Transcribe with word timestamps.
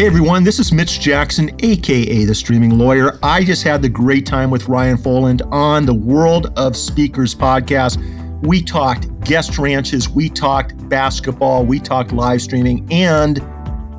Hey 0.00 0.06
everyone, 0.06 0.44
this 0.44 0.58
is 0.58 0.72
Mitch 0.72 0.98
Jackson, 0.98 1.54
aka 1.58 2.24
the 2.24 2.34
Streaming 2.34 2.78
Lawyer. 2.78 3.18
I 3.22 3.44
just 3.44 3.62
had 3.62 3.82
the 3.82 3.88
great 3.90 4.24
time 4.24 4.50
with 4.50 4.66
Ryan 4.66 4.96
Foland 4.96 5.46
on 5.52 5.84
the 5.84 5.92
World 5.92 6.54
of 6.56 6.74
Speakers 6.74 7.34
podcast. 7.34 7.98
We 8.40 8.62
talked 8.62 9.20
guest 9.20 9.58
ranches, 9.58 10.08
we 10.08 10.30
talked 10.30 10.88
basketball, 10.88 11.66
we 11.66 11.80
talked 11.80 12.12
live 12.12 12.40
streaming, 12.40 12.90
and 12.90 13.46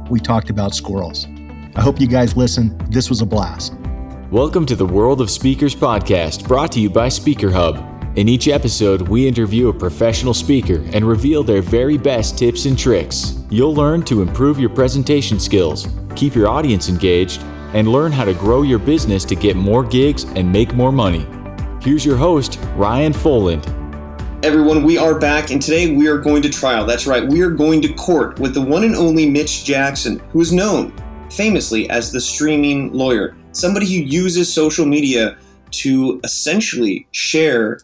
we 0.09 0.19
talked 0.19 0.49
about 0.49 0.73
squirrels. 0.73 1.27
I 1.75 1.81
hope 1.81 2.01
you 2.01 2.07
guys 2.07 2.35
listen. 2.35 2.75
This 2.89 3.07
was 3.07 3.21
a 3.21 3.25
blast. 3.27 3.75
Welcome 4.31 4.65
to 4.65 4.75
the 4.75 4.87
World 4.87 5.21
of 5.21 5.29
Speakers 5.29 5.75
podcast, 5.75 6.47
brought 6.47 6.71
to 6.71 6.79
you 6.79 6.89
by 6.89 7.09
Speaker 7.09 7.51
Hub. 7.51 7.90
In 8.17 8.27
each 8.27 8.49
episode, 8.49 9.03
we 9.03 9.25
interview 9.25 9.69
a 9.69 9.73
professional 9.73 10.33
speaker 10.33 10.83
and 10.91 11.07
reveal 11.07 11.43
their 11.43 11.61
very 11.61 11.97
best 11.97 12.37
tips 12.37 12.65
and 12.65 12.77
tricks. 12.77 13.41
You'll 13.49 13.73
learn 13.73 14.03
to 14.03 14.21
improve 14.21 14.59
your 14.59 14.69
presentation 14.69 15.39
skills, 15.39 15.87
keep 16.13 16.35
your 16.35 16.49
audience 16.49 16.89
engaged, 16.89 17.41
and 17.73 17.87
learn 17.87 18.11
how 18.11 18.25
to 18.25 18.33
grow 18.33 18.63
your 18.63 18.79
business 18.79 19.23
to 19.23 19.33
get 19.33 19.55
more 19.55 19.85
gigs 19.85 20.25
and 20.35 20.51
make 20.51 20.73
more 20.73 20.91
money. 20.91 21.25
Here's 21.81 22.05
your 22.05 22.17
host, 22.17 22.59
Ryan 22.75 23.13
Foland. 23.13 23.65
Everyone, 24.43 24.83
we 24.83 24.97
are 24.97 25.17
back, 25.17 25.49
and 25.49 25.61
today 25.61 25.95
we 25.95 26.09
are 26.09 26.17
going 26.17 26.41
to 26.41 26.49
trial. 26.49 26.85
That's 26.85 27.07
right, 27.07 27.25
we 27.25 27.39
are 27.39 27.49
going 27.49 27.81
to 27.81 27.93
court 27.93 28.37
with 28.39 28.53
the 28.53 28.61
one 28.61 28.83
and 28.83 28.93
only 28.93 29.29
Mitch 29.29 29.63
Jackson, 29.63 30.19
who 30.33 30.41
is 30.41 30.51
known 30.51 30.93
famously 31.29 31.89
as 31.89 32.11
the 32.11 32.19
streaming 32.19 32.91
lawyer, 32.91 33.37
somebody 33.53 33.85
who 33.85 34.03
uses 34.03 34.53
social 34.53 34.85
media 34.85 35.37
to 35.69 36.19
essentially 36.25 37.07
share 37.11 37.79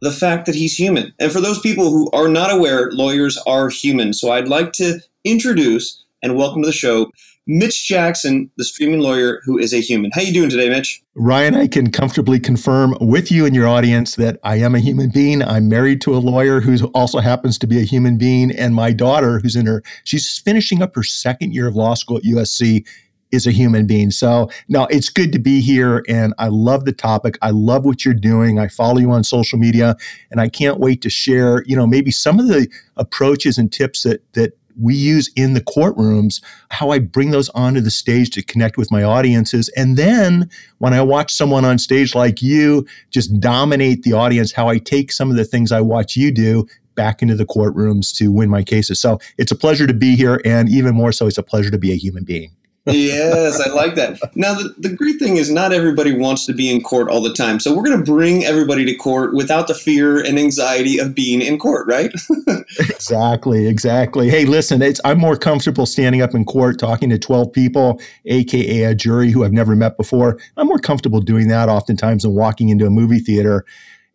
the 0.00 0.12
fact 0.12 0.46
that 0.46 0.54
he's 0.54 0.78
human. 0.78 1.12
And 1.18 1.32
for 1.32 1.40
those 1.40 1.60
people 1.60 1.90
who 1.90 2.10
are 2.12 2.28
not 2.28 2.52
aware, 2.52 2.90
lawyers 2.92 3.36
are 3.46 3.68
human. 3.68 4.12
So 4.12 4.30
I'd 4.30 4.48
like 4.48 4.72
to 4.74 5.00
introduce 5.24 6.04
and 6.22 6.36
welcome 6.36 6.62
to 6.62 6.66
the 6.66 6.72
show 6.72 7.10
Mitch 7.50 7.88
Jackson, 7.88 8.50
the 8.58 8.64
streaming 8.64 9.00
lawyer 9.00 9.40
who 9.42 9.56
is 9.56 9.72
a 9.72 9.80
human. 9.80 10.10
How 10.12 10.20
you 10.20 10.34
doing 10.34 10.50
today, 10.50 10.68
Mitch? 10.68 11.02
Ryan, 11.14 11.54
I 11.54 11.66
can 11.66 11.90
comfortably 11.90 12.38
confirm 12.38 12.94
with 13.00 13.32
you 13.32 13.46
and 13.46 13.56
your 13.56 13.66
audience 13.66 14.16
that 14.16 14.38
I 14.44 14.56
am 14.56 14.74
a 14.74 14.80
human 14.80 15.08
being. 15.08 15.42
I'm 15.42 15.66
married 15.66 16.02
to 16.02 16.14
a 16.14 16.18
lawyer 16.18 16.60
who 16.60 16.76
also 16.88 17.20
happens 17.20 17.58
to 17.60 17.66
be 17.66 17.78
a 17.78 17.84
human 17.84 18.18
being, 18.18 18.50
and 18.50 18.74
my 18.74 18.92
daughter, 18.92 19.38
who's 19.38 19.56
in 19.56 19.64
her, 19.64 19.82
she's 20.04 20.38
finishing 20.38 20.82
up 20.82 20.94
her 20.94 21.02
second 21.02 21.54
year 21.54 21.66
of 21.66 21.74
law 21.74 21.94
school 21.94 22.18
at 22.18 22.24
USC, 22.24 22.86
is 23.30 23.46
a 23.46 23.50
human 23.50 23.86
being. 23.86 24.10
So, 24.10 24.50
no, 24.68 24.86
it's 24.86 25.08
good 25.08 25.32
to 25.32 25.38
be 25.38 25.60
here. 25.60 26.04
And 26.08 26.34
I 26.38 26.48
love 26.48 26.84
the 26.84 26.92
topic. 26.92 27.38
I 27.42 27.50
love 27.50 27.84
what 27.84 28.04
you're 28.04 28.14
doing. 28.14 28.58
I 28.58 28.68
follow 28.68 28.98
you 28.98 29.10
on 29.10 29.24
social 29.24 29.58
media 29.58 29.96
and 30.30 30.40
I 30.40 30.48
can't 30.48 30.78
wait 30.78 31.02
to 31.02 31.10
share, 31.10 31.62
you 31.66 31.76
know, 31.76 31.86
maybe 31.86 32.10
some 32.10 32.38
of 32.38 32.48
the 32.48 32.68
approaches 32.96 33.58
and 33.58 33.72
tips 33.72 34.02
that, 34.02 34.22
that, 34.34 34.52
we 34.80 34.94
use 34.94 35.30
in 35.34 35.54
the 35.54 35.60
courtrooms, 35.60 36.40
how 36.70 36.90
I 36.90 36.98
bring 36.98 37.30
those 37.30 37.48
onto 37.50 37.80
the 37.80 37.90
stage 37.90 38.30
to 38.30 38.42
connect 38.42 38.76
with 38.76 38.90
my 38.90 39.02
audiences. 39.02 39.68
And 39.70 39.96
then 39.96 40.48
when 40.78 40.94
I 40.94 41.02
watch 41.02 41.34
someone 41.34 41.64
on 41.64 41.78
stage 41.78 42.14
like 42.14 42.40
you 42.40 42.86
just 43.10 43.40
dominate 43.40 44.02
the 44.02 44.12
audience, 44.12 44.52
how 44.52 44.68
I 44.68 44.78
take 44.78 45.10
some 45.12 45.30
of 45.30 45.36
the 45.36 45.44
things 45.44 45.72
I 45.72 45.80
watch 45.80 46.16
you 46.16 46.30
do 46.30 46.66
back 46.94 47.22
into 47.22 47.34
the 47.34 47.46
courtrooms 47.46 48.14
to 48.16 48.32
win 48.32 48.50
my 48.50 48.62
cases. 48.62 49.00
So 49.00 49.18
it's 49.36 49.52
a 49.52 49.56
pleasure 49.56 49.86
to 49.86 49.94
be 49.94 50.16
here. 50.16 50.40
And 50.44 50.68
even 50.68 50.94
more 50.94 51.12
so, 51.12 51.26
it's 51.26 51.38
a 51.38 51.42
pleasure 51.42 51.70
to 51.70 51.78
be 51.78 51.92
a 51.92 51.96
human 51.96 52.24
being 52.24 52.52
yes, 52.86 53.60
I 53.60 53.70
like 53.70 53.94
that. 53.96 54.18
Now, 54.34 54.54
the, 54.54 54.74
the 54.78 54.88
great 54.88 55.18
thing 55.18 55.36
is, 55.36 55.50
not 55.50 55.72
everybody 55.72 56.16
wants 56.16 56.46
to 56.46 56.52
be 56.52 56.70
in 56.70 56.82
court 56.82 57.08
all 57.10 57.20
the 57.20 57.32
time. 57.32 57.60
So, 57.60 57.74
we're 57.74 57.82
going 57.82 57.98
to 57.98 58.04
bring 58.04 58.44
everybody 58.44 58.84
to 58.86 58.94
court 58.94 59.34
without 59.34 59.68
the 59.68 59.74
fear 59.74 60.18
and 60.24 60.38
anxiety 60.38 60.98
of 60.98 61.14
being 61.14 61.42
in 61.42 61.58
court, 61.58 61.86
right? 61.86 62.10
exactly, 62.78 63.66
exactly. 63.66 64.30
Hey, 64.30 64.44
listen, 64.44 64.82
it's, 64.82 65.00
I'm 65.04 65.18
more 65.18 65.36
comfortable 65.36 65.86
standing 65.86 66.22
up 66.22 66.34
in 66.34 66.44
court 66.44 66.78
talking 66.78 67.10
to 67.10 67.18
12 67.18 67.52
people, 67.52 68.00
AKA 68.26 68.84
a 68.84 68.94
jury 68.94 69.30
who 69.30 69.44
I've 69.44 69.52
never 69.52 69.76
met 69.76 69.96
before. 69.96 70.38
I'm 70.56 70.66
more 70.66 70.78
comfortable 70.78 71.20
doing 71.20 71.48
that 71.48 71.68
oftentimes 71.68 72.22
than 72.22 72.34
walking 72.34 72.68
into 72.68 72.86
a 72.86 72.90
movie 72.90 73.20
theater. 73.20 73.64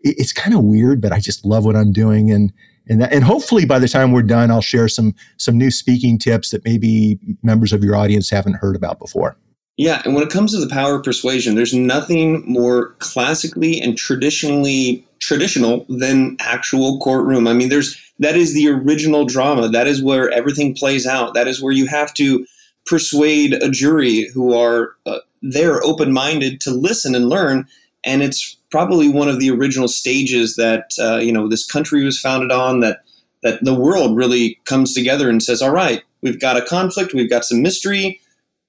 It, 0.01 0.15
it's 0.17 0.33
kind 0.33 0.55
of 0.55 0.63
weird, 0.63 1.01
but 1.01 1.11
I 1.11 1.19
just 1.19 1.45
love 1.45 1.65
what 1.65 1.75
I'm 1.75 1.91
doing. 1.91 2.31
And, 2.31 2.51
and 2.87 3.01
that, 3.01 3.13
and 3.13 3.23
hopefully 3.23 3.65
by 3.65 3.79
the 3.79 3.87
time 3.87 4.11
we're 4.11 4.23
done, 4.23 4.51
I'll 4.51 4.61
share 4.61 4.87
some 4.87 5.15
some 5.37 5.57
new 5.57 5.71
speaking 5.71 6.17
tips 6.17 6.51
that 6.51 6.63
maybe 6.65 7.19
members 7.41 7.73
of 7.73 7.83
your 7.83 7.95
audience 7.95 8.29
haven't 8.29 8.55
heard 8.55 8.75
about 8.75 8.99
before. 8.99 9.37
Yeah, 9.77 10.01
and 10.05 10.13
when 10.13 10.23
it 10.23 10.29
comes 10.29 10.51
to 10.51 10.59
the 10.59 10.69
power 10.69 10.95
of 10.95 11.03
persuasion, 11.03 11.55
there's 11.55 11.73
nothing 11.73 12.43
more 12.45 12.89
classically 12.99 13.81
and 13.81 13.97
traditionally 13.97 15.07
traditional 15.19 15.85
than 15.89 16.35
actual 16.39 16.99
courtroom. 16.99 17.47
I 17.47 17.53
mean, 17.53 17.69
there's 17.69 17.99
that 18.19 18.35
is 18.35 18.53
the 18.53 18.69
original 18.69 19.25
drama. 19.25 19.69
That 19.69 19.87
is 19.87 20.03
where 20.03 20.29
everything 20.29 20.75
plays 20.75 21.07
out. 21.07 21.33
That 21.33 21.47
is 21.47 21.61
where 21.61 21.73
you 21.73 21.87
have 21.87 22.13
to 22.15 22.45
persuade 22.85 23.53
a 23.53 23.69
jury 23.69 24.29
who 24.33 24.53
are 24.53 24.95
uh, 25.05 25.19
there 25.41 25.81
open-minded 25.83 26.59
to 26.61 26.71
listen 26.71 27.15
and 27.15 27.29
learn 27.29 27.65
and 28.05 28.21
it's 28.23 28.57
probably 28.69 29.07
one 29.07 29.29
of 29.29 29.39
the 29.39 29.51
original 29.51 29.87
stages 29.87 30.55
that 30.55 30.91
uh, 30.99 31.17
you 31.17 31.31
know 31.31 31.47
this 31.47 31.65
country 31.65 32.03
was 32.03 32.19
founded 32.19 32.51
on. 32.51 32.79
That 32.79 32.99
that 33.43 33.63
the 33.63 33.73
world 33.73 34.15
really 34.15 34.59
comes 34.65 34.93
together 34.93 35.29
and 35.29 35.41
says, 35.41 35.61
"All 35.61 35.71
right, 35.71 36.03
we've 36.21 36.39
got 36.39 36.57
a 36.57 36.65
conflict, 36.65 37.13
we've 37.13 37.29
got 37.29 37.45
some 37.45 37.61
mystery." 37.61 38.19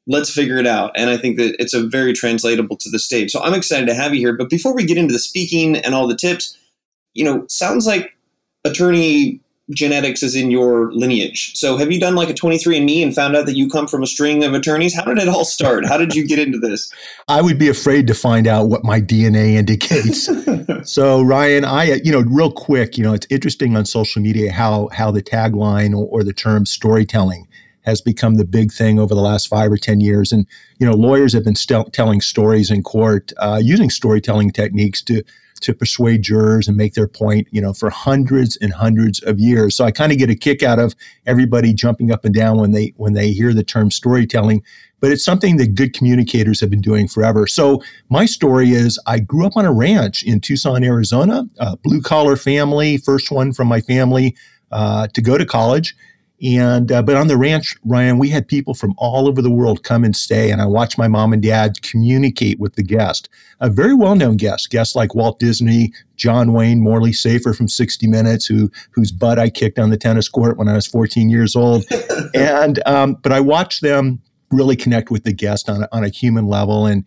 Let's 0.06 0.30
figure 0.30 0.58
it 0.58 0.66
out. 0.66 0.92
And 0.96 1.08
I 1.08 1.16
think 1.16 1.38
that 1.38 1.56
it's 1.58 1.72
a 1.72 1.86
very 1.86 2.12
translatable 2.12 2.76
to 2.76 2.90
the 2.90 2.98
stage. 2.98 3.30
So 3.30 3.42
I'm 3.42 3.54
excited 3.54 3.86
to 3.86 3.94
have 3.94 4.12
you 4.12 4.20
here. 4.20 4.36
But 4.36 4.50
before 4.50 4.74
we 4.74 4.84
get 4.84 4.98
into 4.98 5.14
the 5.14 5.18
speaking 5.18 5.78
and 5.78 5.94
all 5.94 6.06
the 6.06 6.14
tips, 6.14 6.58
you 7.14 7.24
know, 7.24 7.46
sounds 7.48 7.86
like 7.86 8.14
attorney 8.66 9.40
genetics 9.70 10.22
is 10.22 10.36
in 10.36 10.50
your 10.50 10.92
lineage. 10.92 11.52
So 11.54 11.76
have 11.78 11.90
you 11.90 11.98
done 11.98 12.14
like 12.14 12.28
a 12.28 12.34
23andMe 12.34 13.02
and 13.02 13.14
found 13.14 13.34
out 13.34 13.46
that 13.46 13.56
you 13.56 13.68
come 13.68 13.86
from 13.86 14.02
a 14.02 14.06
string 14.06 14.44
of 14.44 14.52
attorneys? 14.52 14.94
How 14.94 15.04
did 15.04 15.18
it 15.18 15.28
all 15.28 15.44
start? 15.44 15.86
How 15.86 15.96
did 15.96 16.14
you 16.14 16.26
get 16.26 16.38
into 16.38 16.58
this? 16.58 16.92
I 17.28 17.40
would 17.40 17.58
be 17.58 17.68
afraid 17.68 18.06
to 18.08 18.14
find 18.14 18.46
out 18.46 18.68
what 18.68 18.84
my 18.84 19.00
DNA 19.00 19.54
indicates. 19.54 20.28
so 20.90 21.22
Ryan, 21.22 21.64
I 21.64 22.00
you 22.04 22.12
know, 22.12 22.20
real 22.20 22.52
quick, 22.52 22.98
you 22.98 23.04
know, 23.04 23.14
it's 23.14 23.26
interesting 23.30 23.76
on 23.76 23.86
social 23.86 24.20
media 24.20 24.52
how 24.52 24.88
how 24.92 25.10
the 25.10 25.22
tagline 25.22 25.92
or, 25.92 26.06
or 26.08 26.22
the 26.22 26.34
term 26.34 26.66
storytelling 26.66 27.48
has 27.84 28.00
become 28.00 28.36
the 28.36 28.44
big 28.44 28.72
thing 28.72 28.98
over 28.98 29.14
the 29.14 29.20
last 29.20 29.46
five 29.46 29.70
or 29.70 29.76
10 29.76 30.00
years. 30.00 30.32
And, 30.32 30.46
you 30.78 30.86
know, 30.86 30.94
lawyers 30.94 31.34
have 31.34 31.44
been 31.44 31.54
st- 31.54 31.92
telling 31.92 32.20
stories 32.22 32.70
in 32.70 32.82
court 32.82 33.32
uh, 33.36 33.60
using 33.62 33.90
storytelling 33.90 34.50
techniques 34.52 35.02
to 35.02 35.22
to 35.64 35.74
persuade 35.74 36.22
jurors 36.22 36.68
and 36.68 36.76
make 36.76 36.94
their 36.94 37.08
point, 37.08 37.48
you 37.50 37.60
know, 37.60 37.72
for 37.72 37.90
hundreds 37.90 38.56
and 38.58 38.72
hundreds 38.72 39.22
of 39.22 39.38
years. 39.38 39.76
So 39.76 39.84
I 39.84 39.90
kind 39.90 40.12
of 40.12 40.18
get 40.18 40.30
a 40.30 40.34
kick 40.34 40.62
out 40.62 40.78
of 40.78 40.94
everybody 41.26 41.72
jumping 41.72 42.10
up 42.10 42.24
and 42.24 42.34
down 42.34 42.58
when 42.58 42.72
they 42.72 42.94
when 42.96 43.14
they 43.14 43.32
hear 43.32 43.52
the 43.52 43.64
term 43.64 43.90
storytelling. 43.90 44.62
But 45.00 45.12
it's 45.12 45.24
something 45.24 45.58
that 45.58 45.74
good 45.74 45.92
communicators 45.92 46.60
have 46.60 46.70
been 46.70 46.80
doing 46.80 47.08
forever. 47.08 47.46
So 47.46 47.82
my 48.08 48.24
story 48.24 48.70
is 48.70 48.98
I 49.06 49.18
grew 49.18 49.46
up 49.46 49.56
on 49.56 49.66
a 49.66 49.72
ranch 49.72 50.22
in 50.22 50.40
Tucson, 50.40 50.82
Arizona, 50.82 51.44
a 51.58 51.76
blue 51.76 52.00
collar 52.00 52.36
family, 52.36 52.96
first 52.96 53.30
one 53.30 53.52
from 53.52 53.68
my 53.68 53.80
family 53.80 54.34
uh, 54.72 55.08
to 55.08 55.20
go 55.20 55.36
to 55.36 55.44
college. 55.44 55.94
And 56.44 56.92
uh, 56.92 57.00
but 57.02 57.16
on 57.16 57.28
the 57.28 57.38
ranch, 57.38 57.74
Ryan, 57.84 58.18
we 58.18 58.28
had 58.28 58.46
people 58.46 58.74
from 58.74 58.94
all 58.98 59.26
over 59.26 59.40
the 59.40 59.50
world 59.50 59.82
come 59.82 60.04
and 60.04 60.14
stay, 60.14 60.50
and 60.50 60.60
I 60.60 60.66
watched 60.66 60.98
my 60.98 61.08
mom 61.08 61.32
and 61.32 61.42
dad 61.42 61.80
communicate 61.80 62.60
with 62.60 62.74
the 62.74 62.82
guest. 62.82 63.30
A 63.60 63.70
very 63.70 63.94
well-known 63.94 64.36
guest, 64.36 64.68
guests 64.68 64.94
like 64.94 65.14
Walt 65.14 65.38
Disney, 65.38 65.94
John 66.16 66.52
Wayne, 66.52 66.82
Morley 66.82 67.14
Safer 67.14 67.54
from 67.54 67.66
60 67.66 68.06
Minutes, 68.08 68.44
who 68.44 68.70
whose 68.90 69.10
butt 69.10 69.38
I 69.38 69.48
kicked 69.48 69.78
on 69.78 69.88
the 69.88 69.96
tennis 69.96 70.28
court 70.28 70.58
when 70.58 70.68
I 70.68 70.74
was 70.74 70.86
14 70.86 71.30
years 71.30 71.56
old. 71.56 71.86
and 72.34 72.78
um, 72.84 73.14
but 73.22 73.32
I 73.32 73.40
watched 73.40 73.80
them 73.80 74.20
really 74.50 74.76
connect 74.76 75.10
with 75.10 75.24
the 75.24 75.32
guest 75.32 75.70
on 75.70 75.84
a, 75.84 75.88
on 75.92 76.04
a 76.04 76.10
human 76.10 76.46
level, 76.46 76.84
and 76.84 77.04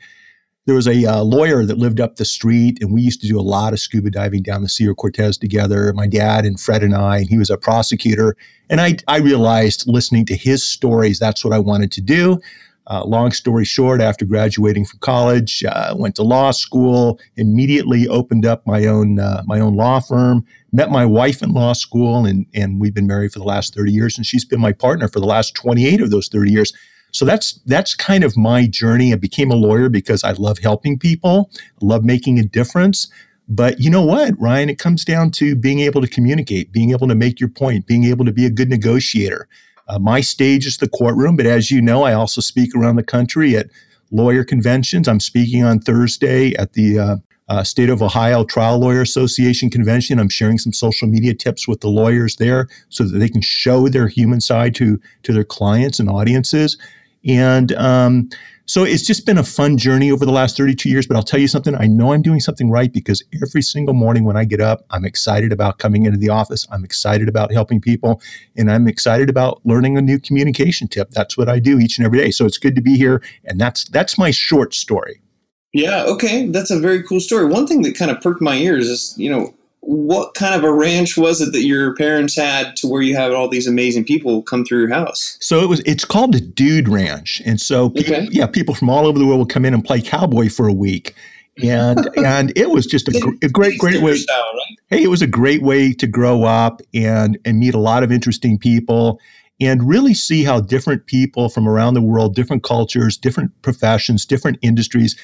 there 0.67 0.75
was 0.75 0.87
a 0.87 1.05
uh, 1.05 1.23
lawyer 1.23 1.65
that 1.65 1.77
lived 1.77 2.01
up 2.01 2.17
the 2.17 2.25
street, 2.25 2.77
and 2.81 2.93
we 2.93 3.01
used 3.01 3.21
to 3.21 3.27
do 3.27 3.39
a 3.39 3.41
lot 3.41 3.71
of 3.71 3.79
scuba 3.79 4.11
diving 4.11 4.43
down 4.43 4.63
the 4.63 4.69
Sea 4.69 4.87
of 4.87 4.97
Cortez 4.97 5.37
together. 5.37 5.93
My 5.93 6.07
dad 6.07 6.45
and 6.45 6.59
Fred 6.59 6.83
and 6.83 6.93
I, 6.93 7.19
and 7.19 7.29
he 7.29 7.37
was 7.37 7.49
a 7.49 7.57
prosecutor. 7.57 8.35
And 8.69 8.81
I, 8.81 8.97
I 9.07 9.19
realized 9.19 9.87
listening 9.87 10.25
to 10.25 10.35
his 10.35 10.65
stories, 10.65 11.19
that's 11.19 11.45
what 11.45 11.53
I 11.53 11.59
wanted 11.59 11.93
to 11.93 12.01
do. 12.01 12.41
Uh, 12.87 13.05
long 13.05 13.31
story 13.31 13.63
short, 13.63 14.01
after 14.01 14.25
graduating 14.25 14.83
from 14.83 14.99
college, 14.99 15.63
uh, 15.63 15.95
went 15.97 16.15
to 16.15 16.23
law 16.23 16.51
school. 16.51 17.17
Immediately 17.37 18.09
opened 18.09 18.45
up 18.45 18.67
my 18.67 18.85
own 18.87 19.19
uh, 19.19 19.43
my 19.45 19.61
own 19.61 19.75
law 19.75 20.01
firm. 20.01 20.45
Met 20.73 20.91
my 20.91 21.05
wife 21.05 21.41
in 21.41 21.53
law 21.53 21.73
school, 21.73 22.25
and 22.25 22.45
and 22.53 22.81
we've 22.81 22.93
been 22.93 23.07
married 23.07 23.31
for 23.31 23.39
the 23.39 23.45
last 23.45 23.73
thirty 23.73 23.93
years. 23.93 24.17
And 24.17 24.25
she's 24.25 24.45
been 24.45 24.61
my 24.61 24.73
partner 24.73 25.07
for 25.07 25.21
the 25.21 25.25
last 25.25 25.55
twenty 25.55 25.85
eight 25.85 26.01
of 26.01 26.11
those 26.11 26.27
thirty 26.27 26.51
years. 26.51 26.73
So 27.11 27.25
that's 27.25 27.53
that's 27.65 27.95
kind 27.95 28.23
of 28.23 28.37
my 28.37 28.67
journey. 28.67 29.13
I 29.13 29.15
became 29.15 29.51
a 29.51 29.55
lawyer 29.55 29.89
because 29.89 30.23
I 30.23 30.31
love 30.33 30.59
helping 30.59 30.99
people, 30.99 31.49
love 31.81 32.03
making 32.03 32.39
a 32.39 32.43
difference. 32.43 33.09
But 33.49 33.79
you 33.79 33.89
know 33.89 34.05
what, 34.05 34.39
Ryan? 34.39 34.69
It 34.69 34.77
comes 34.77 35.05
down 35.05 35.31
to 35.31 35.55
being 35.55 35.79
able 35.79 36.01
to 36.01 36.07
communicate, 36.07 36.71
being 36.71 36.91
able 36.91 37.07
to 37.07 37.15
make 37.15 37.39
your 37.39 37.49
point, 37.49 37.87
being 37.87 38.03
able 38.03 38.25
to 38.25 38.33
be 38.33 38.45
a 38.45 38.49
good 38.49 38.69
negotiator. 38.69 39.47
Uh, 39.87 39.97
my 39.99 40.19
stage 40.19 40.65
is 40.65 40.77
the 40.77 40.89
courtroom, 40.89 41.37
but 41.37 41.45
as 41.45 41.71
you 41.71 41.81
know, 41.81 42.03
I 42.03 42.13
also 42.13 42.41
speak 42.41 42.75
around 42.75 42.97
the 42.97 43.03
country 43.03 43.55
at 43.55 43.67
lawyer 44.11 44.43
conventions. 44.43 45.07
I'm 45.07 45.21
speaking 45.21 45.63
on 45.63 45.79
Thursday 45.79 46.53
at 46.55 46.73
the 46.73 46.99
uh, 46.99 47.15
uh, 47.49 47.63
State 47.63 47.89
of 47.89 48.01
Ohio 48.01 48.43
Trial 48.43 48.77
Lawyer 48.77 49.01
Association 49.01 49.69
convention. 49.69 50.19
I'm 50.19 50.29
sharing 50.29 50.57
some 50.57 50.73
social 50.73 51.07
media 51.07 51.33
tips 51.33 51.67
with 51.67 51.79
the 51.79 51.87
lawyers 51.87 52.35
there 52.35 52.67
so 52.89 53.05
that 53.05 53.17
they 53.17 53.29
can 53.29 53.41
show 53.41 53.87
their 53.87 54.09
human 54.09 54.41
side 54.41 54.75
to 54.75 54.99
to 55.23 55.33
their 55.33 55.45
clients 55.45 55.99
and 55.99 56.09
audiences. 56.09 56.77
And 57.27 57.73
um, 57.73 58.29
so 58.65 58.83
it's 58.83 59.05
just 59.05 59.25
been 59.25 59.37
a 59.37 59.43
fun 59.43 59.77
journey 59.77 60.11
over 60.11 60.25
the 60.25 60.31
last 60.31 60.57
32 60.57 60.89
years. 60.89 61.07
But 61.07 61.15
I'll 61.15 61.23
tell 61.23 61.39
you 61.39 61.47
something, 61.47 61.73
I 61.75 61.87
know 61.87 62.11
I'm 62.13 62.21
doing 62.21 62.39
something 62.39 62.69
right 62.69 62.91
because 62.91 63.23
every 63.41 63.61
single 63.61 63.93
morning 63.93 64.25
when 64.25 64.35
I 64.35 64.43
get 64.43 64.59
up, 64.59 64.85
I'm 64.89 65.05
excited 65.05 65.53
about 65.53 65.79
coming 65.79 66.05
into 66.05 66.17
the 66.17 66.29
office. 66.29 66.67
I'm 66.71 66.83
excited 66.83 67.29
about 67.29 67.51
helping 67.51 67.79
people. 67.79 68.21
And 68.57 68.69
I'm 68.69 68.87
excited 68.87 69.29
about 69.29 69.61
learning 69.65 69.97
a 69.97 70.01
new 70.01 70.19
communication 70.19 70.87
tip. 70.87 71.11
That's 71.11 71.37
what 71.37 71.47
I 71.47 71.59
do 71.59 71.79
each 71.79 71.97
and 71.97 72.05
every 72.05 72.19
day. 72.19 72.31
So 72.31 72.45
it's 72.45 72.57
good 72.57 72.75
to 72.75 72.81
be 72.81 72.97
here. 72.97 73.21
And 73.45 73.59
that's 73.59 73.85
that's 73.85 74.17
my 74.17 74.31
short 74.31 74.73
story. 74.73 75.21
Yeah, 75.73 76.03
okay. 76.05 76.47
That's 76.47 76.71
a 76.71 76.79
very 76.79 77.03
cool 77.03 77.19
story. 77.19 77.45
One 77.45 77.67
thing 77.67 77.83
that 77.83 77.95
kind 77.95 78.09
of 78.09 78.21
perked 78.21 78.41
my 78.41 78.55
ears 78.55 78.87
is, 78.87 79.13
you 79.17 79.29
know, 79.29 79.53
what 79.87 80.33
kind 80.33 80.53
of 80.53 80.65
a 80.65 80.73
ranch 80.73 81.15
was 81.15 81.39
it 81.39 81.53
that 81.53 81.63
your 81.63 81.95
parents 81.95 82.35
had 82.35 82.75
to 82.75 82.87
where 82.87 83.01
you 83.01 83.15
have 83.15 83.31
all 83.31 83.47
these 83.47 83.67
amazing 83.67 84.03
people 84.03 84.43
come 84.43 84.65
through 84.65 84.79
your 84.79 84.89
house? 84.89 85.37
So 85.39 85.61
it 85.61 85.69
was 85.69 85.79
it's 85.85 86.03
called 86.03 86.33
the 86.33 86.41
Dude 86.41 86.89
Ranch. 86.89 87.41
And 87.45 87.61
so 87.61 87.85
okay. 87.85 88.27
yeah, 88.29 88.47
people 88.47 88.75
from 88.75 88.89
all 88.89 89.07
over 89.07 89.17
the 89.17 89.25
world 89.25 89.39
would 89.39 89.49
come 89.49 89.63
in 89.63 89.73
and 89.73 89.85
play 89.85 90.01
cowboy 90.01 90.49
for 90.49 90.67
a 90.67 90.73
week. 90.73 91.15
And 91.63 92.09
and 92.17 92.51
it 92.57 92.69
was 92.69 92.85
just 92.85 93.07
a, 93.07 93.37
a 93.41 93.47
great 93.47 93.79
great 93.79 94.01
way. 94.01 94.17
Style, 94.17 94.37
right? 94.37 94.77
Hey, 94.89 95.03
it 95.03 95.07
was 95.07 95.21
a 95.21 95.27
great 95.27 95.61
way 95.61 95.93
to 95.93 96.05
grow 96.05 96.43
up 96.43 96.81
and 96.93 97.37
and 97.45 97.57
meet 97.57 97.73
a 97.73 97.79
lot 97.79 98.03
of 98.03 98.11
interesting 98.11 98.59
people 98.59 99.21
and 99.61 99.87
really 99.87 100.13
see 100.13 100.43
how 100.43 100.59
different 100.59 101.05
people 101.05 101.47
from 101.47 101.65
around 101.65 101.93
the 101.93 102.01
world, 102.01 102.35
different 102.35 102.61
cultures, 102.61 103.15
different 103.15 103.53
professions, 103.61 104.25
different 104.25 104.59
industries 104.61 105.15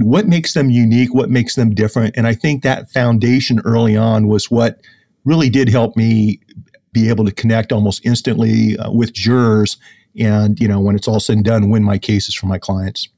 what 0.00 0.26
makes 0.26 0.54
them 0.54 0.70
unique, 0.70 1.14
what 1.14 1.30
makes 1.30 1.54
them 1.54 1.74
different. 1.74 2.16
And 2.16 2.26
I 2.26 2.34
think 2.34 2.62
that 2.62 2.90
foundation 2.90 3.60
early 3.64 3.96
on 3.96 4.26
was 4.26 4.50
what 4.50 4.80
really 5.24 5.48
did 5.48 5.68
help 5.68 5.96
me 5.96 6.40
be 6.92 7.08
able 7.08 7.24
to 7.24 7.32
connect 7.32 7.72
almost 7.72 8.04
instantly 8.04 8.76
uh, 8.78 8.90
with 8.90 9.12
jurors 9.12 9.76
and, 10.18 10.58
you 10.58 10.66
know, 10.66 10.80
when 10.80 10.96
it's 10.96 11.06
all 11.06 11.20
said 11.20 11.36
and 11.36 11.44
done, 11.44 11.70
win 11.70 11.84
my 11.84 11.98
cases 11.98 12.34
for 12.34 12.46
my 12.46 12.58
clients. 12.58 13.08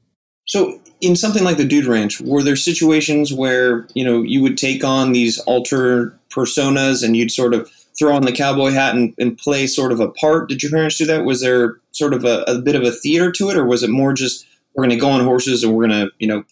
So, 0.45 0.79
in 0.99 1.15
something 1.15 1.43
like 1.43 1.57
the 1.57 1.65
Dude 1.65 1.85
Ranch, 1.85 2.21
were 2.21 2.43
there 2.43 2.55
situations 2.55 3.33
where, 3.33 3.87
you 3.95 4.03
know, 4.03 4.21
you 4.21 4.41
would 4.43 4.57
take 4.57 4.83
on 4.83 5.13
these 5.13 5.39
alter 5.39 6.15
personas 6.29 7.03
and 7.03 7.17
you'd 7.17 7.31
sort 7.31 7.55
of 7.55 7.71
throw 7.97 8.15
on 8.15 8.23
the 8.23 8.31
cowboy 8.31 8.71
hat 8.71 8.95
and, 8.95 9.13
and 9.17 9.37
play 9.37 9.65
sort 9.65 9.91
of 9.91 9.99
a 9.99 10.09
part? 10.09 10.47
Did 10.47 10.61
your 10.61 10.71
parents 10.71 10.97
do 10.97 11.05
that? 11.05 11.25
Was 11.25 11.41
there 11.41 11.77
sort 11.91 12.13
of 12.13 12.23
a, 12.23 12.43
a 12.43 12.59
bit 12.59 12.75
of 12.75 12.83
a 12.83 12.91
theater 12.91 13.31
to 13.31 13.49
it, 13.49 13.57
or 13.57 13.65
was 13.65 13.81
it 13.81 13.89
more 13.89 14.13
just 14.13 14.45
we're 14.75 14.83
going 14.83 14.97
to 14.97 15.01
go 15.01 15.09
on 15.09 15.23
horses 15.23 15.63
and 15.63 15.75
we're 15.75 15.87
going 15.87 16.07
to, 16.07 16.11
you 16.19 16.27
know, 16.27 16.43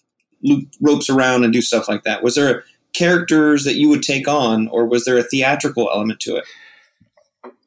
loop 0.42 0.68
ropes 0.80 1.10
around 1.10 1.44
and 1.44 1.52
do 1.52 1.62
stuff 1.62 1.88
like 1.88 2.04
that? 2.04 2.22
Was 2.22 2.34
there 2.34 2.64
characters 2.92 3.64
that 3.64 3.74
you 3.74 3.88
would 3.88 4.02
take 4.02 4.26
on, 4.26 4.68
or 4.68 4.84
was 4.84 5.04
there 5.04 5.16
a 5.16 5.22
theatrical 5.22 5.90
element 5.92 6.20
to 6.20 6.36
it? 6.36 6.44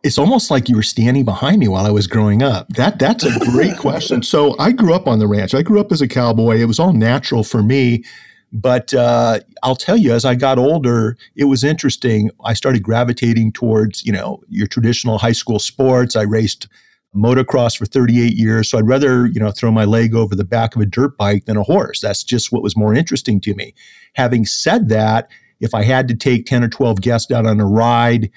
It's 0.04 0.18
almost 0.18 0.52
like 0.52 0.68
you 0.68 0.76
were 0.76 0.84
standing 0.84 1.24
behind 1.24 1.60
me 1.60 1.70
while 1.70 1.86
I 1.86 1.90
was 1.90 2.08
growing 2.08 2.44
up. 2.44 2.68
That 2.70 3.00
that's 3.00 3.24
a 3.24 3.40
great 3.40 3.78
question. 3.80 4.22
So 4.22 4.58
I 4.60 4.72
grew 4.72 4.94
up 4.94 5.08
on 5.08 5.20
the 5.20 5.28
ranch. 5.28 5.54
I 5.54 5.62
grew 5.62 5.80
up 5.80 5.92
as 5.92 6.02
a 6.02 6.08
cowboy. 6.08 6.58
It 6.58 6.66
was 6.66 6.80
all 6.80 6.94
natural 6.94 7.44
for 7.44 7.64
me. 7.64 8.04
But 8.52 8.94
uh, 8.94 9.40
I'll 9.64 9.76
tell 9.76 9.98
you, 9.98 10.14
as 10.14 10.26
I 10.26 10.36
got 10.36 10.60
older, 10.60 11.18
it 11.36 11.46
was 11.46 11.64
interesting. 11.64 12.30
I 12.46 12.54
started 12.54 12.84
gravitating 12.84 13.54
towards, 13.54 14.06
you 14.06 14.12
know, 14.12 14.44
your 14.48 14.68
traditional 14.68 15.18
high 15.18 15.32
school 15.32 15.58
sports. 15.58 16.16
I 16.16 16.22
raced 16.22 16.68
motocross 17.15 17.77
for 17.77 17.86
38 17.86 18.33
years. 18.33 18.69
So 18.69 18.77
I'd 18.77 18.88
rather, 18.88 19.27
you 19.27 19.39
know, 19.39 19.51
throw 19.51 19.71
my 19.71 19.86
leg 19.86 20.15
over 20.15 20.36
the 20.36 20.44
back 20.44 20.75
of 20.75 20.81
a 20.81 20.86
dirt 20.86 21.18
bike 21.18 21.45
than 21.45 21.57
a 21.57 21.63
horse. 21.63 22.01
That's 22.01 22.24
just 22.24 22.51
what 22.51 22.63
was 22.63 22.75
more 22.75 22.94
interesting 22.94 23.39
to 23.42 23.54
me. 23.54 23.74
Having 24.13 24.45
said 24.45 24.89
that, 24.89 25.30
if 25.60 25.74
I 25.74 25.83
had 25.83 26.07
to 26.10 26.15
take 26.15 26.45
10 26.45 26.63
or 26.63 26.69
12 26.69 27.01
guests 27.01 27.31
out 27.31 27.45
on 27.45 27.60
a 27.60 27.65
ride 27.65 28.30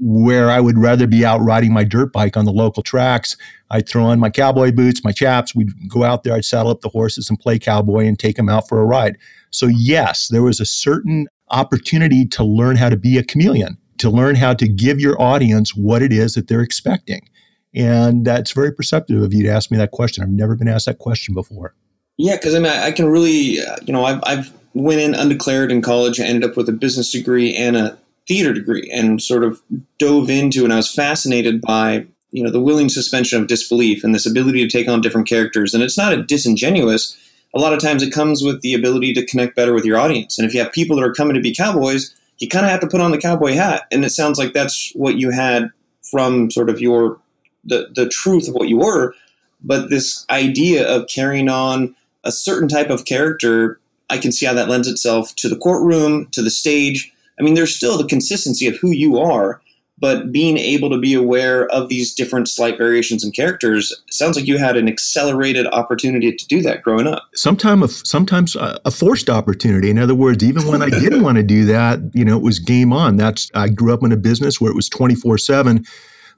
where 0.00 0.50
I 0.50 0.60
would 0.60 0.76
rather 0.76 1.06
be 1.06 1.24
out 1.24 1.40
riding 1.40 1.72
my 1.72 1.84
dirt 1.84 2.12
bike 2.12 2.36
on 2.36 2.44
the 2.44 2.52
local 2.52 2.82
tracks, 2.82 3.36
I'd 3.70 3.88
throw 3.88 4.04
on 4.04 4.20
my 4.20 4.30
cowboy 4.30 4.72
boots, 4.72 5.04
my 5.04 5.12
chaps, 5.12 5.54
we'd 5.54 5.70
go 5.88 6.02
out 6.04 6.24
there, 6.24 6.34
I'd 6.34 6.44
saddle 6.44 6.72
up 6.72 6.80
the 6.80 6.88
horses 6.88 7.30
and 7.30 7.38
play 7.38 7.58
cowboy 7.58 8.06
and 8.06 8.18
take 8.18 8.36
them 8.36 8.48
out 8.48 8.68
for 8.68 8.80
a 8.80 8.84
ride. 8.84 9.16
So, 9.50 9.66
yes, 9.66 10.28
there 10.28 10.42
was 10.42 10.60
a 10.60 10.66
certain 10.66 11.28
opportunity 11.50 12.26
to 12.26 12.42
learn 12.42 12.76
how 12.76 12.88
to 12.88 12.96
be 12.96 13.16
a 13.18 13.22
chameleon, 13.22 13.78
to 13.98 14.10
learn 14.10 14.34
how 14.34 14.54
to 14.54 14.68
give 14.68 14.98
your 14.98 15.20
audience 15.22 15.76
what 15.76 16.02
it 16.02 16.12
is 16.12 16.34
that 16.34 16.48
they're 16.48 16.60
expecting. 16.60 17.28
And 17.74 18.24
that's 18.24 18.52
very 18.52 18.72
perceptive 18.72 19.22
of 19.22 19.34
you 19.34 19.42
to 19.44 19.50
ask 19.50 19.70
me 19.70 19.76
that 19.78 19.90
question. 19.90 20.22
I've 20.22 20.30
never 20.30 20.54
been 20.54 20.68
asked 20.68 20.86
that 20.86 20.98
question 20.98 21.34
before. 21.34 21.74
Yeah, 22.16 22.36
because 22.36 22.54
I 22.54 22.60
mean, 22.60 22.70
I 22.70 22.92
can 22.92 23.06
really, 23.06 23.58
you 23.84 23.92
know, 23.92 24.04
I've, 24.04 24.20
I've 24.24 24.52
went 24.74 25.00
in 25.00 25.14
undeclared 25.14 25.72
in 25.72 25.82
college, 25.82 26.20
I 26.20 26.24
ended 26.24 26.48
up 26.48 26.56
with 26.56 26.68
a 26.68 26.72
business 26.72 27.10
degree 27.10 27.54
and 27.54 27.76
a 27.76 27.98
theater 28.26 28.52
degree, 28.52 28.90
and 28.92 29.22
sort 29.22 29.44
of 29.44 29.60
dove 29.98 30.30
into, 30.30 30.64
and 30.64 30.72
I 30.72 30.76
was 30.76 30.92
fascinated 30.92 31.60
by, 31.60 32.06
you 32.30 32.42
know, 32.42 32.50
the 32.50 32.60
willing 32.60 32.88
suspension 32.88 33.40
of 33.40 33.48
disbelief 33.48 34.02
and 34.02 34.14
this 34.14 34.26
ability 34.26 34.66
to 34.66 34.68
take 34.68 34.88
on 34.88 35.00
different 35.00 35.28
characters. 35.28 35.74
And 35.74 35.82
it's 35.82 35.98
not 35.98 36.12
a 36.12 36.22
disingenuous. 36.22 37.16
A 37.54 37.58
lot 37.58 37.72
of 37.72 37.80
times, 37.80 38.02
it 38.02 38.12
comes 38.12 38.42
with 38.42 38.62
the 38.62 38.74
ability 38.74 39.12
to 39.14 39.26
connect 39.26 39.54
better 39.54 39.74
with 39.74 39.84
your 39.84 39.98
audience. 39.98 40.38
And 40.38 40.46
if 40.46 40.54
you 40.54 40.60
have 40.60 40.72
people 40.72 40.96
that 40.96 41.04
are 41.04 41.12
coming 41.12 41.34
to 41.34 41.40
be 41.40 41.54
cowboys, 41.54 42.14
you 42.38 42.48
kind 42.48 42.64
of 42.64 42.70
have 42.70 42.80
to 42.80 42.88
put 42.88 43.00
on 43.00 43.10
the 43.10 43.18
cowboy 43.18 43.52
hat. 43.52 43.82
And 43.92 44.04
it 44.04 44.10
sounds 44.10 44.38
like 44.38 44.52
that's 44.52 44.90
what 44.94 45.16
you 45.16 45.30
had 45.30 45.70
from 46.10 46.50
sort 46.50 46.70
of 46.70 46.80
your 46.80 47.20
the, 47.64 47.88
the 47.94 48.08
truth 48.08 48.48
of 48.48 48.54
what 48.54 48.68
you 48.68 48.78
were, 48.78 49.14
but 49.62 49.90
this 49.90 50.26
idea 50.30 50.86
of 50.86 51.08
carrying 51.08 51.48
on 51.48 51.94
a 52.24 52.32
certain 52.32 52.68
type 52.68 52.90
of 52.90 53.04
character, 53.04 53.80
I 54.10 54.18
can 54.18 54.32
see 54.32 54.46
how 54.46 54.54
that 54.54 54.68
lends 54.68 54.88
itself 54.88 55.34
to 55.36 55.48
the 55.48 55.56
courtroom, 55.56 56.26
to 56.32 56.42
the 56.42 56.50
stage. 56.50 57.12
I 57.38 57.42
mean, 57.42 57.54
there's 57.54 57.74
still 57.74 57.98
the 57.98 58.06
consistency 58.06 58.66
of 58.66 58.76
who 58.76 58.90
you 58.90 59.18
are, 59.18 59.60
but 59.98 60.32
being 60.32 60.58
able 60.58 60.90
to 60.90 60.98
be 60.98 61.14
aware 61.14 61.66
of 61.68 61.88
these 61.88 62.14
different 62.14 62.48
slight 62.48 62.76
variations 62.76 63.24
in 63.24 63.30
characters 63.30 63.94
sounds 64.10 64.36
like 64.36 64.46
you 64.46 64.58
had 64.58 64.76
an 64.76 64.88
accelerated 64.88 65.66
opportunity 65.68 66.32
to 66.32 66.46
do 66.48 66.60
that 66.62 66.82
growing 66.82 67.06
up. 67.06 67.22
Sometimes, 67.34 68.06
sometimes 68.08 68.56
a 68.56 68.90
forced 68.90 69.30
opportunity. 69.30 69.90
In 69.90 69.98
other 69.98 70.14
words, 70.14 70.42
even 70.42 70.66
when 70.66 70.82
I 70.82 70.90
didn't 70.90 71.22
want 71.22 71.36
to 71.36 71.42
do 71.44 71.64
that, 71.66 72.00
you 72.12 72.24
know, 72.24 72.36
it 72.36 72.42
was 72.42 72.58
game 72.58 72.92
on. 72.92 73.16
That's 73.16 73.50
I 73.54 73.68
grew 73.68 73.94
up 73.94 74.02
in 74.02 74.12
a 74.12 74.16
business 74.16 74.60
where 74.60 74.70
it 74.70 74.74
was 74.74 74.88
twenty 74.88 75.14
four 75.14 75.38
seven 75.38 75.84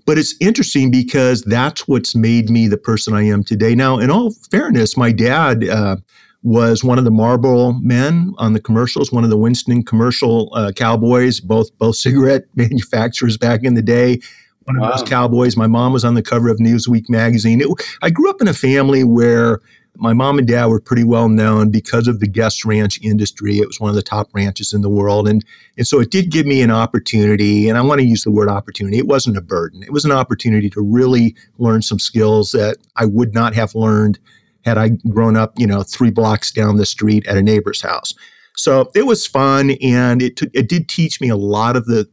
but 0.06 0.16
it's 0.18 0.34
interesting 0.40 0.90
because 0.90 1.42
that's 1.42 1.86
what's 1.86 2.14
made 2.14 2.48
me 2.48 2.68
the 2.68 2.78
person 2.78 3.12
I 3.12 3.24
am 3.24 3.42
today. 3.42 3.74
Now, 3.74 3.98
in 3.98 4.10
all 4.10 4.30
fairness, 4.50 4.96
my 4.96 5.12
dad 5.12 5.68
uh, 5.68 5.96
was 6.42 6.84
one 6.84 6.96
of 6.96 7.04
the 7.04 7.10
Marlboro 7.10 7.72
men 7.72 8.32
on 8.38 8.52
the 8.52 8.60
commercials, 8.60 9.10
one 9.10 9.24
of 9.24 9.30
the 9.30 9.36
Winston 9.36 9.82
commercial 9.82 10.50
uh, 10.54 10.70
cowboys, 10.70 11.40
both 11.40 11.76
both 11.78 11.96
cigarette 11.96 12.44
manufacturers 12.54 13.36
back 13.36 13.64
in 13.64 13.74
the 13.74 13.82
day. 13.82 14.20
One 14.64 14.80
wow. 14.80 14.90
of 14.90 14.98
those 14.98 15.08
cowboys. 15.08 15.56
My 15.56 15.66
mom 15.66 15.92
was 15.92 16.04
on 16.04 16.14
the 16.14 16.22
cover 16.22 16.48
of 16.48 16.58
Newsweek 16.58 17.08
magazine. 17.08 17.60
It, 17.60 17.68
I 18.02 18.10
grew 18.10 18.30
up 18.30 18.40
in 18.40 18.48
a 18.48 18.54
family 18.54 19.04
where 19.04 19.60
my 19.98 20.12
mom 20.12 20.38
and 20.38 20.46
dad 20.46 20.66
were 20.66 20.80
pretty 20.80 21.04
well 21.04 21.28
known 21.28 21.70
because 21.70 22.08
of 22.08 22.20
the 22.20 22.28
guest 22.28 22.64
ranch 22.64 23.00
industry. 23.02 23.58
It 23.58 23.66
was 23.66 23.80
one 23.80 23.90
of 23.90 23.96
the 23.96 24.02
top 24.02 24.28
ranches 24.32 24.72
in 24.72 24.82
the 24.82 24.90
world. 24.90 25.28
And, 25.28 25.44
and 25.76 25.86
so 25.86 26.00
it 26.00 26.10
did 26.10 26.30
give 26.30 26.46
me 26.46 26.62
an 26.62 26.70
opportunity, 26.70 27.68
and 27.68 27.78
I 27.78 27.82
want 27.82 28.00
to 28.00 28.06
use 28.06 28.24
the 28.24 28.30
word 28.30 28.48
opportunity. 28.48 28.98
It 28.98 29.06
wasn't 29.06 29.36
a 29.36 29.42
burden, 29.42 29.82
it 29.82 29.92
was 29.92 30.04
an 30.04 30.12
opportunity 30.12 30.70
to 30.70 30.80
really 30.80 31.34
learn 31.58 31.82
some 31.82 31.98
skills 31.98 32.52
that 32.52 32.78
I 32.96 33.04
would 33.06 33.34
not 33.34 33.54
have 33.54 33.74
learned 33.74 34.18
had 34.64 34.78
I 34.78 34.90
grown 35.08 35.36
up, 35.36 35.52
you 35.56 35.66
know, 35.66 35.82
three 35.82 36.10
blocks 36.10 36.50
down 36.50 36.76
the 36.76 36.86
street 36.86 37.26
at 37.26 37.36
a 37.36 37.42
neighbor's 37.42 37.80
house. 37.80 38.12
So 38.56 38.90
it 38.94 39.06
was 39.06 39.26
fun, 39.26 39.72
and 39.82 40.22
it, 40.22 40.36
t- 40.36 40.50
it 40.54 40.68
did 40.68 40.88
teach 40.88 41.20
me 41.20 41.28
a 41.28 41.36
lot 41.36 41.76
of 41.76 41.86
the 41.86 42.08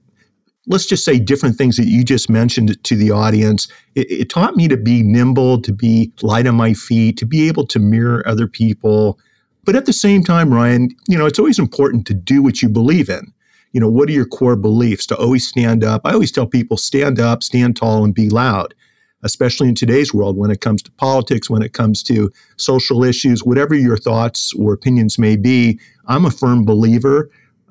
let's 0.68 0.86
just 0.86 1.04
say 1.04 1.20
different 1.20 1.58
things 1.58 1.78
that 1.78 1.88
you 1.88 2.04
just 2.04 2.30
mentioned 2.30 2.82
to 2.84 2.96
the 2.96 3.12
audience. 3.12 3.68
It, 3.96 4.10
it, 4.10 4.30
taught 4.30 4.56
me 4.56 4.68
to 4.70 4.78
be 4.78 5.04
nimble, 5.04 5.62
to 5.62 5.74
be 5.74 6.12
light 6.22 6.48
on 6.48 6.56
my 6.56 6.74
feet, 6.74 7.18
to 7.18 7.26
be 7.26 7.48
able 7.48 7.66
to 7.68 7.80
mirror 7.80 8.24
other 8.26 8.48
people. 8.48 9.20
But 9.66 9.76
at 9.76 9.86
the 9.86 9.94
same 9.94 10.24
time, 10.24 10.54
Ryan, 10.54 10.90
you 11.08 11.18
know, 11.18 11.26
it's 11.26 11.40
always 11.40 11.60
important 11.60 12.08
to 12.08 12.14
do 12.14 12.42
what 12.42 12.62
you 12.62 12.70
believe 12.70 13.10
in. 13.10 13.34
You 13.72 13.82
know, 13.82 13.90
what 13.90 14.08
are 14.08 14.14
your 14.14 14.26
core 14.26 14.56
beliefs? 14.56 15.06
To 15.08 15.18
always 15.18 15.48
stand 15.48 15.84
up. 15.84 16.02
I 16.06 16.14
always 16.14 16.32
tell 16.32 16.46
people 16.46 16.78
stand 16.78 17.20
up, 17.20 17.44
stand 17.44 17.76
tall, 17.76 18.04
and 18.04 18.14
be 18.14 18.30
loud, 18.30 18.74
especially 19.24 19.68
in 19.68 19.76
today's 19.76 20.14
world 20.14 20.38
when 20.38 20.52
it 20.52 20.62
comes 20.62 20.84
to 20.84 20.92
politics, 20.92 21.50
when 21.50 21.64
it 21.64 21.74
comes 21.74 22.04
to 22.04 22.32
social 22.58 23.04
issues, 23.04 23.44
whatever 23.44 23.74
your 23.74 23.98
thoughts 23.98 24.54
or 24.54 24.74
opinions 24.74 25.18
may 25.18 25.36
be. 25.36 25.80
I'm 26.08 26.26
a 26.26 26.32
firm 26.32 26.66
believer 26.66 27.30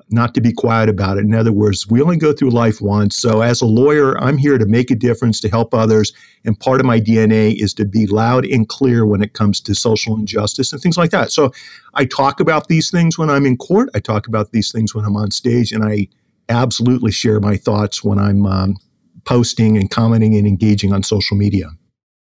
not 0.09 0.33
to 0.35 0.41
be 0.41 0.51
quiet 0.51 0.89
about 0.89 1.17
it. 1.17 1.25
In 1.25 1.33
other 1.33 1.51
words, 1.51 1.87
we 1.87 2.01
only 2.01 2.17
go 2.17 2.33
through 2.33 2.51
life 2.51 2.81
once. 2.81 3.15
So, 3.15 3.41
as 3.41 3.61
a 3.61 3.65
lawyer, 3.65 4.17
I'm 4.21 4.37
here 4.37 4.57
to 4.57 4.65
make 4.65 4.91
a 4.91 4.95
difference, 4.95 5.39
to 5.41 5.49
help 5.49 5.73
others. 5.73 6.13
And 6.45 6.59
part 6.59 6.79
of 6.79 6.85
my 6.85 6.99
DNA 6.99 7.55
is 7.61 7.73
to 7.75 7.85
be 7.85 8.07
loud 8.07 8.45
and 8.45 8.67
clear 8.67 9.05
when 9.05 9.21
it 9.21 9.33
comes 9.33 9.61
to 9.61 9.75
social 9.75 10.15
injustice 10.15 10.71
and 10.73 10.81
things 10.81 10.97
like 10.97 11.11
that. 11.11 11.31
So, 11.31 11.51
I 11.93 12.05
talk 12.05 12.39
about 12.39 12.67
these 12.67 12.89
things 12.89 13.17
when 13.17 13.29
I'm 13.29 13.45
in 13.45 13.57
court, 13.57 13.89
I 13.95 13.99
talk 13.99 14.27
about 14.27 14.51
these 14.51 14.71
things 14.71 14.93
when 14.93 15.05
I'm 15.05 15.15
on 15.15 15.31
stage, 15.31 15.71
and 15.71 15.83
I 15.83 16.07
absolutely 16.49 17.11
share 17.11 17.39
my 17.39 17.57
thoughts 17.57 18.03
when 18.03 18.19
I'm 18.19 18.45
um, 18.45 18.77
posting 19.25 19.77
and 19.77 19.89
commenting 19.89 20.35
and 20.35 20.47
engaging 20.47 20.93
on 20.93 21.03
social 21.03 21.37
media. 21.37 21.69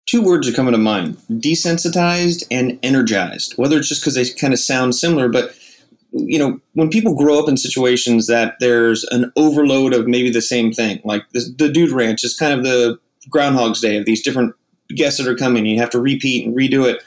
Two 0.08 0.24
words 0.24 0.48
are 0.48 0.54
coming 0.54 0.72
to 0.72 0.78
mind 0.78 1.18
desensitized 1.30 2.46
and 2.50 2.80
energized. 2.82 3.54
Whether 3.58 3.78
it's 3.78 3.90
just 3.90 4.02
because 4.02 4.16
they 4.16 4.30
kind 4.40 4.54
of 4.54 4.60
sound 4.60 4.96
similar, 4.96 5.28
but 5.28 5.54
you 6.20 6.40
know, 6.40 6.60
when 6.74 6.90
people 6.90 7.16
grow 7.16 7.40
up 7.40 7.50
in 7.50 7.58
situations 7.58 8.28
that 8.28 8.56
there's 8.60 9.04
an 9.06 9.32
overload 9.36 9.94
of 9.94 10.08
maybe 10.08 10.30
the 10.30 10.42
same 10.42 10.72
thing, 10.72 11.02
like 11.04 11.24
this, 11.32 11.50
the 11.58 11.70
Dude 11.70 11.92
Ranch 11.92 12.24
is 12.24 12.38
kind 12.38 12.54
of 12.54 12.64
the 12.64 13.00
Groundhog's 13.30 13.82
Day 13.82 13.98
of 13.98 14.06
these 14.06 14.24
different 14.24 14.56
guests 14.90 15.20
that 15.20 15.30
are 15.30 15.36
coming. 15.36 15.66
You 15.66 15.80
have 15.80 15.90
to 15.92 16.00
repeat 16.00 16.46
and 16.46 16.56
redo 16.56 16.86
it. 16.86 17.02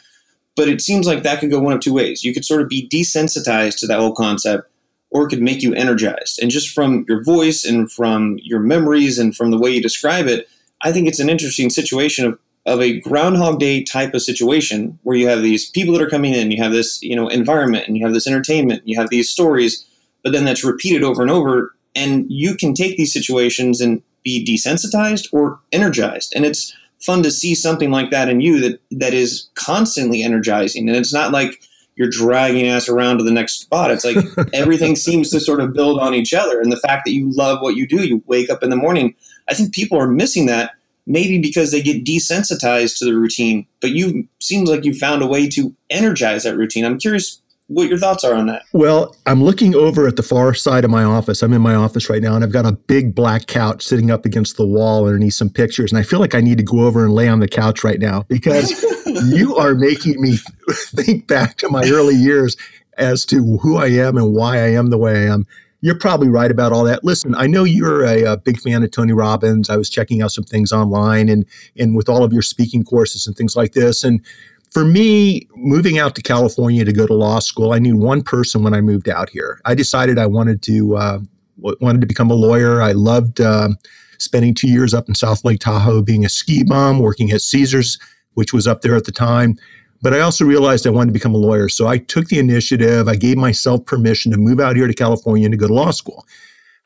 But 0.56 0.68
it 0.68 0.82
seems 0.82 1.06
like 1.06 1.22
that 1.22 1.40
could 1.40 1.50
go 1.50 1.60
one 1.60 1.72
of 1.72 1.80
two 1.80 1.94
ways. 1.94 2.24
You 2.24 2.34
could 2.34 2.44
sort 2.44 2.60
of 2.60 2.68
be 2.68 2.88
desensitized 2.88 3.78
to 3.78 3.86
that 3.86 3.98
whole 3.98 4.14
concept, 4.14 4.68
or 5.10 5.24
it 5.24 5.30
could 5.30 5.40
make 5.40 5.62
you 5.62 5.72
energized. 5.74 6.38
And 6.42 6.50
just 6.50 6.68
from 6.74 7.04
your 7.08 7.22
voice 7.22 7.64
and 7.64 7.90
from 7.90 8.38
your 8.42 8.60
memories 8.60 9.18
and 9.18 9.34
from 9.34 9.50
the 9.50 9.58
way 9.58 9.70
you 9.70 9.80
describe 9.80 10.26
it, 10.26 10.48
I 10.82 10.92
think 10.92 11.08
it's 11.08 11.20
an 11.20 11.30
interesting 11.30 11.70
situation 11.70 12.26
of, 12.26 12.38
of 12.66 12.80
a 12.80 13.00
Groundhog 13.00 13.58
Day 13.58 13.82
type 13.82 14.14
of 14.14 14.22
situation 14.22 14.98
where 15.02 15.16
you 15.16 15.28
have 15.28 15.42
these 15.42 15.70
people 15.70 15.94
that 15.94 16.02
are 16.02 16.10
coming 16.10 16.34
in, 16.34 16.50
you 16.50 16.62
have 16.62 16.72
this 16.72 17.02
you 17.02 17.16
know 17.16 17.28
environment, 17.28 17.86
and 17.86 17.96
you 17.96 18.04
have 18.04 18.14
this 18.14 18.26
entertainment, 18.26 18.82
you 18.86 18.98
have 18.98 19.10
these 19.10 19.30
stories, 19.30 19.86
but 20.22 20.32
then 20.32 20.44
that's 20.44 20.64
repeated 20.64 21.02
over 21.02 21.22
and 21.22 21.30
over, 21.30 21.74
and 21.94 22.26
you 22.28 22.54
can 22.54 22.74
take 22.74 22.96
these 22.96 23.12
situations 23.12 23.80
and 23.80 24.02
be 24.22 24.44
desensitized 24.44 25.28
or 25.32 25.60
energized, 25.72 26.32
and 26.36 26.44
it's 26.44 26.74
fun 27.00 27.22
to 27.22 27.30
see 27.30 27.54
something 27.54 27.90
like 27.90 28.10
that 28.10 28.28
in 28.28 28.42
you 28.42 28.60
that 28.60 28.80
that 28.90 29.14
is 29.14 29.48
constantly 29.54 30.22
energizing, 30.22 30.88
and 30.88 30.96
it's 30.96 31.14
not 31.14 31.32
like 31.32 31.62
you're 31.96 32.10
dragging 32.10 32.66
ass 32.66 32.88
around 32.88 33.18
to 33.18 33.24
the 33.24 33.30
next 33.30 33.60
spot. 33.60 33.90
It's 33.90 34.04
like 34.04 34.16
everything 34.52 34.96
seems 34.96 35.30
to 35.30 35.40
sort 35.40 35.60
of 35.60 35.72
build 35.72 35.98
on 35.98 36.14
each 36.14 36.34
other, 36.34 36.60
and 36.60 36.70
the 36.70 36.76
fact 36.76 37.06
that 37.06 37.14
you 37.14 37.30
love 37.32 37.62
what 37.62 37.76
you 37.76 37.86
do, 37.86 38.06
you 38.06 38.22
wake 38.26 38.50
up 38.50 38.62
in 38.62 38.68
the 38.68 38.76
morning. 38.76 39.14
I 39.48 39.54
think 39.54 39.74
people 39.74 39.98
are 39.98 40.06
missing 40.06 40.46
that 40.46 40.72
maybe 41.10 41.38
because 41.38 41.72
they 41.72 41.82
get 41.82 42.04
desensitized 42.04 42.98
to 42.98 43.04
the 43.04 43.14
routine, 43.14 43.66
but 43.80 43.90
you 43.90 44.28
seems 44.40 44.70
like 44.70 44.84
you 44.84 44.94
found 44.94 45.22
a 45.22 45.26
way 45.26 45.48
to 45.48 45.74
energize 45.90 46.44
that 46.44 46.56
routine. 46.56 46.84
I'm 46.84 46.98
curious 46.98 47.42
what 47.66 47.88
your 47.88 47.98
thoughts 47.98 48.24
are 48.24 48.34
on 48.34 48.46
that. 48.46 48.62
Well, 48.72 49.14
I'm 49.26 49.42
looking 49.42 49.74
over 49.74 50.06
at 50.06 50.16
the 50.16 50.22
far 50.22 50.54
side 50.54 50.84
of 50.84 50.90
my 50.90 51.04
office. 51.04 51.42
I'm 51.42 51.52
in 51.52 51.62
my 51.62 51.74
office 51.74 52.08
right 52.08 52.22
now, 52.22 52.34
and 52.34 52.44
I've 52.44 52.52
got 52.52 52.66
a 52.66 52.72
big 52.72 53.14
black 53.14 53.46
couch 53.46 53.84
sitting 53.84 54.10
up 54.10 54.24
against 54.24 54.56
the 54.56 54.66
wall 54.66 55.06
underneath 55.06 55.34
some 55.34 55.50
pictures. 55.50 55.92
And 55.92 55.98
I 55.98 56.02
feel 56.02 56.20
like 56.20 56.34
I 56.34 56.40
need 56.40 56.58
to 56.58 56.64
go 56.64 56.80
over 56.80 57.04
and 57.04 57.12
lay 57.12 57.28
on 57.28 57.40
the 57.40 57.48
couch 57.48 57.84
right 57.84 58.00
now 58.00 58.24
because 58.28 58.70
you 59.26 59.56
are 59.56 59.74
making 59.74 60.20
me 60.20 60.38
think 60.70 61.26
back 61.26 61.56
to 61.58 61.68
my 61.68 61.82
early 61.86 62.14
years 62.14 62.56
as 62.98 63.24
to 63.26 63.58
who 63.58 63.76
I 63.76 63.86
am 63.86 64.16
and 64.16 64.34
why 64.34 64.56
I 64.56 64.72
am 64.72 64.90
the 64.90 64.98
way 64.98 65.28
I 65.28 65.32
am. 65.32 65.46
You're 65.82 65.98
probably 65.98 66.28
right 66.28 66.50
about 66.50 66.72
all 66.72 66.84
that. 66.84 67.04
Listen, 67.04 67.34
I 67.34 67.46
know 67.46 67.64
you're 67.64 68.04
a, 68.04 68.24
a, 68.24 68.36
big 68.36 68.60
fan 68.60 68.82
of 68.82 68.90
Tony 68.90 69.12
Robbins. 69.12 69.70
I 69.70 69.76
was 69.76 69.88
checking 69.88 70.20
out 70.20 70.30
some 70.30 70.44
things 70.44 70.72
online 70.72 71.28
and 71.28 71.46
and 71.78 71.96
with 71.96 72.08
all 72.08 72.22
of 72.22 72.32
your 72.32 72.42
speaking 72.42 72.84
courses 72.84 73.26
and 73.26 73.34
things 73.36 73.56
like 73.56 73.72
this. 73.72 74.04
And 74.04 74.24
for 74.70 74.84
me, 74.84 75.48
moving 75.56 75.98
out 75.98 76.14
to 76.16 76.22
California 76.22 76.84
to 76.84 76.92
go 76.92 77.06
to 77.06 77.14
law 77.14 77.40
school, 77.40 77.72
I 77.72 77.78
knew 77.78 77.96
one 77.96 78.22
person 78.22 78.62
when 78.62 78.74
I 78.74 78.80
moved 78.80 79.08
out 79.08 79.28
here. 79.30 79.60
I 79.64 79.74
decided 79.74 80.18
I 80.18 80.26
wanted 80.26 80.62
to 80.62 80.96
uh, 80.96 81.18
wanted 81.58 82.00
to 82.00 82.06
become 82.06 82.30
a 82.30 82.34
lawyer. 82.34 82.80
I 82.82 82.92
loved 82.92 83.40
uh, 83.40 83.70
spending 84.18 84.54
two 84.54 84.68
years 84.68 84.94
up 84.94 85.08
in 85.08 85.14
South 85.14 85.44
Lake 85.44 85.60
Tahoe, 85.60 86.02
being 86.02 86.24
a 86.24 86.28
ski 86.28 86.62
bum, 86.62 87.00
working 87.00 87.30
at 87.30 87.40
Caesars, 87.40 87.98
which 88.34 88.52
was 88.52 88.66
up 88.66 88.82
there 88.82 88.96
at 88.96 89.04
the 89.04 89.12
time. 89.12 89.56
But 90.02 90.14
I 90.14 90.20
also 90.20 90.44
realized 90.44 90.86
I 90.86 90.90
wanted 90.90 91.08
to 91.08 91.18
become 91.18 91.34
a 91.34 91.38
lawyer. 91.38 91.68
So 91.68 91.86
I 91.86 91.98
took 91.98 92.28
the 92.28 92.38
initiative. 92.38 93.06
I 93.06 93.16
gave 93.16 93.36
myself 93.36 93.84
permission 93.84 94.32
to 94.32 94.38
move 94.38 94.60
out 94.60 94.76
here 94.76 94.86
to 94.86 94.94
California 94.94 95.48
to 95.48 95.56
go 95.56 95.66
to 95.66 95.74
law 95.74 95.90
school. 95.90 96.26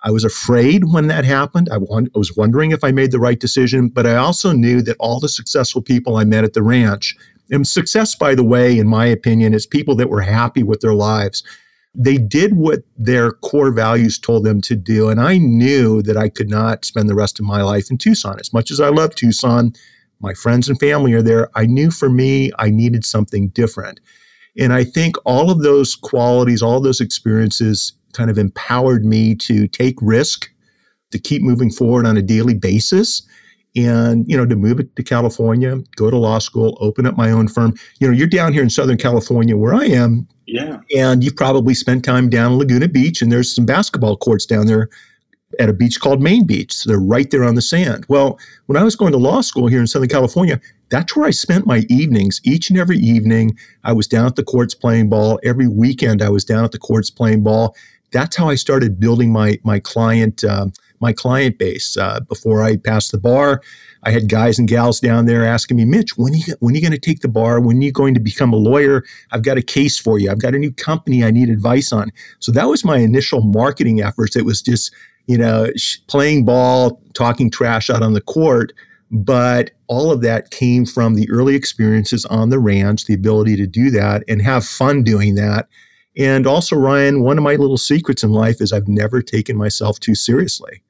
I 0.03 0.11
was 0.11 0.25
afraid 0.25 0.93
when 0.93 1.07
that 1.07 1.25
happened. 1.25 1.69
I, 1.73 1.79
want, 1.79 2.11
I 2.15 2.19
was 2.19 2.37
wondering 2.37 2.73
if 2.73 2.85
I 2.85 2.93
made 2.93 3.11
the 3.11 3.19
right 3.19 3.41
decision, 3.41 3.89
but 3.89 4.07
I 4.07 4.17
also 4.17 4.53
knew 4.53 4.83
that 4.83 4.97
all 5.01 5.19
the 5.19 5.31
successful 5.31 5.81
people 5.81 6.17
I 6.17 6.25
met 6.25 6.45
at 6.45 6.53
the 6.53 6.63
ranch, 6.63 7.17
and 7.51 7.67
success, 7.67 8.15
by 8.15 8.35
the 8.35 8.45
way, 8.45 8.79
in 8.79 8.89
my 8.89 9.07
opinion, 9.07 9.55
is 9.55 9.67
people 9.67 9.95
that 9.97 10.11
were 10.11 10.23
happy 10.23 10.63
with 10.63 10.81
their 10.81 10.95
lives. 10.95 11.43
They 11.95 12.17
did 12.17 12.57
what 12.57 12.81
their 12.97 13.33
core 13.33 13.71
values 13.71 14.19
told 14.19 14.45
them 14.45 14.61
to 14.63 14.75
do. 14.75 15.09
And 15.09 15.21
I 15.21 15.39
knew 15.39 16.03
that 16.03 16.17
I 16.17 16.29
could 16.29 16.49
not 16.49 16.85
spend 16.85 17.09
the 17.09 17.15
rest 17.15 17.39
of 17.39 17.45
my 17.45 17.63
life 17.63 17.91
in 17.91 17.99
Tucson. 17.99 18.41
As 18.41 18.53
much 18.53 18.71
as 18.71 18.81
I 18.81 18.89
love 18.89 19.15
Tucson, 19.15 19.73
my 20.25 20.35
friends 20.35 20.69
and 20.69 20.81
family 20.81 21.13
are 21.13 21.23
there. 21.23 21.51
I 21.55 21.67
knew 21.67 21.91
for 21.91 22.09
me, 22.09 22.51
I 22.59 22.71
needed 22.71 23.05
something 23.05 23.49
different. 23.49 24.01
And 24.59 24.73
I 24.73 24.85
think 24.85 25.17
all 25.25 25.51
of 25.51 25.63
those 25.63 25.95
qualities, 25.95 26.63
all 26.63 26.81
those 26.81 27.01
experiences 27.01 27.93
kind 28.15 28.31
of 28.31 28.39
empowered 28.39 29.05
me 29.05 29.35
to 29.37 29.69
take 29.69 29.97
risk, 30.01 30.49
to 31.11 31.19
keep 31.19 31.43
moving 31.43 31.71
forward 31.71 32.07
on 32.07 32.17
a 32.17 32.23
daily 32.23 32.55
basis. 32.55 33.23
And, 33.77 34.25
you 34.29 34.37
know, 34.37 34.47
to 34.47 34.55
move 34.55 34.79
it 34.79 34.95
to 34.95 35.03
California, 35.03 35.77
go 35.97 36.09
to 36.09 36.17
law 36.17 36.39
school, 36.39 36.79
open 36.81 37.07
up 37.07 37.17
my 37.17 37.31
own 37.33 37.49
firm. 37.49 37.75
You 37.99 38.07
know, 38.07 38.13
you're 38.13 38.29
down 38.29 38.53
here 38.53 38.63
in 38.63 38.71
Southern 38.71 38.97
California 38.97 39.57
where 39.57 39.75
I 39.75 39.87
am. 39.87 40.29
Yeah. 40.47 40.79
And 40.97 41.25
you've 41.25 41.37
probably 41.37 41.75
spent 41.75 42.05
time 42.05 42.31
down 42.31 42.57
Laguna 42.57 42.87
Beach, 42.87 43.21
and 43.21 43.33
there's 43.33 43.53
some 43.53 43.67
basketball 43.67 44.17
courts 44.17 44.47
down 44.47 44.67
there 44.67 44.89
at 45.59 45.69
a 45.69 45.73
beach 45.73 46.01
called 46.01 46.23
Main 46.23 46.47
Beach. 46.47 46.73
So 46.73 46.91
they're 46.91 46.99
right 46.99 47.31
there 47.31 47.45
on 47.45 47.55
the 47.55 47.63
sand. 47.63 48.05
Well, 48.09 48.39
when 48.67 48.77
I 48.77 48.85
was 48.85 48.97
going 48.97 49.13
to 49.13 49.19
law 49.19 49.41
school 49.41 49.67
here 49.67 49.81
in 49.81 49.87
Southern 49.87 50.09
California, 50.09 50.61
that's 50.91 51.17
where 51.17 51.27
I 51.27 51.31
spent 51.31 51.67
my 51.67 51.85
evenings. 51.89 52.41
Each 52.45 52.71
and 52.71 52.79
every 52.79 52.99
evening, 52.99 53.57
I 53.85 53.93
was 53.93 54.07
down 54.07 54.27
at 54.27 54.37
the 54.37 54.45
courts 54.45 54.75
playing 54.75 55.09
ball. 55.09 55.41
Every 55.43 55.69
weekend, 55.69 56.23
I 56.23 56.29
was 56.29 56.45
down 56.45 56.65
at 56.65 56.73
the 56.73 56.79
courts 56.79 57.11
playing 57.11 57.43
ball. 57.43 57.75
That's 58.13 58.37
how 58.37 58.49
I 58.49 58.55
started 58.55 59.01
building 59.01 59.33
my 59.33 59.59
my 59.65 59.81
client 59.81 60.45
uh, 60.45 60.67
my 61.01 61.13
client 61.13 61.59
base. 61.59 61.97
Uh, 61.97 62.21
before 62.21 62.63
I 62.63 62.77
passed 62.77 63.13
the 63.13 63.19
bar, 63.19 63.61
I 64.05 64.11
had 64.11 64.29
guys 64.29 64.59
and 64.59 64.69
gals 64.69 65.01
down 65.01 65.27
there 65.27 65.45
asking 65.45 65.77
me, 65.77 65.85
Mitch, 65.85 66.17
when 66.17 66.33
are 66.33 66.37
you 66.37 66.55
when 66.61 66.75
are 66.75 66.77
you 66.77 66.83
going 66.83 66.93
to 66.93 66.99
take 66.99 67.21
the 67.21 67.29
bar? 67.29 67.61
When 67.61 67.79
are 67.79 67.83
you 67.83 67.93
going 67.93 68.15
to 68.15 68.21
become 68.21 68.53
a 68.53 68.57
lawyer? 68.57 69.05
I've 69.33 69.43
got 69.43 69.59
a 69.59 69.63
case 69.63 69.99
for 69.99 70.19
you. 70.19 70.31
I've 70.31 70.41
got 70.41 70.55
a 70.55 70.59
new 70.59 70.73
company 70.73 71.25
I 71.25 71.31
need 71.31 71.49
advice 71.49 71.93
on. 71.93 72.11
So 72.39 72.53
that 72.53 72.69
was 72.69 72.85
my 72.85 72.99
initial 72.99 73.41
marketing 73.41 74.01
efforts. 74.01 74.37
It 74.37 74.45
was 74.45 74.63
just 74.63 74.95
you 75.27 75.39
know, 75.39 75.69
playing 76.09 76.45
ball, 76.45 77.01
talking 77.15 77.51
trash 77.51 77.91
out 77.91 78.03
on 78.03 78.13
the 78.13 78.21
court. 78.21 78.73
But 79.11 79.71
all 79.87 80.11
of 80.11 80.23
that 80.23 80.51
came 80.51 80.85
from 80.87 81.15
the 81.15 81.31
early 81.31 81.55
experiences 81.55 82.25
on 82.27 82.51
the 82.51 82.59
ranch, 82.59 83.05
the 83.05 83.15
ability 83.15 83.57
to 83.57 83.67
do 83.67 83.91
that 83.91 84.25
and 84.29 84.43
have 84.43 84.65
fun 84.65 85.05
doing 85.05 85.37
that. 85.37 85.69
And 86.17 86.47
also, 86.47 86.77
Ryan, 86.77 87.23
one 87.23 87.39
of 87.39 87.45
my 87.45 87.57
little 87.57 87.77
secrets 87.77 88.23
in 88.23 88.33
life 88.33 88.61
is 88.61 88.73
I've 88.73 88.89
never 88.89 89.21
taken 89.21 89.57
myself 89.57 90.01
too 90.01 90.15
seriously. 90.15 90.83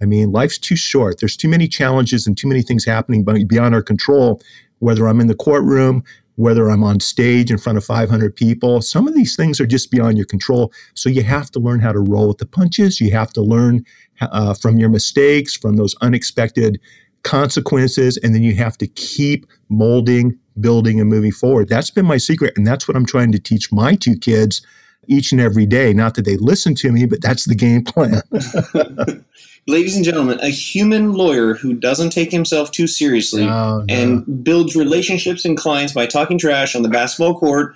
I 0.00 0.04
mean, 0.04 0.32
life's 0.32 0.58
too 0.58 0.76
short. 0.76 1.20
There's 1.20 1.36
too 1.36 1.48
many 1.48 1.68
challenges 1.68 2.26
and 2.26 2.36
too 2.36 2.48
many 2.48 2.62
things 2.62 2.84
happening 2.84 3.24
beyond 3.46 3.74
our 3.74 3.82
control, 3.82 4.40
whether 4.78 5.08
I'm 5.08 5.20
in 5.20 5.26
the 5.26 5.34
courtroom, 5.34 6.04
whether 6.36 6.70
I'm 6.70 6.84
on 6.84 7.00
stage 7.00 7.50
in 7.50 7.58
front 7.58 7.78
of 7.78 7.84
500 7.84 8.36
people. 8.36 8.80
Some 8.80 9.08
of 9.08 9.14
these 9.14 9.36
things 9.36 9.60
are 9.60 9.66
just 9.66 9.90
beyond 9.90 10.16
your 10.16 10.26
control. 10.26 10.72
So 10.94 11.08
you 11.08 11.22
have 11.22 11.50
to 11.52 11.58
learn 11.58 11.80
how 11.80 11.92
to 11.92 11.98
roll 12.00 12.28
with 12.28 12.38
the 12.38 12.46
punches. 12.46 13.00
You 13.00 13.10
have 13.12 13.32
to 13.34 13.42
learn 13.42 13.84
uh, 14.20 14.54
from 14.54 14.78
your 14.78 14.88
mistakes, 14.88 15.56
from 15.56 15.76
those 15.76 15.94
unexpected 16.00 16.80
consequences, 17.22 18.16
and 18.18 18.34
then 18.34 18.42
you 18.42 18.54
have 18.54 18.78
to 18.78 18.86
keep 18.86 19.46
molding, 19.68 20.38
building, 20.60 21.00
and 21.00 21.10
moving 21.10 21.32
forward. 21.32 21.68
That's 21.68 21.90
been 21.90 22.06
my 22.06 22.18
secret. 22.18 22.56
And 22.56 22.66
that's 22.66 22.86
what 22.86 22.96
I'm 22.96 23.06
trying 23.06 23.32
to 23.32 23.38
teach 23.38 23.72
my 23.72 23.96
two 23.96 24.16
kids 24.16 24.64
each 25.08 25.32
and 25.32 25.40
every 25.40 25.66
day. 25.66 25.92
Not 25.92 26.14
that 26.14 26.24
they 26.24 26.36
listen 26.36 26.74
to 26.76 26.92
me, 26.92 27.06
but 27.06 27.22
that's 27.22 27.44
the 27.44 27.54
game 27.54 27.82
plan. 27.82 28.22
ladies 29.66 29.96
and 29.96 30.04
gentlemen, 30.04 30.38
a 30.40 30.48
human 30.48 31.12
lawyer 31.12 31.54
who 31.54 31.74
doesn't 31.74 32.10
take 32.10 32.30
himself 32.30 32.70
too 32.70 32.86
seriously 32.86 33.46
no, 33.46 33.80
no. 33.80 33.84
and 33.88 34.44
builds 34.44 34.76
relationships 34.76 35.44
and 35.44 35.56
clients 35.56 35.92
by 35.92 36.06
talking 36.06 36.38
trash 36.38 36.74
on 36.74 36.82
the 36.82 36.88
basketball 36.88 37.38
court, 37.38 37.74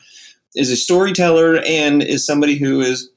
is 0.54 0.70
a 0.70 0.76
storyteller 0.76 1.58
and 1.58 2.02
is 2.02 2.26
somebody 2.26 2.56
who 2.56 2.80
is 2.80 3.10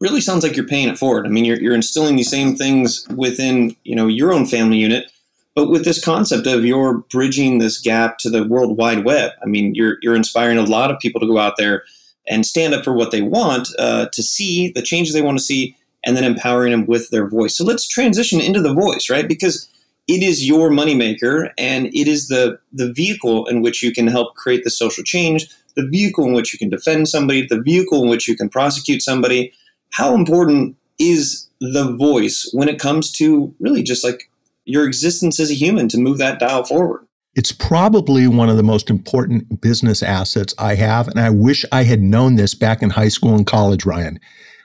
really 0.00 0.20
sounds 0.20 0.42
like 0.42 0.56
you're 0.56 0.66
paying 0.66 0.88
it 0.88 0.98
forward. 0.98 1.26
I 1.26 1.30
mean, 1.30 1.44
you're, 1.44 1.60
you're 1.60 1.74
instilling 1.74 2.16
these 2.16 2.30
same 2.30 2.56
things 2.56 3.06
within 3.08 3.76
you 3.84 3.94
know 3.94 4.06
your 4.06 4.32
own 4.32 4.46
family 4.46 4.78
unit, 4.78 5.10
but 5.54 5.68
with 5.68 5.84
this 5.84 6.02
concept 6.02 6.46
of 6.46 6.64
you're 6.64 6.98
bridging 7.10 7.58
this 7.58 7.78
gap 7.78 8.18
to 8.18 8.30
the 8.30 8.44
world 8.44 8.76
wide 8.76 9.04
web. 9.04 9.32
I 9.42 9.46
mean, 9.46 9.74
you're 9.74 9.98
you're 10.02 10.16
inspiring 10.16 10.58
a 10.58 10.64
lot 10.64 10.90
of 10.90 11.00
people 11.00 11.20
to 11.20 11.26
go 11.26 11.38
out 11.38 11.56
there 11.56 11.84
and 12.26 12.46
stand 12.46 12.74
up 12.74 12.84
for 12.84 12.92
what 12.92 13.10
they 13.10 13.22
want, 13.22 13.68
uh, 13.78 14.06
to 14.12 14.22
see 14.22 14.70
the 14.70 14.82
changes 14.82 15.14
they 15.14 15.22
want 15.22 15.38
to 15.38 15.44
see, 15.44 15.76
and 16.04 16.16
then 16.16 16.24
empowering 16.24 16.72
them 16.72 16.86
with 16.86 17.10
their 17.10 17.28
voice. 17.28 17.56
So 17.56 17.64
let's 17.64 17.86
transition 17.86 18.40
into 18.40 18.60
the 18.60 18.74
voice, 18.74 19.10
right? 19.10 19.28
Because 19.28 19.68
it 20.08 20.22
is 20.22 20.46
your 20.46 20.70
moneymaker 20.70 21.50
and 21.56 21.86
it 21.86 22.08
is 22.08 22.28
the, 22.28 22.58
the 22.72 22.92
vehicle 22.92 23.46
in 23.46 23.62
which 23.62 23.82
you 23.82 23.92
can 23.92 24.06
help 24.06 24.34
create 24.34 24.64
the 24.64 24.70
social 24.70 25.04
change, 25.04 25.48
the 25.76 25.86
vehicle 25.86 26.24
in 26.24 26.32
which 26.32 26.52
you 26.52 26.58
can 26.58 26.70
defend 26.70 27.08
somebody, 27.08 27.46
the 27.46 27.60
vehicle 27.60 28.02
in 28.02 28.08
which 28.08 28.26
you 28.26 28.36
can 28.36 28.48
prosecute 28.48 29.02
somebody. 29.02 29.52
How 29.92 30.14
important 30.14 30.76
is 30.98 31.48
the 31.60 31.94
voice 31.96 32.48
when 32.52 32.68
it 32.68 32.80
comes 32.80 33.12
to 33.12 33.54
really 33.60 33.82
just 33.82 34.02
like 34.02 34.30
your 34.64 34.86
existence 34.86 35.38
as 35.38 35.50
a 35.50 35.54
human 35.54 35.88
to 35.88 35.98
move 35.98 36.18
that 36.18 36.40
dial 36.40 36.64
forward? 36.64 37.06
It's 37.36 37.52
probably 37.52 38.26
one 38.26 38.48
of 38.48 38.56
the 38.56 38.62
most 38.62 38.90
important 38.90 39.60
business 39.60 40.02
assets 40.02 40.52
I 40.58 40.74
have. 40.74 41.06
And 41.06 41.20
I 41.20 41.30
wish 41.30 41.64
I 41.70 41.84
had 41.84 42.02
known 42.02 42.34
this 42.34 42.54
back 42.54 42.82
in 42.82 42.90
high 42.90 43.08
school 43.08 43.36
and 43.36 43.46
college, 43.46 43.86
Ryan. 43.86 44.18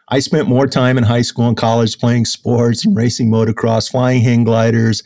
I 0.10 0.20
spent 0.20 0.48
more 0.48 0.68
time 0.68 0.98
in 0.98 1.04
high 1.04 1.24
school 1.24 1.48
and 1.48 1.58
college 1.58 1.98
playing 2.00 2.26
sports 2.26 2.86
and 2.86 2.96
racing 2.96 3.30
motocross, 3.30 3.90
flying 3.90 4.22
hang 4.22 4.44
gliders, 4.44 5.02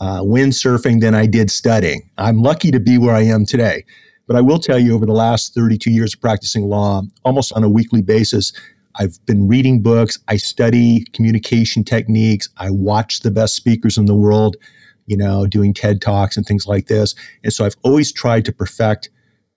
uh, 0.00 0.20
windsurfing 0.20 1.00
than 1.00 1.14
I 1.14 1.26
did 1.26 1.50
studying. 1.50 2.08
I'm 2.18 2.42
lucky 2.42 2.70
to 2.70 2.80
be 2.80 2.98
where 2.98 3.14
I 3.14 3.22
am 3.22 3.46
today. 3.46 3.84
But 4.26 4.36
I 4.36 4.40
will 4.40 4.58
tell 4.58 4.78
you, 4.78 4.94
over 4.94 5.06
the 5.06 5.12
last 5.12 5.54
32 5.54 5.90
years 5.90 6.14
of 6.14 6.20
practicing 6.20 6.64
law, 6.64 7.02
almost 7.24 7.52
on 7.52 7.62
a 7.62 7.68
weekly 7.68 8.00
basis, 8.00 8.52
I've 8.96 9.18
been 9.26 9.48
reading 9.48 9.82
books. 9.82 10.18
I 10.28 10.36
study 10.36 11.04
communication 11.12 11.84
techniques. 11.84 12.48
I 12.56 12.70
watch 12.70 13.20
the 13.20 13.30
best 13.30 13.54
speakers 13.56 13.98
in 13.98 14.06
the 14.06 14.14
world 14.14 14.56
you 15.06 15.16
know, 15.16 15.46
doing 15.46 15.74
TED 15.74 16.00
Talks 16.00 16.36
and 16.36 16.46
things 16.46 16.66
like 16.66 16.86
this. 16.86 17.14
And 17.42 17.52
so 17.52 17.64
I've 17.64 17.76
always 17.82 18.12
tried 18.12 18.44
to 18.46 18.52
perfect 18.52 19.10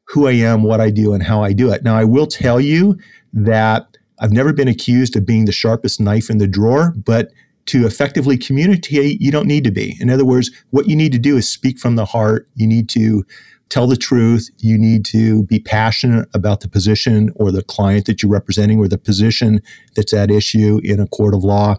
who 0.08 0.28
I 0.28 0.34
am, 0.34 0.64
what 0.64 0.80
I 0.80 0.90
do, 0.90 1.14
and 1.14 1.24
how 1.24 1.44
I 1.44 1.54
do 1.54 1.72
it. 1.72 1.84
Now, 1.84 1.96
I 1.96 2.04
will 2.04 2.28
tell 2.28 2.60
you 2.62 2.98
that 3.34 3.97
I've 4.20 4.32
never 4.32 4.54
been 4.54 4.68
accused 4.68 5.16
of 5.16 5.26
being 5.26 5.46
the 5.46 5.52
sharpest 5.52 6.00
knife 6.00 6.30
in 6.30 6.38
the 6.38 6.48
drawer, 6.48 6.94
but 7.06 7.32
to 7.68 7.86
effectively 7.86 8.38
communicate, 8.38 9.22
you 9.22 9.32
don't 9.32 9.48
need 9.48 9.64
to 9.66 9.72
be. 9.72 9.98
In 10.00 10.10
other 10.10 10.26
words, 10.26 10.50
what 10.70 10.88
you 10.88 10.96
need 10.96 11.12
to 11.12 11.20
do 11.20 11.38
is 11.38 11.50
speak 11.50 11.78
from 11.78 11.96
the 11.96 12.06
heart. 12.06 12.48
You 12.56 12.66
need 12.66 12.90
to 12.90 13.26
tell 13.70 13.88
the 13.88 13.98
truth. 13.98 14.50
You 14.60 14.78
need 14.78 15.04
to 15.06 15.44
be 15.44 15.60
passionate 15.60 16.30
about 16.34 16.62
the 16.62 16.70
position 16.70 17.32
or 17.36 17.52
the 17.52 17.64
client 17.64 18.06
that 18.06 18.24
you're 18.24 18.32
representing 18.32 18.80
or 18.80 18.88
the 18.88 18.98
position 18.98 19.62
that's 19.96 20.14
at 20.14 20.32
issue 20.32 20.80
in 20.84 21.00
a 21.00 21.08
court 21.08 21.34
of 21.34 21.44
law. 21.44 21.76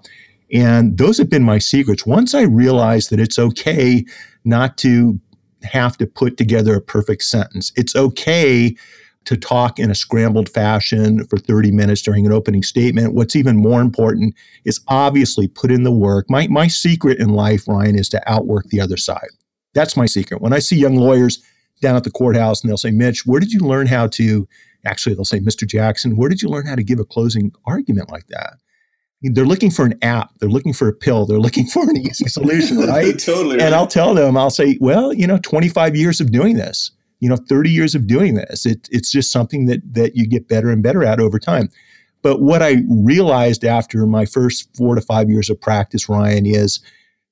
And 0.52 0.99
those 0.99 1.18
have 1.18 1.30
been 1.30 1.42
my 1.42 1.59
secrets. 1.59 2.07
Once 2.07 2.35
I 2.35 2.42
realized 2.42 3.11
that 3.11 3.21
it's 3.21 3.38
okay 3.38 4.04
not 4.45 4.76
to 4.78 5.18
have 5.62 5.97
to 5.99 6.07
put 6.07 6.37
together 6.37 6.75
a 6.75 6.80
perfect 6.80 7.23
sentence, 7.25 7.73
it's 7.76 7.97
okay 7.97 8.76
to 9.29 9.37
talk 9.37 9.79
in 9.79 9.91
a 9.91 9.95
scrambled 9.95 10.49
fashion 10.49 11.23
for 11.27 11.37
30 11.37 11.71
minutes 11.71 12.01
during 12.01 12.25
an 12.25 12.33
opening 12.33 12.63
statement. 12.63 13.13
What's 13.13 13.37
even 13.37 13.59
more 13.59 13.83
important 13.83 14.35
is 14.65 14.81
obviously 14.89 15.47
put 15.47 15.71
in 15.71 15.83
the 15.83 15.93
work. 15.93 16.31
My, 16.31 16.47
my 16.49 16.67
secret 16.67 17.19
in 17.19 17.29
life, 17.29 17.69
Ryan, 17.69 17.99
is 17.99 18.09
to 18.09 18.23
outwork 18.27 18.69
the 18.69 18.81
other 18.81 18.97
side. 18.97 19.29
That's 19.75 19.99
my 19.99 20.07
secret. 20.07 20.41
When 20.41 20.55
I 20.55 20.61
see 20.61 20.77
young 20.77 20.97
lawyers 20.97 21.45
down 21.83 21.95
at 21.95 22.05
the 22.05 22.11
courthouse 22.11 22.63
and 22.63 22.71
they'll 22.71 22.79
say, 22.79 22.91
Mitch, 22.91 23.27
where 23.27 23.39
did 23.39 23.53
you 23.53 23.61
learn 23.61 23.87
how 23.87 24.07
to? 24.07 24.49
Actually, 24.87 25.15
they'll 25.15 25.27
say, 25.27 25.41
Mr. 25.41 25.69
Jackson, 25.69 26.17
where 26.17 26.31
did 26.31 26.41
you 26.41 26.49
learn 26.49 26.65
how 26.65 26.75
to 26.75 26.83
give 26.83 26.99
a 26.99 27.05
closing 27.05 27.53
argument 27.67 28.11
like 28.11 28.29
that? 28.29 28.55
They're 29.21 29.45
looking 29.45 29.71
for 29.71 29.85
an 29.85 29.99
app. 30.01 30.31
They're 30.39 30.49
looking 30.49 30.73
for 30.73 30.89
a 30.89 30.95
pill. 30.95 31.27
They're 31.27 31.39
looking 31.39 31.67
for 31.75 31.83
an 31.83 31.99
easy 31.99 32.29
solution, 32.29 32.79
right? 32.87 33.19
totally. 33.19 33.61
And 33.61 33.75
I'll 33.75 33.87
tell 33.87 34.15
them, 34.15 34.39
I'll 34.39 34.49
say, 34.49 34.79
well, 34.81 35.13
you 35.13 35.27
know, 35.27 35.37
25 35.37 35.97
years 35.97 36.19
of 36.19 36.33
doing 36.33 36.57
this, 36.57 36.93
you 37.21 37.29
know, 37.29 37.37
30 37.37 37.71
years 37.71 37.95
of 37.95 38.07
doing 38.07 38.35
this. 38.35 38.65
It, 38.67 38.89
it's 38.91 39.11
just 39.11 39.33
something 39.33 39.67
that 39.67 39.81
that 39.95 40.17
you 40.17 40.27
get 40.27 40.49
better 40.49 40.71
and 40.71 40.83
better 40.83 41.05
at 41.05 41.21
over 41.21 41.39
time. 41.39 41.69
But 42.23 42.41
what 42.41 42.63
I 42.63 42.83
realized 42.89 43.65
after 43.65 44.05
my 44.07 44.25
first 44.25 44.75
four 44.77 44.95
to 44.95 45.01
five 45.01 45.31
years 45.31 45.51
of 45.51 45.61
practice, 45.61 46.09
Ryan, 46.09 46.47
is 46.47 46.81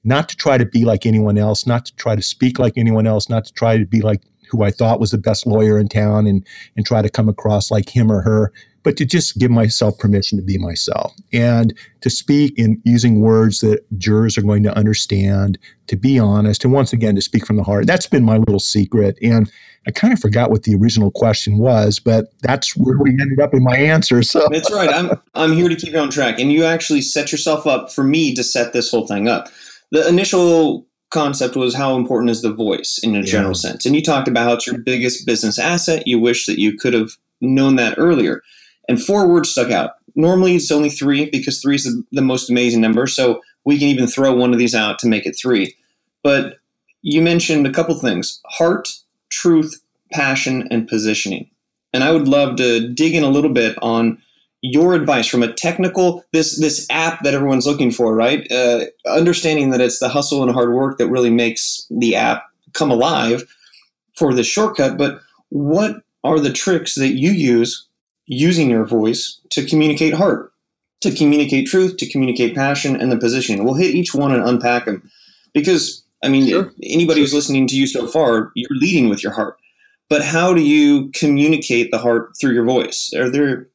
not 0.05 0.28
to 0.28 0.37
try 0.37 0.57
to 0.59 0.64
be 0.64 0.85
like 0.85 1.05
anyone 1.05 1.37
else, 1.37 1.66
not 1.66 1.87
to 1.87 1.97
try 1.97 2.14
to 2.14 2.23
speak 2.23 2.59
like 2.59 2.75
anyone 2.76 3.07
else, 3.07 3.28
not 3.28 3.45
to 3.47 3.52
try 3.52 3.76
to 3.76 3.85
be 3.85 4.00
like 4.00 4.23
who 4.49 4.62
I 4.62 4.71
thought 4.71 5.00
was 5.00 5.11
the 5.11 5.19
best 5.19 5.47
lawyer 5.47 5.78
in 5.78 5.88
town 5.88 6.26
and 6.26 6.47
and 6.76 6.87
try 6.87 7.02
to 7.02 7.11
come 7.11 7.28
across 7.28 7.71
like 7.71 7.88
him 7.88 8.11
or 8.11 8.23
her, 8.23 8.52
but 8.87 8.97
to 8.99 9.05
just 9.05 9.37
give 9.37 9.50
myself 9.50 9.99
permission 9.99 10.38
to 10.38 10.45
be 10.45 10.59
myself 10.59 11.12
and 11.33 11.76
to 12.02 12.09
speak 12.09 12.57
in 12.57 12.81
using 12.85 13.21
words 13.21 13.59
that 13.59 13.81
jurors 13.99 14.38
are 14.38 14.43
going 14.43 14.62
to 14.62 14.76
understand, 14.76 15.59
to 15.88 15.97
be 15.97 16.21
honest, 16.21 16.62
and 16.62 16.73
once 16.73 16.93
again 16.93 17.16
to 17.16 17.21
speak 17.21 17.45
from 17.45 17.57
the 17.57 17.64
heart. 17.64 17.88
That's 17.88 18.07
been 18.07 18.23
my 18.23 18.37
little 18.37 18.61
secret. 18.61 19.19
And 19.21 19.50
I 19.87 19.93
kind 19.93 20.12
of 20.12 20.19
forgot 20.19 20.50
what 20.50 20.64
the 20.64 20.75
original 20.75 21.11
question 21.11 21.59
was, 21.59 22.00
but 22.00 22.33
that's 22.43 22.76
where 22.76 22.99
we 22.99 23.11
ended 23.11 23.40
up 23.40 23.55
in 23.55 23.62
my 23.62 23.76
answer. 23.76 24.23
So 24.23 24.49
that's 24.50 24.73
right. 24.73 24.90
I'm 24.90 25.12
I'm 25.35 25.52
here 25.52 25.69
to 25.69 25.76
keep 25.76 25.93
you 25.93 25.99
on 25.99 26.11
track, 26.11 26.40
and 26.40 26.52
you 26.52 26.64
actually 26.64 27.02
set 27.02 27.31
yourself 27.31 27.66
up 27.66 27.93
for 27.93 28.02
me 28.02 28.35
to 28.35 28.43
set 28.43 28.73
this 28.73 28.90
whole 28.90 29.07
thing 29.07 29.28
up. 29.28 29.49
The 29.93 30.07
initial 30.09 30.87
concept 31.11 31.57
was 31.57 31.75
how 31.75 31.97
important 31.97 32.31
is 32.31 32.43
the 32.43 32.52
voice 32.52 32.99
in 33.02 33.14
a 33.14 33.23
general 33.23 33.55
sense. 33.55 33.87
And 33.87 33.95
you 33.95 34.02
talked 34.02 34.28
about 34.28 34.45
how 34.45 34.55
it's 34.55 34.66
your 34.66 34.78
biggest 34.78 35.25
business 35.25 35.59
asset. 35.59 36.07
You 36.07 36.19
wish 36.19 36.47
that 36.47 36.59
you 36.59 36.76
could 36.76 36.95
have 36.95 37.12
known 37.40 37.76
that 37.76 37.97
earlier. 37.97 38.43
And 38.88 39.02
four 39.02 39.28
words 39.28 39.50
stuck 39.50 39.71
out. 39.71 39.93
Normally 40.14 40.57
it's 40.57 40.71
only 40.71 40.90
three 40.90 41.31
because 41.31 41.61
three 41.61 41.76
is 41.76 41.85
the, 41.85 42.02
the 42.12 42.23
most 42.23 42.50
amazing 42.50 42.81
number. 42.81 43.07
So 43.07 43.40
we 43.64 43.78
can 43.78 43.88
even 43.88 44.07
throw 44.07 44.35
one 44.35 44.52
of 44.52 44.59
these 44.59 44.75
out 44.75 44.99
to 45.00 45.09
make 45.09 45.26
it 45.26 45.37
three. 45.40 45.76
But 46.23 46.59
you 47.02 47.23
mentioned 47.23 47.66
a 47.66 47.73
couple 47.73 47.95
things 47.99 48.40
heart, 48.47 48.88
truth, 49.30 49.80
passion, 50.12 50.68
and 50.71 50.88
positioning. 50.88 51.50
And 51.93 52.04
I 52.04 52.12
would 52.12 52.28
love 52.28 52.56
to 52.56 52.93
dig 52.93 53.15
in 53.15 53.25
a 53.25 53.30
little 53.30 53.52
bit 53.52 53.76
on 53.80 54.21
your 54.62 54.95
advice 54.95 55.26
from 55.26 55.43
a 55.43 55.52
technical 55.52 56.25
this 56.32 56.58
this 56.58 56.86
app 56.91 57.23
that 57.23 57.34
everyone's 57.34 57.67
looking 57.67 57.91
for 57.91 58.15
right? 58.15 58.50
Uh, 58.50 58.86
understanding 59.06 59.71
that 59.71 59.80
it's 59.80 59.99
the 59.99 60.08
hustle 60.08 60.43
and 60.43 60.52
hard 60.52 60.73
work 60.73 60.99
that 60.99 61.08
really 61.08 61.30
makes 61.30 61.86
the 61.91 62.17
app 62.17 62.45
come 62.73 62.91
alive 62.91 63.45
for 64.17 64.34
this 64.34 64.47
shortcut 64.47 64.99
but 64.99 65.21
what 65.50 66.02
are 66.25 66.41
the 66.41 66.52
tricks 66.52 66.95
that 66.95 67.15
you 67.15 67.30
use 67.30 67.86
using 68.26 68.69
your 68.69 68.84
voice 68.84 69.41
to 69.50 69.65
communicate 69.65 70.15
heart 70.15 70.52
to 71.00 71.15
communicate 71.15 71.69
truth 71.69 71.97
to 71.99 72.10
communicate 72.10 72.54
passion 72.54 73.00
and 73.00 73.12
the 73.12 73.19
positioning? 73.19 73.65
We'll 73.65 73.75
hit 73.75 73.95
each 73.95 74.15
one 74.15 74.32
and 74.32 74.43
unpack 74.43 74.86
them 74.86 75.08
because 75.52 76.02
i 76.26 76.28
mean 76.28 76.49
sure. 76.49 76.73
anybody 76.82 77.21
who's 77.21 77.34
listening 77.34 77.67
to 77.67 77.76
you 77.76 77.86
so 77.86 78.06
far 78.06 78.52
you're 78.54 78.69
leading 78.78 79.08
with 79.08 79.23
your 79.23 79.32
heart 79.32 79.56
but 80.08 80.23
how 80.23 80.52
do 80.52 80.60
you 80.60 81.10
communicate 81.15 81.91
the 81.91 81.99
heart 81.99 82.32
through 82.41 82.52
your 82.52 82.65
voice 82.65 83.10
are 83.17 83.30
there 83.30 83.69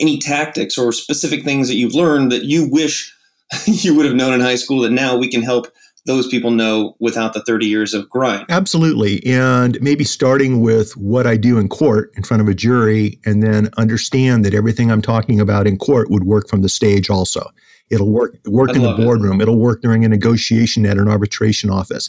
any 0.00 0.18
tactics 0.18 0.78
or 0.78 0.92
specific 0.92 1.44
things 1.44 1.68
that 1.68 1.74
you've 1.74 1.94
learned 1.94 2.30
that 2.32 2.44
you 2.44 2.68
wish 2.70 3.14
you 3.66 3.94
would 3.94 4.06
have 4.06 4.14
known 4.14 4.32
in 4.32 4.40
high 4.40 4.56
school 4.56 4.80
that 4.80 4.90
now 4.90 5.16
we 5.16 5.28
can 5.28 5.42
help 5.42 5.66
those 6.06 6.26
people 6.28 6.50
know 6.50 6.96
without 6.98 7.34
the 7.34 7.42
30 7.42 7.66
years 7.66 7.94
of 7.94 8.08
grind. 8.08 8.46
Absolutely. 8.48 9.24
And 9.26 9.80
maybe 9.82 10.04
starting 10.04 10.62
with 10.62 10.96
what 10.96 11.26
I 11.26 11.36
do 11.36 11.58
in 11.58 11.68
court 11.68 12.10
in 12.16 12.22
front 12.22 12.40
of 12.40 12.48
a 12.48 12.54
jury 12.54 13.20
and 13.26 13.42
then 13.42 13.68
understand 13.76 14.44
that 14.44 14.54
everything 14.54 14.90
I'm 14.90 15.02
talking 15.02 15.40
about 15.40 15.66
in 15.66 15.76
court 15.76 16.10
would 16.10 16.24
work 16.24 16.48
from 16.48 16.62
the 16.62 16.68
stage 16.68 17.10
also. 17.10 17.50
It'll 17.90 18.10
work 18.10 18.36
work 18.46 18.70
I 18.70 18.74
in 18.74 18.82
the 18.82 18.94
boardroom. 18.94 19.40
It. 19.40 19.44
It'll 19.44 19.58
work 19.58 19.82
during 19.82 20.04
a 20.04 20.08
negotiation 20.08 20.86
at 20.86 20.96
an 20.96 21.08
arbitration 21.08 21.70
office. 21.70 22.08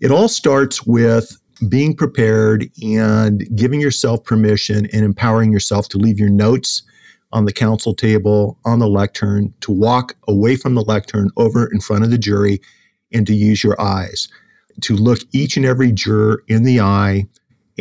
It 0.00 0.10
all 0.10 0.28
starts 0.28 0.86
with 0.86 1.36
being 1.68 1.96
prepared 1.96 2.70
and 2.82 3.44
giving 3.56 3.80
yourself 3.80 4.22
permission 4.22 4.86
and 4.92 5.04
empowering 5.04 5.52
yourself 5.52 5.88
to 5.88 5.98
leave 5.98 6.18
your 6.18 6.28
notes 6.28 6.82
on 7.32 7.44
the 7.44 7.52
counsel 7.52 7.94
table, 7.94 8.58
on 8.64 8.78
the 8.78 8.88
lectern, 8.88 9.52
to 9.60 9.72
walk 9.72 10.14
away 10.28 10.56
from 10.56 10.74
the 10.74 10.82
lectern 10.82 11.30
over 11.36 11.66
in 11.72 11.80
front 11.80 12.04
of 12.04 12.10
the 12.10 12.18
jury 12.18 12.60
and 13.12 13.26
to 13.26 13.34
use 13.34 13.64
your 13.64 13.80
eyes, 13.80 14.28
to 14.82 14.94
look 14.94 15.20
each 15.32 15.56
and 15.56 15.66
every 15.66 15.90
juror 15.90 16.42
in 16.48 16.62
the 16.62 16.80
eye 16.80 17.26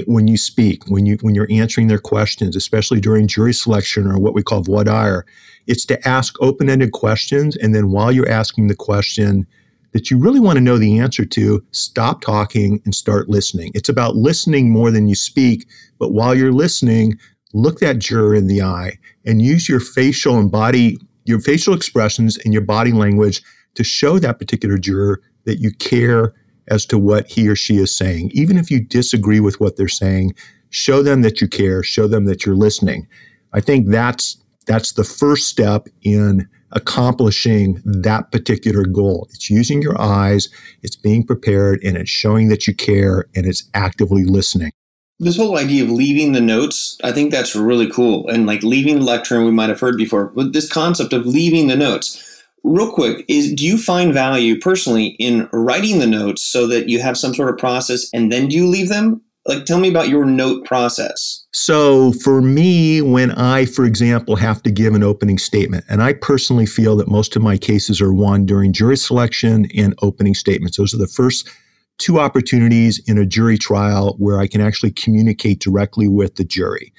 when 0.06 0.28
you 0.28 0.38
speak, 0.38 0.84
when 0.88 1.06
you 1.06 1.18
when 1.22 1.34
you're 1.34 1.48
answering 1.50 1.88
their 1.88 2.00
questions, 2.00 2.56
especially 2.56 3.00
during 3.00 3.28
jury 3.28 3.54
selection 3.54 4.08
or 4.08 4.20
what 4.20 4.34
we 4.34 4.44
call 4.44 4.62
voir 4.62 4.84
dire, 4.84 5.26
it's 5.66 5.86
to 5.86 6.08
ask 6.08 6.36
open-ended 6.42 6.92
questions, 6.92 7.56
and 7.58 7.74
then 7.74 7.92
while 7.92 8.12
you're 8.12 8.30
asking 8.30 8.68
the 8.68 8.76
question 8.76 9.48
that 9.94 10.12
you 10.12 10.18
really 10.20 10.40
want 10.40 10.58
to 10.58 10.64
know 10.64 10.78
the 10.78 11.00
answer 11.00 11.26
to, 11.26 11.64
stop 11.72 12.22
talking 12.22 12.82
and 12.86 12.94
start 12.94 13.30
listening. 13.30 13.72
It's 13.74 13.90
about 13.90 14.16
listening 14.16 14.70
more 14.70 14.92
than 14.92 15.08
you 15.08 15.16
speak, 15.16 15.68
but 15.98 16.12
while 16.12 16.36
you're 16.36 16.52
listening, 16.52 17.18
look 17.54 17.80
that 17.80 17.98
juror 17.98 18.36
in 18.36 18.48
the 18.48 18.62
eye 18.62 19.00
and 19.26 19.42
use 19.42 19.68
your 19.68 19.80
facial 19.80 20.38
and 20.38 20.52
body, 20.52 20.98
your 21.26 21.40
facial 21.40 21.74
expressions 21.74 22.38
and 22.38 22.54
your 22.54 22.62
body 22.62 22.92
language 22.92 23.42
to 23.76 23.84
show 23.84 24.20
that 24.20 24.38
particular 24.38 24.78
juror 24.78 25.22
that 25.46 25.60
you 25.60 25.72
care 25.72 26.34
as 26.68 26.86
to 26.88 26.98
what 26.98 27.28
he 27.28 27.48
or 27.48 27.56
she 27.56 27.78
is 27.78 27.96
saying. 27.96 28.32
Even 28.34 28.58
if 28.58 28.70
you 28.70 28.80
disagree 28.80 29.40
with 29.40 29.60
what 29.60 29.78
they're 29.78 29.88
saying, 29.88 30.34
show 30.70 31.02
them 31.02 31.22
that 31.22 31.42
you 31.42 31.48
care, 31.48 31.84
show 31.84 32.08
them 32.08 32.26
that 32.26 32.46
you're 32.46 32.56
listening. 32.56 33.08
I 33.54 33.62
think 33.62 33.88
that's 33.88 34.38
that's 34.66 34.94
the 34.94 35.04
first 35.04 35.48
step 35.48 35.88
in 36.04 36.48
accomplishing 36.74 37.82
that 37.86 38.32
particular 38.32 38.84
goal. 38.84 39.28
It's 39.32 39.50
using 39.50 39.82
your 39.82 40.00
eyes, 40.00 40.50
it's 40.84 40.98
being 40.98 41.24
prepared, 41.24 41.82
and 41.84 41.96
it's 41.96 42.10
showing 42.10 42.50
that 42.50 42.68
you 42.68 42.76
care 42.76 43.28
and 43.36 43.46
it's 43.46 43.64
actively 43.74 44.26
listening 44.26 44.72
this 45.20 45.38
whole 45.38 45.58
idea 45.58 45.84
of 45.84 45.90
leaving 45.90 46.34
the 46.34 46.42
notes, 46.42 46.98
I 47.04 47.12
think 47.12 47.32
that's 47.32 47.56
really 47.56 47.90
cool. 47.90 48.28
And 48.30 48.46
like 48.46 48.62
leaving 48.64 49.00
the 49.00 49.06
lectern, 49.06 49.46
we 49.46 49.52
might 49.52 49.70
have 49.70 49.80
heard 49.80 49.98
before, 49.98 50.28
but 50.36 50.54
this 50.54 50.72
concept 50.72 51.14
of 51.14 51.26
leaving 51.26 51.68
the 51.68 51.76
notes. 51.76 52.37
Real 52.64 52.92
quick, 52.92 53.24
is 53.28 53.54
do 53.54 53.66
you 53.66 53.78
find 53.78 54.14
value 54.14 54.60
personally 54.60 55.16
in 55.20 55.48
writing 55.54 56.00
the 56.00 56.08
notes 56.08 56.44
so 56.44 56.68
that 56.68 56.90
you 56.90 57.00
have 57.00 57.18
some 57.18 57.34
sort 57.34 57.50
of 57.50 57.58
process 57.58 58.10
and 58.14 58.32
then 58.32 58.48
do 58.48 58.56
you 58.56 58.68
leave 58.68 58.90
them? 58.90 59.22
Like 59.46 59.64
tell 59.64 59.80
me 59.80 59.88
about 59.88 60.10
your 60.10 60.26
note 60.26 60.66
process. 60.66 61.46
So 61.54 62.12
for 62.12 62.42
me, 62.42 63.02
when 63.02 63.32
I, 63.32 63.66
for 63.66 63.86
example, 63.86 64.36
have 64.36 64.62
to 64.64 64.72
give 64.72 64.94
an 64.94 65.04
opening 65.04 65.38
statement, 65.38 65.86
and 65.88 66.04
I 66.04 66.14
personally 66.14 66.66
feel 66.66 66.98
that 66.98 67.08
most 67.08 67.38
of 67.38 67.42
my 67.42 67.58
cases 67.58 68.02
are 68.02 68.14
won 68.14 68.46
during 68.46 68.74
jury 68.74 68.98
selection 68.98 69.68
and 69.76 69.98
opening 70.02 70.36
statements. 70.36 70.78
Those 70.78 70.94
are 70.94 70.98
the 70.98 71.08
first 71.08 71.50
two 71.98 72.20
opportunities 72.20 73.02
in 73.08 73.18
a 73.18 73.26
jury 73.26 73.58
trial 73.58 74.16
where 74.18 74.40
I 74.40 74.48
can 74.48 74.62
actually 74.62 74.92
communicate 74.92 75.60
directly 75.60 76.08
with 76.08 76.36
the 76.36 76.44
jury. 76.44 76.94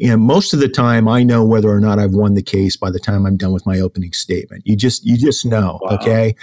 And 0.00 0.20
most 0.20 0.52
of 0.52 0.60
the 0.60 0.68
time, 0.68 1.08
I 1.08 1.22
know 1.22 1.44
whether 1.44 1.68
or 1.68 1.80
not 1.80 1.98
I've 1.98 2.12
won 2.12 2.34
the 2.34 2.42
case 2.42 2.76
by 2.76 2.90
the 2.90 2.98
time 2.98 3.26
I'm 3.26 3.36
done 3.36 3.52
with 3.52 3.66
my 3.66 3.80
opening 3.80 4.12
statement. 4.12 4.62
You 4.66 4.76
just 4.76 5.04
you 5.04 5.16
just 5.16 5.46
know, 5.46 5.78
wow. 5.82 5.96
okay? 5.96 6.34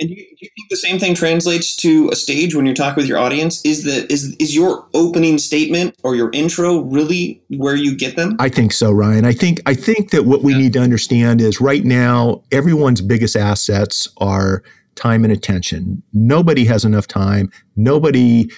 And 0.00 0.08
do 0.08 0.14
you, 0.14 0.22
do 0.24 0.36
you, 0.40 0.48
think 0.56 0.70
the 0.70 0.76
same 0.76 0.98
thing 0.98 1.14
translates 1.14 1.76
to 1.76 2.08
a 2.10 2.16
stage 2.16 2.54
when 2.54 2.66
you're 2.66 2.74
talking 2.74 3.00
with 3.00 3.06
your 3.06 3.18
audience? 3.18 3.64
Is 3.64 3.84
the 3.84 4.12
is 4.12 4.34
is 4.36 4.54
your 4.54 4.86
opening 4.92 5.38
statement 5.38 5.94
or 6.02 6.16
your 6.16 6.30
intro 6.32 6.80
really 6.80 7.40
where 7.48 7.76
you 7.76 7.96
get 7.96 8.16
them? 8.16 8.36
I 8.40 8.48
think 8.48 8.72
so, 8.72 8.90
Ryan. 8.90 9.24
I 9.24 9.32
think 9.32 9.60
I 9.66 9.74
think 9.74 10.10
that 10.10 10.24
what 10.24 10.42
we 10.42 10.52
yeah. 10.52 10.58
need 10.58 10.72
to 10.74 10.80
understand 10.80 11.40
is 11.40 11.60
right 11.60 11.84
now 11.84 12.42
everyone's 12.50 13.00
biggest 13.00 13.36
assets 13.36 14.08
are 14.16 14.64
time 14.96 15.24
and 15.24 15.32
attention. 15.32 16.02
Nobody 16.12 16.64
has 16.64 16.84
enough 16.84 17.06
time. 17.06 17.50
Nobody 17.76 18.50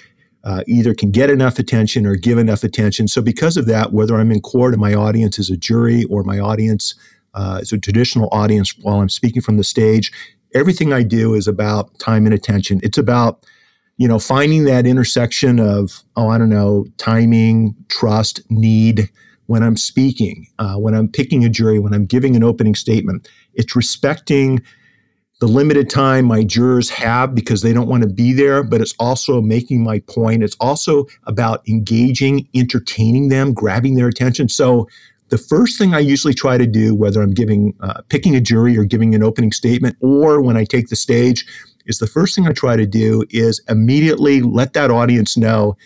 uh, 0.47 0.63
either 0.69 0.95
can 0.95 1.11
get 1.11 1.29
enough 1.29 1.59
attention 1.59 2.07
or 2.07 2.15
give 2.15 2.39
enough 2.39 2.63
attention. 2.63 3.09
So, 3.09 3.21
because 3.21 3.57
of 3.57 3.67
that, 3.67 3.93
whether 3.93 4.15
I'm 4.15 4.31
in 4.31 4.41
court 4.41 4.73
and 4.73 4.81
my 4.81 4.95
audience 4.95 5.41
is 5.41 5.51
a 5.51 5.57
jury 5.57 6.05
or 6.05 6.23
my 6.23 6.39
audience 6.39 6.95
uh, 7.35 7.59
is 7.61 7.73
a 7.73 7.79
traditional 7.79 8.29
audience 8.31 8.73
while 8.79 9.01
I'm 9.01 9.09
speaking 9.09 9.43
from 9.43 9.57
the 9.57 9.65
stage, 9.65 10.13
everything 10.55 10.93
I 10.93 11.03
do 11.03 11.35
is 11.35 11.49
about 11.49 11.99
time 11.99 12.27
and 12.27 12.35
attention. 12.35 12.81
It's 12.85 12.97
about 12.97 13.45
you 13.97 14.07
know 14.07 14.21
finding 14.21 14.65
that 14.67 14.87
intersection 14.87 15.59
of 15.59 16.05
oh 16.15 16.29
I 16.29 16.39
don't 16.39 16.49
know 16.49 16.87
timing, 16.97 17.75
trust, 17.89 18.41
need 18.49 19.11
when 19.47 19.65
I'm 19.65 19.77
speaking, 19.77 20.47
uh, 20.61 20.75
when 20.77 20.95
I'm 20.95 21.09
picking 21.09 21.45
a 21.45 21.49
jury, 21.49 21.81
when 21.81 21.93
I'm 21.93 22.07
giving 22.07 22.37
an 22.37 22.45
opening 22.45 22.77
statement. 22.77 23.29
It's 23.55 23.75
respecting 23.75 24.63
the 25.39 25.47
limited 25.47 25.91
time 25.91 26.25
my 26.25 26.43
jurors 26.43 26.89
have 26.89 27.35
because 27.35 27.61
they 27.61 27.73
don't 27.73 27.89
want 27.89 28.03
to 28.03 28.09
be 28.09 28.33
there, 28.33 28.63
but 28.63 28.81
it's 28.81 28.95
also 28.99 29.43
making 29.43 29.85
my 29.85 29.99
point. 30.01 30.43
It's 30.43 30.57
also 30.61 31.07
about 31.25 31.67
engaging, 31.69 32.49
entertaining 32.55 33.29
them, 33.29 33.53
grabbing 33.53 33.97
their 33.97 34.09
attention. 34.09 34.49
So 34.49 34.89
the 35.29 35.37
first 35.37 35.79
thing 35.79 35.95
I 35.95 35.99
usually 35.99 36.33
try 36.33 36.57
to 36.57 36.67
do, 36.67 36.95
whether 36.95 37.21
I'm 37.21 37.35
giving, 37.35 37.75
uh, 37.81 38.01
picking 38.09 38.35
a 38.35 38.41
jury 38.41 38.79
or 38.79 38.85
giving 38.85 39.15
an 39.15 39.23
opening 39.23 39.53
statement, 39.53 39.97
or 40.01 40.41
when 40.41 40.57
I 40.57 40.65
take 40.65 40.89
the 40.89 40.97
stage, 40.97 41.45
is 41.85 41.99
the 41.99 42.07
first 42.07 42.35
thing 42.35 42.47
I 42.47 42.53
try 42.53 42.77
to 42.77 42.87
do 42.87 43.25
is 43.31 43.61
immediately 43.69 44.41
let 44.41 44.73
that 44.73 44.91
audience 44.91 45.37
know 45.37 45.77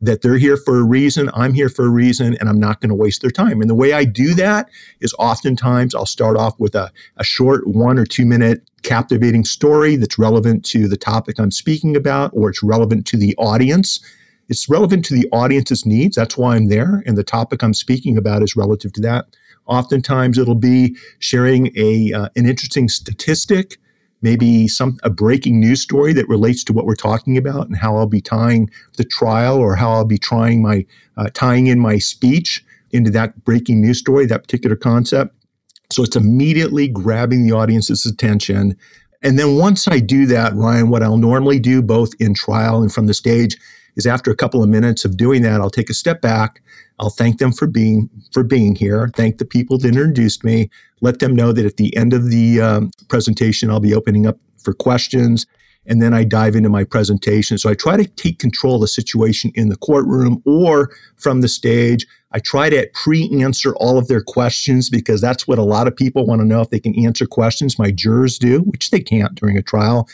that 0.00 0.22
they're 0.22 0.38
here 0.38 0.56
for 0.56 0.78
a 0.78 0.82
reason, 0.82 1.30
I'm 1.34 1.52
here 1.52 1.68
for 1.68 1.84
a 1.84 1.90
reason, 1.90 2.36
and 2.40 2.48
I'm 2.48 2.58
not 2.58 2.80
going 2.80 2.88
to 2.88 2.94
waste 2.94 3.20
their 3.20 3.30
time. 3.30 3.60
And 3.60 3.68
the 3.68 3.74
way 3.74 3.92
I 3.92 4.04
do 4.04 4.34
that 4.34 4.70
is 5.00 5.14
oftentimes 5.18 5.94
I'll 5.94 6.06
start 6.06 6.36
off 6.36 6.58
with 6.58 6.74
a, 6.74 6.90
a 7.18 7.24
short 7.24 7.66
one 7.66 7.98
or 7.98 8.06
two 8.06 8.24
minute 8.24 8.62
captivating 8.82 9.44
story 9.44 9.96
that's 9.96 10.18
relevant 10.18 10.64
to 10.66 10.88
the 10.88 10.96
topic 10.96 11.38
I'm 11.38 11.50
speaking 11.50 11.96
about, 11.96 12.30
or 12.34 12.48
it's 12.48 12.62
relevant 12.62 13.06
to 13.08 13.18
the 13.18 13.34
audience. 13.36 14.00
It's 14.48 14.68
relevant 14.68 15.04
to 15.06 15.14
the 15.14 15.28
audience's 15.32 15.84
needs. 15.84 16.16
That's 16.16 16.36
why 16.36 16.56
I'm 16.56 16.68
there. 16.68 17.02
And 17.06 17.16
the 17.16 17.24
topic 17.24 17.62
I'm 17.62 17.74
speaking 17.74 18.16
about 18.16 18.42
is 18.42 18.56
relative 18.56 18.92
to 18.94 19.00
that. 19.02 19.26
Oftentimes 19.66 20.38
it'll 20.38 20.54
be 20.54 20.96
sharing 21.18 21.70
a, 21.76 22.12
uh, 22.12 22.28
an 22.36 22.46
interesting 22.46 22.88
statistic 22.88 23.76
maybe 24.22 24.68
some 24.68 24.98
a 25.02 25.10
breaking 25.10 25.60
news 25.60 25.80
story 25.80 26.12
that 26.12 26.28
relates 26.28 26.64
to 26.64 26.72
what 26.72 26.86
we're 26.86 26.94
talking 26.94 27.36
about 27.36 27.66
and 27.66 27.76
how 27.76 27.96
I'll 27.96 28.06
be 28.06 28.20
tying 28.20 28.70
the 28.96 29.04
trial 29.04 29.58
or 29.58 29.76
how 29.76 29.92
I'll 29.92 30.04
be 30.04 30.18
trying 30.18 30.62
my 30.62 30.86
uh, 31.16 31.30
tying 31.34 31.66
in 31.66 31.78
my 31.78 31.98
speech 31.98 32.64
into 32.92 33.10
that 33.10 33.44
breaking 33.44 33.80
news 33.80 33.98
story, 33.98 34.26
that 34.26 34.42
particular 34.42 34.76
concept. 34.76 35.34
So 35.92 36.02
it's 36.02 36.16
immediately 36.16 36.88
grabbing 36.88 37.44
the 37.44 37.52
audience's 37.52 38.06
attention. 38.06 38.76
And 39.22 39.38
then 39.38 39.56
once 39.56 39.86
I 39.88 39.98
do 39.98 40.26
that, 40.26 40.54
Ryan, 40.54 40.88
what 40.88 41.02
I'll 41.02 41.18
normally 41.18 41.58
do 41.58 41.82
both 41.82 42.12
in 42.20 42.34
trial 42.34 42.82
and 42.82 42.92
from 42.92 43.06
the 43.06 43.14
stage 43.14 43.56
is 43.96 44.06
after 44.06 44.30
a 44.30 44.36
couple 44.36 44.62
of 44.62 44.68
minutes 44.68 45.04
of 45.04 45.16
doing 45.16 45.42
that, 45.42 45.60
I'll 45.60 45.70
take 45.70 45.90
a 45.90 45.94
step 45.94 46.20
back. 46.20 46.62
I'll 46.98 47.10
thank 47.10 47.38
them 47.38 47.52
for 47.52 47.66
being 47.66 48.10
for 48.32 48.42
being 48.42 48.74
here. 48.74 49.10
Thank 49.16 49.38
the 49.38 49.44
people 49.44 49.78
that 49.78 49.88
introduced 49.88 50.44
me. 50.44 50.70
Let 51.00 51.18
them 51.18 51.34
know 51.34 51.52
that 51.52 51.64
at 51.64 51.78
the 51.78 51.96
end 51.96 52.12
of 52.12 52.30
the 52.30 52.60
um, 52.60 52.90
presentation, 53.08 53.70
I'll 53.70 53.80
be 53.80 53.94
opening 53.94 54.26
up 54.26 54.38
for 54.62 54.74
questions, 54.74 55.46
and 55.86 56.02
then 56.02 56.12
I 56.12 56.24
dive 56.24 56.54
into 56.54 56.68
my 56.68 56.84
presentation. 56.84 57.56
So 57.56 57.70
I 57.70 57.74
try 57.74 57.96
to 57.96 58.06
take 58.06 58.38
control 58.38 58.74
of 58.76 58.82
the 58.82 58.88
situation 58.88 59.50
in 59.54 59.70
the 59.70 59.76
courtroom 59.76 60.42
or 60.44 60.90
from 61.16 61.40
the 61.40 61.48
stage. 61.48 62.06
I 62.32 62.38
try 62.38 62.68
to 62.70 62.88
pre-answer 62.94 63.74
all 63.76 63.98
of 63.98 64.08
their 64.08 64.22
questions 64.22 64.90
because 64.90 65.20
that's 65.20 65.48
what 65.48 65.58
a 65.58 65.64
lot 65.64 65.88
of 65.88 65.96
people 65.96 66.26
want 66.26 66.42
to 66.42 66.46
know 66.46 66.60
if 66.60 66.70
they 66.70 66.78
can 66.78 66.96
answer 67.04 67.26
questions. 67.26 67.78
My 67.78 67.90
jurors 67.90 68.38
do, 68.38 68.60
which 68.60 68.90
they 68.90 69.00
can't 69.00 69.34
during 69.34 69.56
a 69.56 69.62
trial 69.62 70.06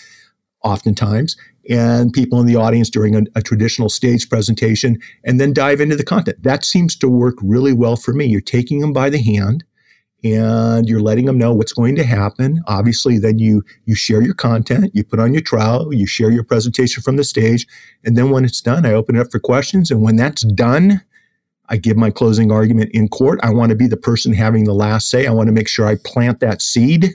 oftentimes, 0.62 1.36
and 1.68 2.12
people 2.12 2.40
in 2.40 2.46
the 2.46 2.56
audience 2.56 2.90
during 2.90 3.16
a, 3.16 3.22
a, 3.34 3.42
traditional 3.42 3.88
stage 3.88 4.28
presentation, 4.28 4.98
and 5.24 5.40
then 5.40 5.52
dive 5.52 5.80
into 5.80 5.96
the 5.96 6.04
content. 6.04 6.42
That 6.42 6.64
seems 6.64 6.96
to 6.96 7.08
work 7.08 7.36
really 7.42 7.72
well 7.72 7.96
for 7.96 8.12
me. 8.12 8.26
You're 8.26 8.40
taking 8.40 8.80
them 8.80 8.92
by 8.92 9.10
the 9.10 9.22
hand 9.22 9.64
and 10.24 10.88
you're 10.88 11.02
letting 11.02 11.26
them 11.26 11.38
know 11.38 11.52
what's 11.52 11.72
going 11.72 11.94
to 11.96 12.04
happen. 12.04 12.62
Obviously, 12.66 13.18
then 13.18 13.38
you 13.38 13.62
you 13.84 13.94
share 13.94 14.22
your 14.22 14.34
content, 14.34 14.90
you 14.94 15.04
put 15.04 15.20
on 15.20 15.32
your 15.32 15.42
trial, 15.42 15.92
you 15.92 16.06
share 16.06 16.30
your 16.30 16.44
presentation 16.44 17.02
from 17.02 17.16
the 17.16 17.24
stage, 17.24 17.66
and 18.04 18.16
then 18.16 18.30
when 18.30 18.44
it's 18.44 18.60
done, 18.60 18.86
I 18.86 18.92
open 18.92 19.16
it 19.16 19.20
up 19.20 19.30
for 19.30 19.38
questions. 19.38 19.90
And 19.90 20.02
when 20.02 20.16
that's 20.16 20.42
done, 20.42 21.02
I 21.68 21.76
give 21.76 21.96
my 21.96 22.10
closing 22.10 22.50
argument 22.50 22.90
in 22.92 23.08
court. 23.08 23.40
I 23.42 23.50
want 23.50 23.70
to 23.70 23.76
be 23.76 23.86
the 23.86 23.96
person 23.96 24.32
having 24.32 24.64
the 24.64 24.74
last 24.74 25.10
say. 25.10 25.26
I 25.26 25.32
want 25.32 25.48
to 25.48 25.52
make 25.52 25.68
sure 25.68 25.86
I 25.86 25.96
plant 26.04 26.40
that 26.40 26.62
seed 26.62 27.14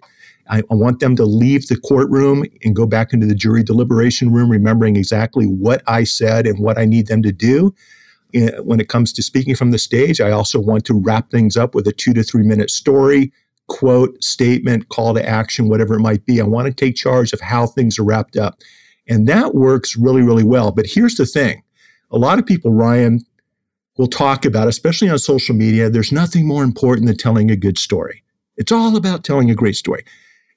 I, 0.51 0.63
want 0.69 0.99
them 0.99 1.15
to 1.15 1.23
leave 1.23 1.67
the 1.67 1.77
courtroom 1.77 2.43
and 2.63 2.75
go 2.75 2.85
back 2.85 3.13
into 3.13 3.25
the 3.25 3.33
jury 3.33 3.63
deliberation 3.63 4.33
room, 4.33 4.49
remembering 4.49 4.97
exactly 4.97 5.45
what 5.45 5.81
I 5.87 6.03
said 6.03 6.45
and 6.45 6.59
what 6.59 6.77
I 6.77 6.83
need 6.83 7.07
them 7.07 7.23
to 7.23 7.31
do. 7.31 7.73
When 8.33 8.79
it 8.79 8.89
comes 8.89 9.13
to 9.13 9.23
speaking 9.23 9.55
from 9.55 9.71
the 9.71 9.79
stage, 9.79 10.19
I 10.19 10.31
also 10.31 10.59
want 10.59 10.85
to 10.85 10.99
wrap 10.99 11.31
things 11.31 11.55
up 11.55 11.73
with 11.73 11.87
a 11.87 11.93
two 11.93 12.13
to 12.13 12.23
three 12.23 12.43
minute 12.43 12.69
story, 12.69 13.31
quote, 13.67 14.21
statement, 14.21 14.89
call 14.89 15.13
to 15.13 15.27
action, 15.27 15.69
whatever 15.69 15.95
it 15.95 16.01
might 16.01 16.25
be. 16.25 16.41
I 16.41 16.45
want 16.45 16.67
to 16.67 16.73
take 16.73 16.95
charge 16.95 17.31
of 17.31 17.39
how 17.39 17.65
things 17.65 17.97
are 17.97 18.03
wrapped 18.03 18.35
up. 18.35 18.59
And 19.07 19.27
that 19.29 19.55
works 19.55 19.95
really, 19.95 20.21
really 20.21 20.43
well. 20.43 20.71
But 20.71 20.85
here's 20.85 21.15
the 21.15 21.25
thing 21.25 21.63
a 22.11 22.17
lot 22.17 22.39
of 22.39 22.45
people, 22.45 22.73
Ryan, 22.73 23.25
will 23.97 24.07
talk 24.07 24.43
about, 24.43 24.67
especially 24.67 25.09
on 25.09 25.19
social 25.19 25.55
media, 25.55 25.89
there's 25.89 26.11
nothing 26.11 26.45
more 26.45 26.63
important 26.63 27.07
than 27.07 27.15
telling 27.15 27.49
a 27.51 27.55
good 27.55 27.77
story. 27.77 28.23
It's 28.57 28.71
all 28.71 28.97
about 28.97 29.23
telling 29.23 29.49
a 29.49 29.55
great 29.55 29.77
story 29.77 30.03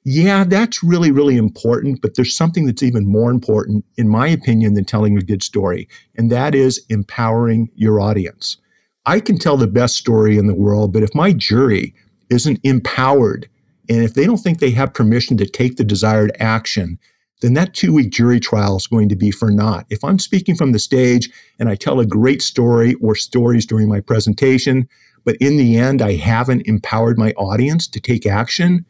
yeah, 0.04 0.44
that's 0.44 0.82
really, 0.82 1.10
really 1.10 1.36
important. 1.36 2.02
But 2.02 2.14
there's 2.14 2.36
something 2.36 2.66
that's 2.66 2.82
even 2.82 3.06
more 3.06 3.30
important, 3.30 3.84
in 3.96 4.08
my 4.08 4.28
opinion, 4.28 4.74
than 4.74 4.84
telling 4.84 5.16
a 5.16 5.22
good 5.22 5.42
story, 5.42 5.88
and 6.14 6.30
that 6.30 6.54
is 6.54 6.84
empowering 6.88 7.70
your 7.74 8.00
audience. 8.00 8.58
I 9.06 9.20
can 9.20 9.38
tell 9.38 9.56
the 9.56 9.66
best 9.66 9.96
story 9.96 10.38
in 10.38 10.46
the 10.46 10.54
world, 10.54 10.92
but 10.92 11.02
if 11.02 11.14
my 11.14 11.32
jury 11.32 11.94
isn't 12.30 12.60
empowered 12.64 13.48
and 13.88 14.02
if 14.02 14.14
they 14.14 14.24
don't 14.24 14.38
think 14.38 14.58
they 14.58 14.70
have 14.70 14.94
permission 14.94 15.36
to 15.36 15.46
take 15.46 15.76
the 15.76 15.84
desired 15.84 16.34
action, 16.40 16.98
then 17.42 17.52
that 17.54 17.74
two 17.74 17.92
week 17.92 18.10
jury 18.10 18.40
trial 18.40 18.76
is 18.76 18.86
going 18.86 19.10
to 19.10 19.16
be 19.16 19.30
for 19.30 19.50
naught. 19.50 19.84
If 19.90 20.02
I'm 20.02 20.18
speaking 20.18 20.56
from 20.56 20.72
the 20.72 20.78
stage 20.78 21.28
and 21.58 21.68
I 21.68 21.74
tell 21.74 22.00
a 22.00 22.06
great 22.06 22.40
story 22.40 22.94
or 22.94 23.14
stories 23.14 23.66
during 23.66 23.88
my 23.88 24.00
presentation, 24.00 24.88
but 25.24 25.36
in 25.36 25.58
the 25.58 25.76
end, 25.76 26.00
I 26.00 26.14
haven't 26.14 26.66
empowered 26.66 27.18
my 27.18 27.32
audience 27.32 27.86
to 27.88 28.00
take 28.00 28.24
action, 28.24 28.86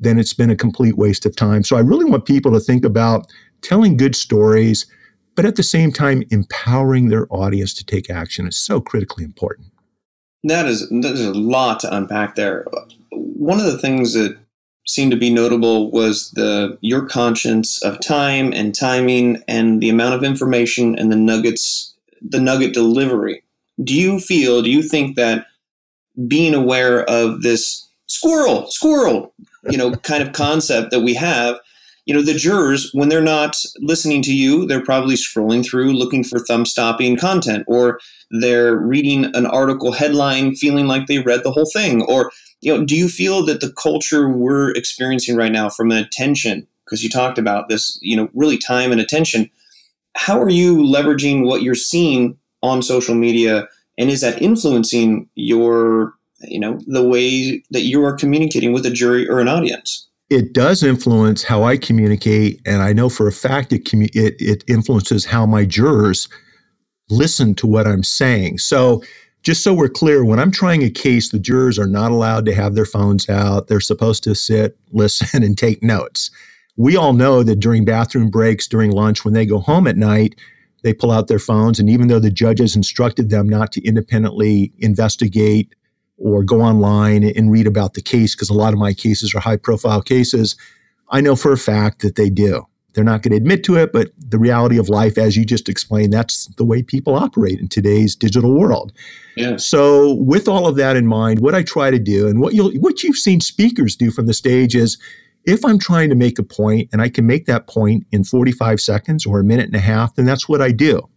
then 0.00 0.18
it's 0.18 0.32
been 0.32 0.50
a 0.50 0.56
complete 0.56 0.96
waste 0.96 1.26
of 1.26 1.36
time. 1.36 1.62
So 1.62 1.76
I 1.76 1.80
really 1.80 2.06
want 2.06 2.24
people 2.24 2.52
to 2.52 2.60
think 2.60 2.84
about 2.84 3.26
telling 3.60 3.96
good 3.96 4.16
stories, 4.16 4.86
but 5.36 5.44
at 5.44 5.56
the 5.56 5.62
same 5.62 5.92
time, 5.92 6.24
empowering 6.30 7.08
their 7.08 7.26
audience 7.30 7.74
to 7.74 7.84
take 7.84 8.10
action 8.10 8.48
is 8.48 8.58
so 8.58 8.80
critically 8.80 9.24
important. 9.24 9.68
That 10.42 10.66
is, 10.66 10.88
there's 10.90 11.20
a 11.20 11.34
lot 11.34 11.80
to 11.80 11.94
unpack 11.94 12.34
there. 12.34 12.64
One 13.12 13.60
of 13.60 13.66
the 13.66 13.78
things 13.78 14.14
that 14.14 14.38
seemed 14.86 15.12
to 15.12 15.18
be 15.18 15.30
notable 15.30 15.90
was 15.90 16.30
the 16.30 16.78
your 16.80 17.06
conscience 17.06 17.82
of 17.82 18.00
time 18.00 18.52
and 18.52 18.74
timing 18.74 19.42
and 19.46 19.80
the 19.80 19.90
amount 19.90 20.14
of 20.14 20.24
information 20.24 20.98
and 20.98 21.12
the 21.12 21.16
nuggets, 21.16 21.94
the 22.22 22.40
nugget 22.40 22.72
delivery. 22.72 23.42
Do 23.84 23.94
you 23.94 24.18
feel, 24.18 24.62
do 24.62 24.70
you 24.70 24.82
think 24.82 25.16
that 25.16 25.46
being 26.26 26.54
aware 26.54 27.04
of 27.08 27.42
this 27.42 27.86
squirrel, 28.06 28.66
squirrel, 28.70 29.32
you 29.68 29.76
know, 29.76 29.92
kind 29.92 30.22
of 30.22 30.32
concept 30.32 30.90
that 30.90 31.00
we 31.00 31.14
have. 31.14 31.58
You 32.06 32.14
know, 32.14 32.22
the 32.22 32.34
jurors, 32.34 32.90
when 32.92 33.08
they're 33.08 33.20
not 33.20 33.56
listening 33.78 34.22
to 34.22 34.34
you, 34.34 34.66
they're 34.66 34.82
probably 34.82 35.14
scrolling 35.14 35.64
through 35.64 35.92
looking 35.92 36.24
for 36.24 36.38
thumb 36.40 36.64
stopping 36.64 37.16
content, 37.16 37.64
or 37.68 38.00
they're 38.30 38.76
reading 38.76 39.26
an 39.36 39.46
article 39.46 39.92
headline 39.92 40.56
feeling 40.56 40.86
like 40.86 41.06
they 41.06 41.18
read 41.18 41.44
the 41.44 41.52
whole 41.52 41.70
thing. 41.72 42.02
Or, 42.02 42.32
you 42.62 42.74
know, 42.76 42.84
do 42.84 42.96
you 42.96 43.08
feel 43.08 43.44
that 43.46 43.60
the 43.60 43.72
culture 43.72 44.28
we're 44.28 44.72
experiencing 44.72 45.36
right 45.36 45.52
now 45.52 45.68
from 45.68 45.90
an 45.92 45.98
attention, 45.98 46.66
because 46.84 47.04
you 47.04 47.10
talked 47.10 47.38
about 47.38 47.68
this, 47.68 47.98
you 48.02 48.16
know, 48.16 48.28
really 48.34 48.58
time 48.58 48.92
and 48.92 49.00
attention, 49.00 49.50
how 50.16 50.40
are 50.40 50.50
you 50.50 50.78
leveraging 50.78 51.44
what 51.44 51.62
you're 51.62 51.74
seeing 51.74 52.36
on 52.62 52.82
social 52.82 53.14
media? 53.14 53.68
And 53.98 54.10
is 54.10 54.22
that 54.22 54.42
influencing 54.42 55.28
your 55.34 56.14
you 56.42 56.60
know 56.60 56.78
the 56.86 57.06
way 57.06 57.62
that 57.70 57.82
you 57.82 58.04
are 58.04 58.14
communicating 58.14 58.72
with 58.72 58.86
a 58.86 58.90
jury 58.90 59.28
or 59.28 59.40
an 59.40 59.48
audience 59.48 60.10
it 60.30 60.52
does 60.52 60.84
influence 60.84 61.42
how 61.42 61.64
I 61.64 61.76
communicate, 61.76 62.60
and 62.64 62.82
I 62.82 62.92
know 62.92 63.08
for 63.08 63.26
a 63.26 63.32
fact 63.32 63.72
it, 63.72 63.84
commu- 63.84 64.14
it, 64.14 64.36
it 64.38 64.62
influences 64.68 65.24
how 65.24 65.44
my 65.44 65.64
jurors 65.64 66.28
listen 67.10 67.52
to 67.56 67.66
what 67.66 67.88
I'm 67.88 68.04
saying. 68.04 68.58
So, 68.58 69.02
just 69.42 69.64
so 69.64 69.74
we're 69.74 69.88
clear, 69.88 70.24
when 70.24 70.38
I'm 70.38 70.52
trying 70.52 70.82
a 70.84 70.90
case, 70.90 71.30
the 71.30 71.38
jurors 71.38 71.78
are 71.78 71.86
not 71.86 72.12
allowed 72.12 72.44
to 72.44 72.54
have 72.54 72.74
their 72.74 72.84
phones 72.84 73.28
out. 73.28 73.66
They're 73.66 73.80
supposed 73.80 74.22
to 74.24 74.34
sit, 74.34 74.78
listen, 74.92 75.42
and 75.42 75.58
take 75.58 75.82
notes. 75.82 76.30
We 76.76 76.96
all 76.96 77.12
know 77.12 77.42
that 77.42 77.58
during 77.58 77.84
bathroom 77.84 78.30
breaks, 78.30 78.68
during 78.68 78.92
lunch, 78.92 79.24
when 79.24 79.34
they 79.34 79.46
go 79.46 79.58
home 79.58 79.86
at 79.88 79.96
night, 79.96 80.36
they 80.84 80.94
pull 80.94 81.10
out 81.10 81.26
their 81.26 81.38
phones. 81.38 81.80
And 81.80 81.90
even 81.90 82.08
though 82.08 82.20
the 82.20 82.30
judge 82.30 82.60
has 82.60 82.76
instructed 82.76 83.30
them 83.30 83.48
not 83.48 83.72
to 83.72 83.84
independently 83.84 84.72
investigate 84.78 85.74
or 86.20 86.44
go 86.44 86.60
online 86.60 87.24
and 87.24 87.50
read 87.50 87.66
about 87.66 87.94
the 87.94 88.02
case 88.02 88.34
because 88.34 88.50
a 88.50 88.54
lot 88.54 88.72
of 88.72 88.78
my 88.78 88.92
cases 88.92 89.34
are 89.34 89.40
high 89.40 89.56
profile 89.56 90.02
cases. 90.02 90.56
I 91.10 91.20
know 91.20 91.34
for 91.34 91.52
a 91.52 91.58
fact 91.58 92.02
that 92.02 92.14
they 92.14 92.30
do. 92.30 92.66
They're 92.92 93.04
not 93.04 93.22
going 93.22 93.30
to 93.30 93.36
admit 93.36 93.62
to 93.64 93.76
it, 93.76 93.92
but 93.92 94.10
the 94.18 94.38
reality 94.38 94.76
of 94.76 94.88
life, 94.88 95.16
as 95.16 95.36
you 95.36 95.44
just 95.44 95.68
explained, 95.68 96.12
that's 96.12 96.46
the 96.56 96.64
way 96.64 96.82
people 96.82 97.14
operate 97.14 97.60
in 97.60 97.68
today's 97.68 98.16
digital 98.16 98.52
world. 98.52 98.92
Yeah. 99.36 99.56
So, 99.58 100.14
with 100.14 100.48
all 100.48 100.66
of 100.66 100.76
that 100.76 100.96
in 100.96 101.06
mind, 101.06 101.38
what 101.38 101.54
I 101.54 101.62
try 101.62 101.90
to 101.90 102.00
do, 102.00 102.26
and 102.26 102.40
what 102.40 102.52
you'll 102.52 102.72
what 102.72 103.02
you've 103.02 103.16
seen 103.16 103.40
speakers 103.40 103.94
do 103.94 104.10
from 104.10 104.26
the 104.26 104.34
stage 104.34 104.74
is, 104.74 104.98
if 105.44 105.64
I'm 105.64 105.78
trying 105.78 106.10
to 106.10 106.16
make 106.16 106.38
a 106.38 106.42
point 106.42 106.88
and 106.92 107.00
I 107.00 107.08
can 107.08 107.26
make 107.26 107.46
that 107.46 107.68
point 107.68 108.06
in 108.10 108.24
45 108.24 108.80
seconds 108.80 109.24
or 109.24 109.38
a 109.38 109.44
minute 109.44 109.66
and 109.66 109.76
a 109.76 109.80
half, 109.80 110.16
then 110.16 110.26
that's 110.26 110.48
what 110.48 110.60
I 110.60 110.72
do. 110.72 111.08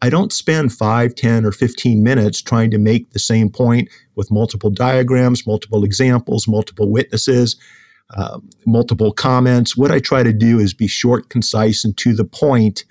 I 0.00 0.10
don't 0.10 0.32
spend 0.32 0.72
5, 0.72 1.14
10, 1.14 1.44
or 1.44 1.52
15 1.52 2.02
minutes 2.02 2.40
trying 2.40 2.70
to 2.70 2.78
make 2.78 3.10
the 3.10 3.18
same 3.18 3.50
point 3.50 3.88
with 4.14 4.30
multiple 4.30 4.70
diagrams, 4.70 5.46
multiple 5.46 5.84
examples, 5.84 6.46
multiple 6.46 6.90
witnesses 6.90 7.56
uh, 8.16 8.38
multiple 8.66 9.12
comments. 9.12 9.76
What 9.76 9.90
I 9.90 9.98
try 9.98 10.22
to 10.22 10.32
do 10.32 10.58
is 10.58 10.72
be 10.72 10.86
short, 10.86 11.28
concise, 11.28 11.84
and 11.84 11.96
to 11.98 12.14
the 12.14 12.24
point, 12.24 12.84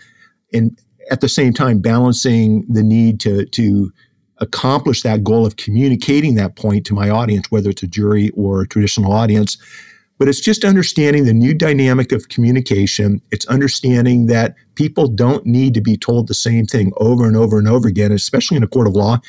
and 0.54 0.80
at 1.10 1.22
the 1.22 1.30
same 1.30 1.54
time 1.54 1.80
balancing 1.80 2.66
the 2.70 2.84
need 2.84 3.20
to 3.22 3.46
to 3.46 3.92
accomplish 4.40 5.02
that 5.02 5.24
goal 5.24 5.48
of 5.48 5.56
communicating 5.56 6.36
that 6.36 6.56
point 6.56 6.86
to 6.86 6.94
my 6.94 7.10
audience, 7.10 7.50
whether 7.50 7.72
it's 7.72 7.82
a 7.82 7.88
jury 7.88 8.30
or 8.36 8.62
a 8.62 8.68
traditional 8.68 9.12
audience. 9.12 9.58
But 10.18 10.28
it's 10.28 10.40
just 10.40 10.66
understanding 10.66 11.26
the 11.26 11.34
new 11.34 11.54
dynamic 11.54 12.12
of 12.12 12.30
communication. 12.30 13.22
It's 13.32 13.46
understanding 13.48 14.28
that 14.28 14.56
people 14.76 15.08
don't 15.08 15.46
need 15.46 15.74
to 15.76 15.82
be 15.82 15.96
told 15.96 16.28
the 16.28 16.34
same 16.34 16.66
thing 16.66 16.92
over 16.98 17.28
and 17.28 17.38
over 17.38 17.60
and 17.60 17.68
over 17.68 17.88
again, 17.88 18.12
especially 18.12 18.58
in 18.58 18.64
a 18.64 18.68
court 18.68 18.88
of 18.88 18.96
law. 18.96 19.20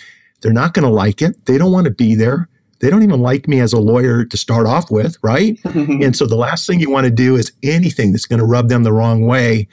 They're 0.40 0.53
not 0.53 0.72
going 0.72 0.85
to 0.85 0.90
like 0.90 1.20
it. 1.20 1.44
They 1.46 1.59
don't 1.59 1.72
want 1.72 1.85
to 1.87 1.90
be 1.90 2.14
there 2.14 2.48
they 2.81 2.90
don't 2.90 3.03
even 3.03 3.20
like 3.20 3.48
me 3.48 3.61
as 3.61 3.72
a 3.72 3.81
lawyer 3.81 4.24
to 4.24 4.37
start 4.37 4.66
off 4.66 4.90
with, 4.90 5.16
right? 5.22 5.59
and 5.64 6.16
so 6.16 6.27
the 6.27 6.37
last 6.37 6.66
thing 6.66 6.81
you 6.81 6.90
want 6.90 7.05
to 7.07 7.11
do 7.11 7.37
is 7.37 7.53
anything 7.62 8.12
that's 8.12 8.27
going 8.27 8.38
to 8.38 8.44
rub 8.44 8.68
them 8.68 8.85
the 8.85 8.92
wrong 8.92 9.27
way 9.27 9.68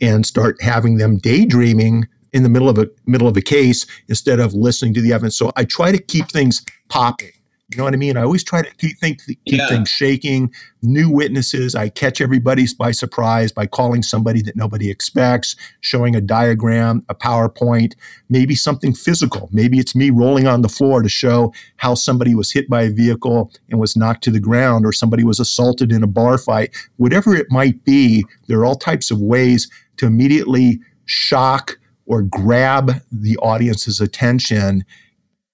and 0.00 0.24
start 0.26 0.60
having 0.60 0.98
them 0.98 1.16
daydreaming 1.16 2.06
in 2.32 2.42
the 2.42 2.48
middle 2.48 2.68
of 2.68 2.78
a 2.78 2.88
middle 3.06 3.28
of 3.28 3.36
a 3.36 3.42
case 3.42 3.86
instead 4.08 4.40
of 4.40 4.54
listening 4.54 4.94
to 4.94 5.00
the 5.00 5.12
evidence. 5.12 5.36
So 5.36 5.52
I 5.56 5.64
try 5.64 5.92
to 5.92 5.98
keep 5.98 6.28
things 6.28 6.64
popping. 6.88 7.30
You 7.70 7.78
know 7.78 7.84
what 7.84 7.94
I 7.94 7.96
mean? 7.96 8.18
I 8.18 8.22
always 8.22 8.44
try 8.44 8.60
to 8.60 8.74
keep, 8.76 8.98
think, 8.98 9.24
keep 9.24 9.38
yeah. 9.46 9.68
things 9.68 9.88
shaking, 9.88 10.52
new 10.82 11.10
witnesses. 11.10 11.74
I 11.74 11.88
catch 11.88 12.20
everybody 12.20 12.66
by 12.78 12.90
surprise 12.90 13.52
by 13.52 13.66
calling 13.66 14.02
somebody 14.02 14.42
that 14.42 14.54
nobody 14.54 14.90
expects, 14.90 15.56
showing 15.80 16.14
a 16.14 16.20
diagram, 16.20 17.02
a 17.08 17.14
PowerPoint, 17.14 17.94
maybe 18.28 18.54
something 18.54 18.92
physical. 18.92 19.48
Maybe 19.50 19.78
it's 19.78 19.96
me 19.96 20.10
rolling 20.10 20.46
on 20.46 20.60
the 20.60 20.68
floor 20.68 21.00
to 21.00 21.08
show 21.08 21.54
how 21.76 21.94
somebody 21.94 22.34
was 22.34 22.52
hit 22.52 22.68
by 22.68 22.82
a 22.82 22.90
vehicle 22.90 23.50
and 23.70 23.80
was 23.80 23.96
knocked 23.96 24.24
to 24.24 24.30
the 24.30 24.40
ground, 24.40 24.84
or 24.84 24.92
somebody 24.92 25.24
was 25.24 25.40
assaulted 25.40 25.90
in 25.90 26.02
a 26.02 26.08
bar 26.08 26.36
fight. 26.36 26.70
Whatever 26.96 27.34
it 27.34 27.46
might 27.50 27.82
be, 27.84 28.26
there 28.46 28.58
are 28.58 28.66
all 28.66 28.76
types 28.76 29.10
of 29.10 29.20
ways 29.20 29.70
to 29.96 30.06
immediately 30.06 30.80
shock 31.06 31.78
or 32.04 32.20
grab 32.20 32.92
the 33.10 33.38
audience's 33.38 34.00
attention 34.00 34.84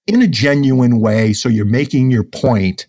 in 0.07 0.21
a 0.21 0.27
genuine 0.27 0.99
way. 0.99 1.33
So 1.33 1.49
you're 1.49 1.65
making 1.65 2.11
your 2.11 2.23
point. 2.23 2.87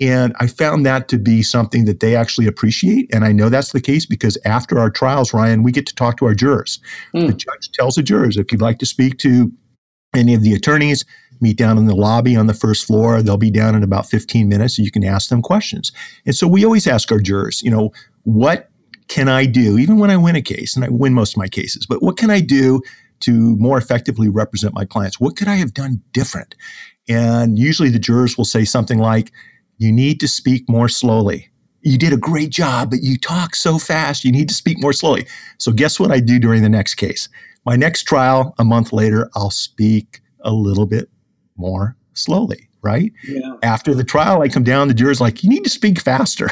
And 0.00 0.34
I 0.38 0.46
found 0.46 0.86
that 0.86 1.08
to 1.08 1.18
be 1.18 1.42
something 1.42 1.84
that 1.86 2.00
they 2.00 2.14
actually 2.14 2.46
appreciate. 2.46 3.12
And 3.12 3.24
I 3.24 3.32
know 3.32 3.48
that's 3.48 3.72
the 3.72 3.80
case 3.80 4.06
because 4.06 4.38
after 4.44 4.78
our 4.78 4.90
trials, 4.90 5.34
Ryan, 5.34 5.62
we 5.62 5.72
get 5.72 5.86
to 5.86 5.94
talk 5.94 6.16
to 6.18 6.26
our 6.26 6.34
jurors. 6.34 6.78
Mm. 7.14 7.28
The 7.28 7.32
judge 7.32 7.70
tells 7.72 7.96
the 7.96 8.02
jurors 8.02 8.36
if 8.36 8.52
you'd 8.52 8.60
like 8.60 8.78
to 8.78 8.86
speak 8.86 9.18
to 9.18 9.50
any 10.14 10.34
of 10.34 10.42
the 10.42 10.54
attorneys, 10.54 11.04
meet 11.40 11.56
down 11.56 11.78
in 11.78 11.86
the 11.86 11.96
lobby 11.96 12.36
on 12.36 12.46
the 12.46 12.54
first 12.54 12.86
floor. 12.86 13.22
They'll 13.22 13.36
be 13.36 13.50
down 13.50 13.74
in 13.74 13.82
about 13.82 14.06
15 14.06 14.48
minutes 14.48 14.78
and 14.78 14.84
you 14.84 14.90
can 14.90 15.04
ask 15.04 15.30
them 15.30 15.42
questions. 15.42 15.92
And 16.26 16.34
so 16.34 16.46
we 16.46 16.64
always 16.64 16.86
ask 16.86 17.10
our 17.10 17.20
jurors, 17.20 17.62
you 17.62 17.70
know, 17.70 17.90
what 18.22 18.70
can 19.08 19.28
I 19.28 19.46
do, 19.46 19.78
even 19.78 19.98
when 19.98 20.10
I 20.10 20.16
win 20.16 20.36
a 20.36 20.42
case, 20.42 20.76
and 20.76 20.84
I 20.84 20.88
win 20.90 21.14
most 21.14 21.32
of 21.32 21.38
my 21.38 21.48
cases, 21.48 21.86
but 21.86 22.02
what 22.02 22.16
can 22.16 22.30
I 22.30 22.40
do 22.40 22.82
to 23.20 23.56
more 23.56 23.78
effectively 23.78 24.28
represent 24.28 24.74
my 24.74 24.84
clients? 24.84 25.20
What 25.20 25.36
could 25.36 25.48
I 25.48 25.56
have 25.56 25.74
done 25.74 26.02
different? 26.12 26.54
And 27.08 27.58
usually 27.58 27.88
the 27.88 27.98
jurors 27.98 28.36
will 28.36 28.44
say 28.44 28.64
something 28.64 28.98
like, 28.98 29.32
You 29.78 29.92
need 29.92 30.20
to 30.20 30.28
speak 30.28 30.68
more 30.68 30.88
slowly. 30.88 31.50
You 31.82 31.96
did 31.96 32.12
a 32.12 32.16
great 32.16 32.50
job, 32.50 32.90
but 32.90 33.02
you 33.02 33.16
talk 33.16 33.54
so 33.54 33.78
fast. 33.78 34.24
You 34.24 34.32
need 34.32 34.48
to 34.48 34.54
speak 34.54 34.80
more 34.80 34.92
slowly. 34.92 35.26
So, 35.58 35.72
guess 35.72 35.98
what 35.98 36.10
I 36.10 36.20
do 36.20 36.38
during 36.38 36.62
the 36.62 36.68
next 36.68 36.96
case? 36.96 37.28
My 37.64 37.76
next 37.76 38.04
trial, 38.04 38.54
a 38.58 38.64
month 38.64 38.92
later, 38.92 39.30
I'll 39.34 39.50
speak 39.50 40.20
a 40.40 40.52
little 40.52 40.86
bit 40.86 41.08
more 41.56 41.96
slowly, 42.14 42.68
right? 42.82 43.12
Yeah. 43.24 43.54
After 43.62 43.94
the 43.94 44.04
trial, 44.04 44.42
I 44.42 44.48
come 44.48 44.64
down, 44.64 44.88
the 44.88 44.94
jurors 44.94 45.20
like, 45.20 45.42
You 45.42 45.50
need 45.50 45.64
to 45.64 45.70
speak 45.70 46.00
faster. 46.00 46.50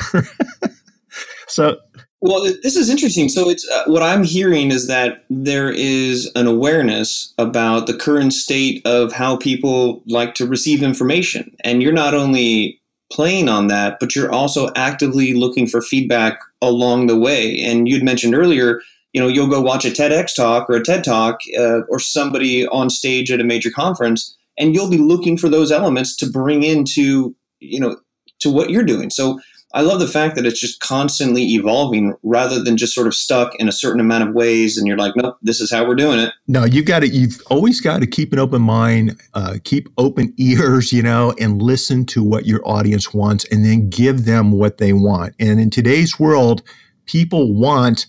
so, 1.48 1.76
well, 2.20 2.42
this 2.62 2.76
is 2.76 2.88
interesting. 2.88 3.28
So 3.28 3.48
it's 3.50 3.68
uh, 3.70 3.84
what 3.86 4.02
I'm 4.02 4.24
hearing 4.24 4.70
is 4.70 4.86
that 4.86 5.24
there 5.28 5.70
is 5.70 6.30
an 6.34 6.46
awareness 6.46 7.34
about 7.38 7.86
the 7.86 7.96
current 7.96 8.32
state 8.32 8.84
of 8.86 9.12
how 9.12 9.36
people 9.36 10.02
like 10.06 10.34
to 10.34 10.46
receive 10.46 10.82
information, 10.82 11.54
and 11.62 11.82
you're 11.82 11.92
not 11.92 12.14
only 12.14 12.80
playing 13.12 13.48
on 13.48 13.68
that, 13.68 13.98
but 14.00 14.16
you're 14.16 14.32
also 14.32 14.70
actively 14.74 15.34
looking 15.34 15.66
for 15.66 15.80
feedback 15.80 16.40
along 16.60 17.06
the 17.06 17.16
way. 17.16 17.60
And 17.62 17.88
you'd 17.88 18.02
mentioned 18.02 18.34
earlier, 18.34 18.80
you 19.12 19.20
know, 19.20 19.28
you'll 19.28 19.46
go 19.46 19.60
watch 19.60 19.84
a 19.84 19.90
TEDx 19.90 20.34
talk 20.34 20.68
or 20.68 20.76
a 20.76 20.82
TED 20.82 21.04
talk 21.04 21.38
uh, 21.58 21.82
or 21.82 22.00
somebody 22.00 22.66
on 22.68 22.90
stage 22.90 23.30
at 23.30 23.40
a 23.40 23.44
major 23.44 23.70
conference, 23.70 24.36
and 24.58 24.74
you'll 24.74 24.90
be 24.90 24.98
looking 24.98 25.36
for 25.36 25.48
those 25.48 25.70
elements 25.70 26.16
to 26.16 26.28
bring 26.28 26.62
into, 26.62 27.36
you 27.60 27.78
know, 27.78 27.96
to 28.40 28.50
what 28.50 28.70
you're 28.70 28.82
doing. 28.82 29.10
So 29.10 29.38
I 29.76 29.82
love 29.82 30.00
the 30.00 30.08
fact 30.08 30.36
that 30.36 30.46
it's 30.46 30.58
just 30.58 30.80
constantly 30.80 31.42
evolving 31.52 32.14
rather 32.22 32.64
than 32.64 32.78
just 32.78 32.94
sort 32.94 33.06
of 33.06 33.14
stuck 33.14 33.54
in 33.56 33.68
a 33.68 33.72
certain 33.72 34.00
amount 34.00 34.26
of 34.26 34.34
ways 34.34 34.78
and 34.78 34.86
you're 34.86 34.96
like, 34.96 35.12
nope, 35.16 35.36
this 35.42 35.60
is 35.60 35.70
how 35.70 35.86
we're 35.86 35.94
doing 35.94 36.18
it. 36.18 36.32
No, 36.48 36.64
you've 36.64 36.86
got 36.86 37.00
to, 37.00 37.08
you've 37.08 37.42
always 37.50 37.82
got 37.82 38.00
to 38.00 38.06
keep 38.06 38.32
an 38.32 38.38
open 38.38 38.62
mind, 38.62 39.20
uh, 39.34 39.58
keep 39.64 39.90
open 39.98 40.32
ears, 40.38 40.94
you 40.94 41.02
know, 41.02 41.34
and 41.38 41.60
listen 41.60 42.06
to 42.06 42.22
what 42.22 42.46
your 42.46 42.66
audience 42.66 43.12
wants 43.12 43.44
and 43.52 43.66
then 43.66 43.90
give 43.90 44.24
them 44.24 44.50
what 44.50 44.78
they 44.78 44.94
want. 44.94 45.34
And 45.38 45.60
in 45.60 45.68
today's 45.68 46.18
world, 46.18 46.62
people 47.04 47.52
want 47.52 48.06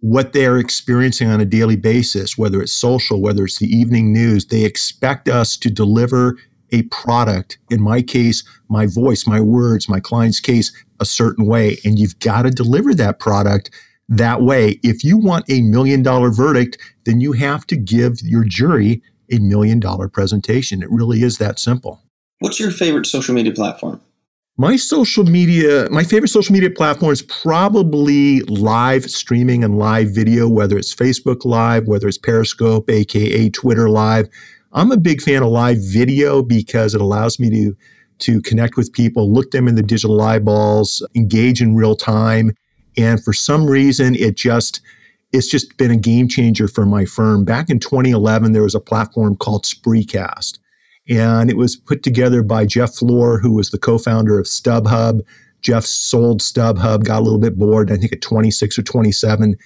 what 0.00 0.32
they're 0.32 0.56
experiencing 0.56 1.28
on 1.28 1.42
a 1.42 1.44
daily 1.44 1.76
basis, 1.76 2.38
whether 2.38 2.62
it's 2.62 2.72
social, 2.72 3.20
whether 3.20 3.44
it's 3.44 3.58
the 3.58 3.66
evening 3.66 4.14
news. 4.14 4.46
They 4.46 4.64
expect 4.64 5.28
us 5.28 5.58
to 5.58 5.68
deliver 5.68 6.38
a 6.72 6.82
product, 6.84 7.58
in 7.70 7.80
my 7.80 8.02
case, 8.02 8.42
my 8.68 8.86
voice, 8.86 9.26
my 9.26 9.40
words, 9.40 9.88
my 9.88 10.00
client's 10.00 10.40
case, 10.40 10.72
a 11.00 11.04
certain 11.04 11.46
way. 11.46 11.78
And 11.84 11.98
you've 11.98 12.18
got 12.20 12.42
to 12.42 12.50
deliver 12.50 12.94
that 12.94 13.18
product 13.18 13.70
that 14.08 14.42
way. 14.42 14.78
If 14.82 15.04
you 15.04 15.18
want 15.18 15.50
a 15.50 15.62
million 15.62 16.02
dollar 16.02 16.30
verdict, 16.30 16.78
then 17.04 17.20
you 17.20 17.32
have 17.32 17.66
to 17.68 17.76
give 17.76 18.20
your 18.22 18.44
jury 18.44 19.02
a 19.30 19.38
million 19.38 19.80
dollar 19.80 20.08
presentation. 20.08 20.82
It 20.82 20.90
really 20.90 21.22
is 21.22 21.38
that 21.38 21.58
simple. 21.58 22.00
What's 22.38 22.60
your 22.60 22.70
favorite 22.70 23.06
social 23.06 23.34
media 23.34 23.52
platform? 23.52 24.00
My 24.58 24.76
social 24.76 25.24
media, 25.24 25.86
my 25.90 26.02
favorite 26.02 26.28
social 26.28 26.54
media 26.54 26.70
platform 26.70 27.12
is 27.12 27.20
probably 27.20 28.40
live 28.42 29.04
streaming 29.10 29.62
and 29.62 29.78
live 29.78 30.14
video, 30.14 30.48
whether 30.48 30.78
it's 30.78 30.94
Facebook 30.94 31.44
Live, 31.44 31.86
whether 31.86 32.08
it's 32.08 32.16
Periscope, 32.16 32.88
aka 32.88 33.50
Twitter 33.50 33.90
Live. 33.90 34.28
I'm 34.76 34.92
a 34.92 34.98
big 34.98 35.22
fan 35.22 35.42
of 35.42 35.48
live 35.48 35.78
video 35.80 36.42
because 36.42 36.94
it 36.94 37.00
allows 37.00 37.40
me 37.40 37.48
to 37.50 37.76
to 38.18 38.40
connect 38.42 38.76
with 38.76 38.92
people, 38.92 39.32
look 39.32 39.50
them 39.50 39.68
in 39.68 39.74
the 39.74 39.82
digital 39.82 40.20
eyeballs, 40.22 41.06
engage 41.14 41.60
in 41.60 41.74
real 41.74 41.94
time. 41.96 42.52
And 42.96 43.22
for 43.22 43.32
some 43.32 43.66
reason, 43.66 44.14
it 44.14 44.36
just 44.36 44.82
it's 45.32 45.48
just 45.48 45.76
been 45.78 45.90
a 45.90 45.96
game 45.96 46.28
changer 46.28 46.68
for 46.68 46.84
my 46.84 47.06
firm. 47.06 47.44
Back 47.44 47.70
in 47.70 47.78
2011, 47.78 48.52
there 48.52 48.62
was 48.62 48.74
a 48.74 48.80
platform 48.80 49.36
called 49.36 49.64
Spreecast, 49.64 50.58
and 51.08 51.50
it 51.50 51.56
was 51.56 51.74
put 51.76 52.02
together 52.02 52.42
by 52.42 52.66
Jeff 52.66 52.92
Fluhr, 52.92 53.40
who 53.40 53.54
was 53.54 53.70
the 53.70 53.78
co-founder 53.78 54.38
of 54.38 54.44
StubHub. 54.44 55.20
Jeff 55.62 55.84
sold 55.84 56.42
StubHub, 56.42 57.04
got 57.04 57.20
a 57.20 57.24
little 57.24 57.40
bit 57.40 57.58
bored. 57.58 57.90
I 57.90 57.96
think 57.96 58.12
at 58.12 58.20
26 58.20 58.78
or 58.78 58.82
27, 58.82 59.56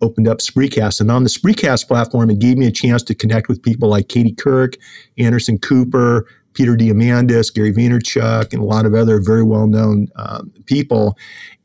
opened 0.00 0.28
up 0.28 0.38
Spreecast. 0.38 1.00
And 1.00 1.10
on 1.10 1.24
the 1.24 1.30
Spreecast 1.30 1.86
platform, 1.86 2.30
it 2.30 2.38
gave 2.38 2.58
me 2.58 2.66
a 2.66 2.72
chance 2.72 3.02
to 3.04 3.14
connect 3.14 3.48
with 3.48 3.62
people 3.62 3.88
like 3.88 4.08
Katie 4.08 4.34
Couric, 4.34 4.76
Anderson 5.18 5.58
Cooper, 5.58 6.26
Peter 6.54 6.74
Diamandis, 6.74 7.52
Gary 7.52 7.72
Vaynerchuk, 7.72 8.52
and 8.52 8.62
a 8.62 8.64
lot 8.64 8.86
of 8.86 8.94
other 8.94 9.20
very 9.20 9.42
well 9.42 9.66
known 9.66 10.08
um, 10.16 10.50
people. 10.64 11.16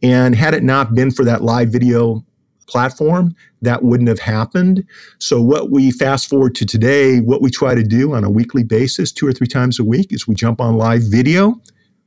And 0.04 0.36
had 0.36 0.54
it 0.54 0.64
not 0.64 0.94
been 0.94 1.12
for 1.12 1.24
that 1.26 1.42
live 1.42 1.70
video 1.70 2.26
platform, 2.68 3.36
that 3.62 3.84
wouldn't 3.84 4.10
have 4.10 4.20
happened. 4.20 4.86
So, 5.20 5.42
what 5.42 5.72
we 5.72 5.92
fast 5.92 6.30
forward 6.30 6.56
to 6.56 6.66
today, 6.66 7.20
what 7.20 7.42
we 7.42 7.50
try 7.50 7.76
to 7.76 7.84
do 7.84 8.14
on 8.14 8.24
a 8.24 8.30
weekly 8.30 8.64
basis, 8.64 9.12
two 9.12 9.28
or 9.28 9.34
three 9.34 9.48
times 9.48 9.80
a 9.80 9.84
week, 9.84 10.12
is 10.12 10.28
we 10.28 10.36
jump 10.36 10.60
on 10.60 10.78
live 10.78 11.04
video 11.04 11.62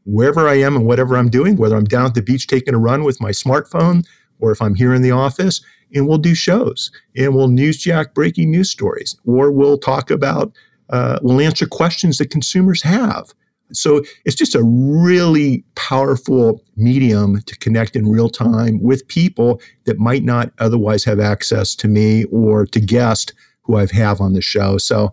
wherever 0.05 0.49
I 0.49 0.55
am 0.55 0.77
and 0.77 0.87
whatever 0.87 1.17
I'm 1.17 1.31
doing, 1.31 1.57
whether 1.57 1.77
I'm 1.77 1.85
down 1.85 2.07
at 2.07 2.15
the 2.15 2.23
beach 2.23 2.47
taking 2.47 2.75
a 2.75 2.79
run 2.79 3.05
with 3.05 3.21
my 3.21 3.31
smartphone 3.31 4.05
or 4.39 4.51
if 4.51 4.61
I'm 4.61 4.75
here 4.75 4.93
in 4.93 5.03
the 5.03 5.13
office, 5.13 5.63
and 5.95 6.09
we'll 6.09 6.19
do 6.19 6.35
shows 6.35 6.91
and 7.17 7.35
we'll 7.35 7.49
newsjack 7.49 8.15
breaking 8.15 8.51
news 8.51 8.71
stories 8.71 9.17
or 9.25 9.51
we'll 9.51 9.79
talk 9.79 10.11
about 10.11 10.53
uh, 10.91 11.19
we'll 11.23 11.41
answer 11.41 11.67
questions 11.67 12.19
that 12.19 12.31
consumers 12.31 12.83
have 12.83 13.33
So 13.73 14.03
it's 14.25 14.37
just 14.37 14.55
a 14.55 14.63
really 14.63 15.65
powerful 15.75 16.63
medium 16.77 17.41
to 17.43 17.59
connect 17.59 17.97
in 17.97 18.09
real 18.09 18.29
time 18.29 18.81
with 18.83 19.07
people 19.09 19.61
that 19.85 19.99
might 19.99 20.23
not 20.23 20.53
otherwise 20.59 21.05
have 21.05 21.21
access 21.21 21.75
to 21.77 21.89
me 21.89 22.25
or 22.25 22.67
to 22.67 22.81
guests 22.81 23.33
who 23.63 23.77
I've 23.77 23.91
have 23.91 24.21
on 24.21 24.35
the 24.35 24.43
show. 24.43 24.79
So 24.79 25.13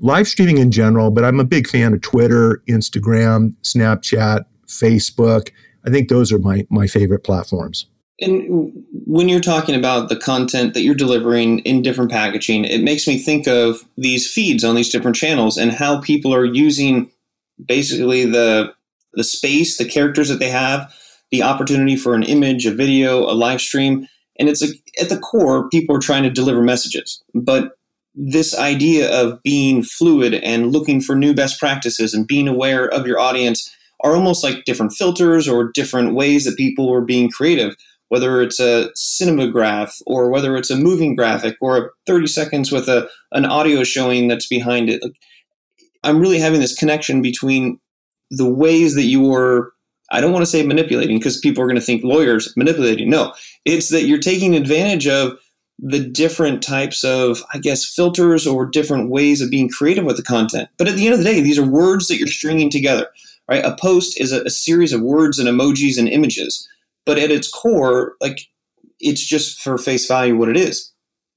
live 0.00 0.28
streaming 0.28 0.58
in 0.58 0.70
general, 0.70 1.10
but 1.10 1.24
I'm 1.24 1.40
a 1.40 1.44
big 1.44 1.66
fan 1.66 1.94
of 1.94 2.02
Twitter, 2.02 2.62
Instagram, 2.68 3.54
Snapchat, 3.62 4.44
Facebook. 4.66 5.50
I 5.86 5.90
think 5.90 6.08
those 6.08 6.32
are 6.32 6.38
my 6.38 6.66
my 6.70 6.86
favorite 6.86 7.24
platforms. 7.24 7.86
And 8.20 8.72
when 9.04 9.28
you're 9.28 9.40
talking 9.40 9.74
about 9.74 10.08
the 10.08 10.16
content 10.16 10.72
that 10.74 10.82
you're 10.82 10.94
delivering 10.94 11.58
in 11.60 11.82
different 11.82 12.10
packaging, 12.10 12.64
it 12.64 12.82
makes 12.82 13.06
me 13.06 13.18
think 13.18 13.46
of 13.46 13.84
these 13.98 14.30
feeds 14.30 14.64
on 14.64 14.74
these 14.74 14.88
different 14.88 15.16
channels 15.16 15.58
and 15.58 15.70
how 15.70 16.00
people 16.00 16.34
are 16.34 16.44
using 16.44 17.10
basically 17.64 18.24
the 18.24 18.74
the 19.14 19.24
space, 19.24 19.78
the 19.78 19.84
characters 19.86 20.28
that 20.28 20.38
they 20.38 20.50
have, 20.50 20.94
the 21.30 21.42
opportunity 21.42 21.96
for 21.96 22.14
an 22.14 22.22
image, 22.22 22.66
a 22.66 22.74
video, 22.74 23.20
a 23.20 23.32
live 23.32 23.62
stream, 23.62 24.06
and 24.38 24.48
it's 24.48 24.62
a, 24.62 24.68
at 25.00 25.08
the 25.08 25.18
core, 25.18 25.70
people 25.70 25.96
are 25.96 26.00
trying 26.00 26.22
to 26.22 26.30
deliver 26.30 26.60
messages. 26.60 27.22
But 27.34 27.78
this 28.14 28.58
idea 28.58 29.10
of 29.10 29.42
being 29.42 29.82
fluid 29.82 30.34
and 30.34 30.70
looking 30.70 31.00
for 31.00 31.14
new 31.14 31.34
best 31.34 31.58
practices 31.58 32.14
and 32.14 32.26
being 32.26 32.48
aware 32.48 32.86
of 32.88 33.06
your 33.06 33.18
audience 33.18 33.74
are 34.00 34.14
almost 34.14 34.44
like 34.44 34.64
different 34.64 34.92
filters 34.92 35.48
or 35.48 35.70
different 35.72 36.14
ways 36.14 36.44
that 36.44 36.56
people 36.56 36.92
are 36.92 37.00
being 37.00 37.30
creative 37.30 37.74
whether 38.08 38.40
it's 38.40 38.60
a 38.60 38.90
cinemagraph 38.96 40.00
or 40.06 40.30
whether 40.30 40.56
it's 40.56 40.70
a 40.70 40.76
moving 40.76 41.16
graphic 41.16 41.56
or 41.60 41.92
30 42.06 42.26
seconds 42.26 42.72
with 42.72 42.88
a 42.88 43.08
an 43.32 43.44
audio 43.44 43.84
showing 43.84 44.28
that's 44.28 44.46
behind 44.46 44.88
it 44.88 45.02
i'm 46.04 46.20
really 46.20 46.38
having 46.38 46.60
this 46.60 46.76
connection 46.76 47.22
between 47.22 47.78
the 48.30 48.48
ways 48.48 48.94
that 48.94 49.04
you 49.04 49.32
are 49.32 49.72
i 50.10 50.20
don't 50.20 50.32
want 50.32 50.42
to 50.42 50.50
say 50.50 50.62
manipulating 50.62 51.18
because 51.18 51.38
people 51.38 51.62
are 51.62 51.66
going 51.66 51.78
to 51.78 51.84
think 51.84 52.02
lawyers 52.04 52.52
manipulating 52.56 53.10
no 53.10 53.32
it's 53.64 53.90
that 53.90 54.04
you're 54.04 54.18
taking 54.18 54.54
advantage 54.54 55.06
of 55.06 55.38
the 55.78 56.00
different 56.00 56.62
types 56.62 57.04
of, 57.04 57.42
I 57.52 57.58
guess, 57.58 57.84
filters 57.84 58.46
or 58.46 58.66
different 58.66 59.10
ways 59.10 59.40
of 59.40 59.50
being 59.50 59.68
creative 59.68 60.04
with 60.04 60.16
the 60.16 60.22
content. 60.22 60.68
But 60.78 60.88
at 60.88 60.96
the 60.96 61.06
end 61.06 61.14
of 61.14 61.18
the 61.18 61.24
day, 61.24 61.40
these 61.40 61.58
are 61.58 61.68
words 61.68 62.08
that 62.08 62.16
you're 62.16 62.28
stringing 62.28 62.70
together, 62.70 63.08
right? 63.48 63.64
A 63.64 63.76
post 63.76 64.18
is 64.18 64.32
a, 64.32 64.42
a 64.42 64.50
series 64.50 64.92
of 64.92 65.02
words 65.02 65.38
and 65.38 65.48
emojis 65.48 65.98
and 65.98 66.08
images. 66.08 66.66
But 67.06 67.18
at 67.18 67.30
its 67.30 67.48
core, 67.48 68.14
like 68.20 68.40
it's 69.00 69.24
just 69.24 69.60
for 69.60 69.78
face 69.78 70.06
value 70.06 70.36
what 70.36 70.48
it 70.48 70.56
is. 70.56 70.92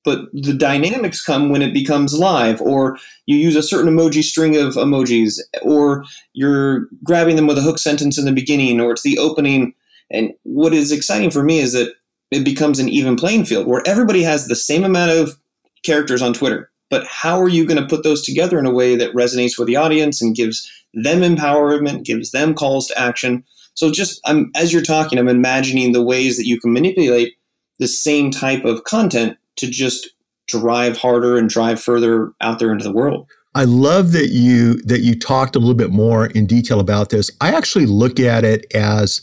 But 0.06 0.26
the 0.34 0.54
dynamics 0.54 1.24
come 1.24 1.50
when 1.50 1.62
it 1.62 1.74
becomes 1.74 2.18
live, 2.18 2.62
or 2.62 2.98
you 3.26 3.38
use 3.38 3.56
a 3.56 3.64
certain 3.64 3.94
emoji 3.94 4.24
string 4.24 4.56
of 4.56 4.76
emojis, 4.76 5.40
or 5.62 6.06
you're 6.34 6.88
grabbing 7.04 7.36
them 7.36 7.48
with 7.48 7.58
a 7.58 7.62
hook 7.62 7.78
sentence 7.78 8.18
in 8.18 8.26
the 8.26 8.32
beginning, 8.32 8.80
or 8.80 8.92
it's 8.92 9.04
the 9.04 9.18
opening. 9.18 9.74
And 10.10 10.32
what 10.44 10.74
is 10.74 10.92
exciting 10.92 11.32
for 11.32 11.44
me 11.44 11.60
is 11.60 11.74
that 11.74 11.94
it 12.32 12.46
becomes 12.46 12.80
an 12.80 12.90
even 12.90 13.16
playing 13.16 13.46
field 13.46 13.68
where 13.68 13.84
everybody 13.86 14.24
has 14.24 14.48
the 14.48 14.56
same 14.56 14.84
amount 14.84 15.12
of 15.12 15.38
characters 15.84 16.22
on 16.22 16.34
Twitter. 16.34 16.72
But 16.90 17.06
how 17.06 17.40
are 17.40 17.50
you 17.50 17.66
going 17.66 17.82
to 17.82 17.88
put 17.88 18.04
those 18.04 18.24
together 18.24 18.58
in 18.58 18.66
a 18.66 18.74
way 18.74 18.96
that 18.96 19.14
resonates 19.14 19.60
with 19.60 19.68
the 19.68 19.76
audience 19.76 20.22
and 20.22 20.36
gives 20.36 20.70
them 20.94 21.20
empowerment, 21.20 22.04
gives 22.04 22.32
them 22.32 22.56
calls 22.56 22.88
to 22.88 22.98
action? 22.98 23.44
So 23.74 23.92
just 23.92 24.20
I'm 24.26 24.52
as 24.56 24.74
you're 24.74 24.82
talking, 24.82 25.20
I'm 25.20 25.28
imagining 25.28 25.92
the 25.92 26.04
ways 26.04 26.38
that 26.38 26.46
you 26.46 26.60
can 26.60 26.74
manipulate 26.74 27.36
the 27.80 27.88
same 27.88 28.32
type 28.32 28.66
of 28.66 28.84
content 28.84 29.38
to 29.58 29.70
just 29.70 30.10
drive 30.48 30.98
harder 30.98 31.38
and 31.38 31.50
drive 31.50 31.82
further 31.82 32.34
out 32.42 32.60
there 32.60 32.72
into 32.72 32.84
the 32.84 32.94
world. 32.94 33.28
I 33.56 33.64
love 33.64 34.12
that 34.12 34.30
you 34.30 34.76
that 34.84 35.02
you 35.02 35.18
talked 35.18 35.56
a 35.56 35.60
little 35.60 35.76
bit 35.76 35.92
more 35.92 36.28
in 36.28 36.46
detail 36.46 36.80
about 36.80 37.10
this. 37.10 37.32
I 37.42 37.54
actually 37.54 37.86
look 37.86 38.20
at 38.20 38.44
it 38.44 38.66
as 38.76 39.22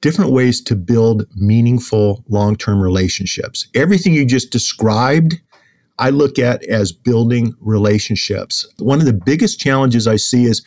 different 0.00 0.32
ways 0.32 0.60
to 0.62 0.76
build 0.76 1.26
meaningful 1.36 2.24
long 2.28 2.56
term 2.56 2.80
relationships. 2.80 3.68
Everything 3.74 4.14
you 4.14 4.24
just 4.24 4.50
described, 4.50 5.40
I 5.98 6.10
look 6.10 6.38
at 6.38 6.64
as 6.64 6.92
building 6.92 7.54
relationships. 7.60 8.66
One 8.78 9.00
of 9.00 9.06
the 9.06 9.12
biggest 9.12 9.60
challenges 9.60 10.06
I 10.06 10.16
see 10.16 10.44
is 10.44 10.64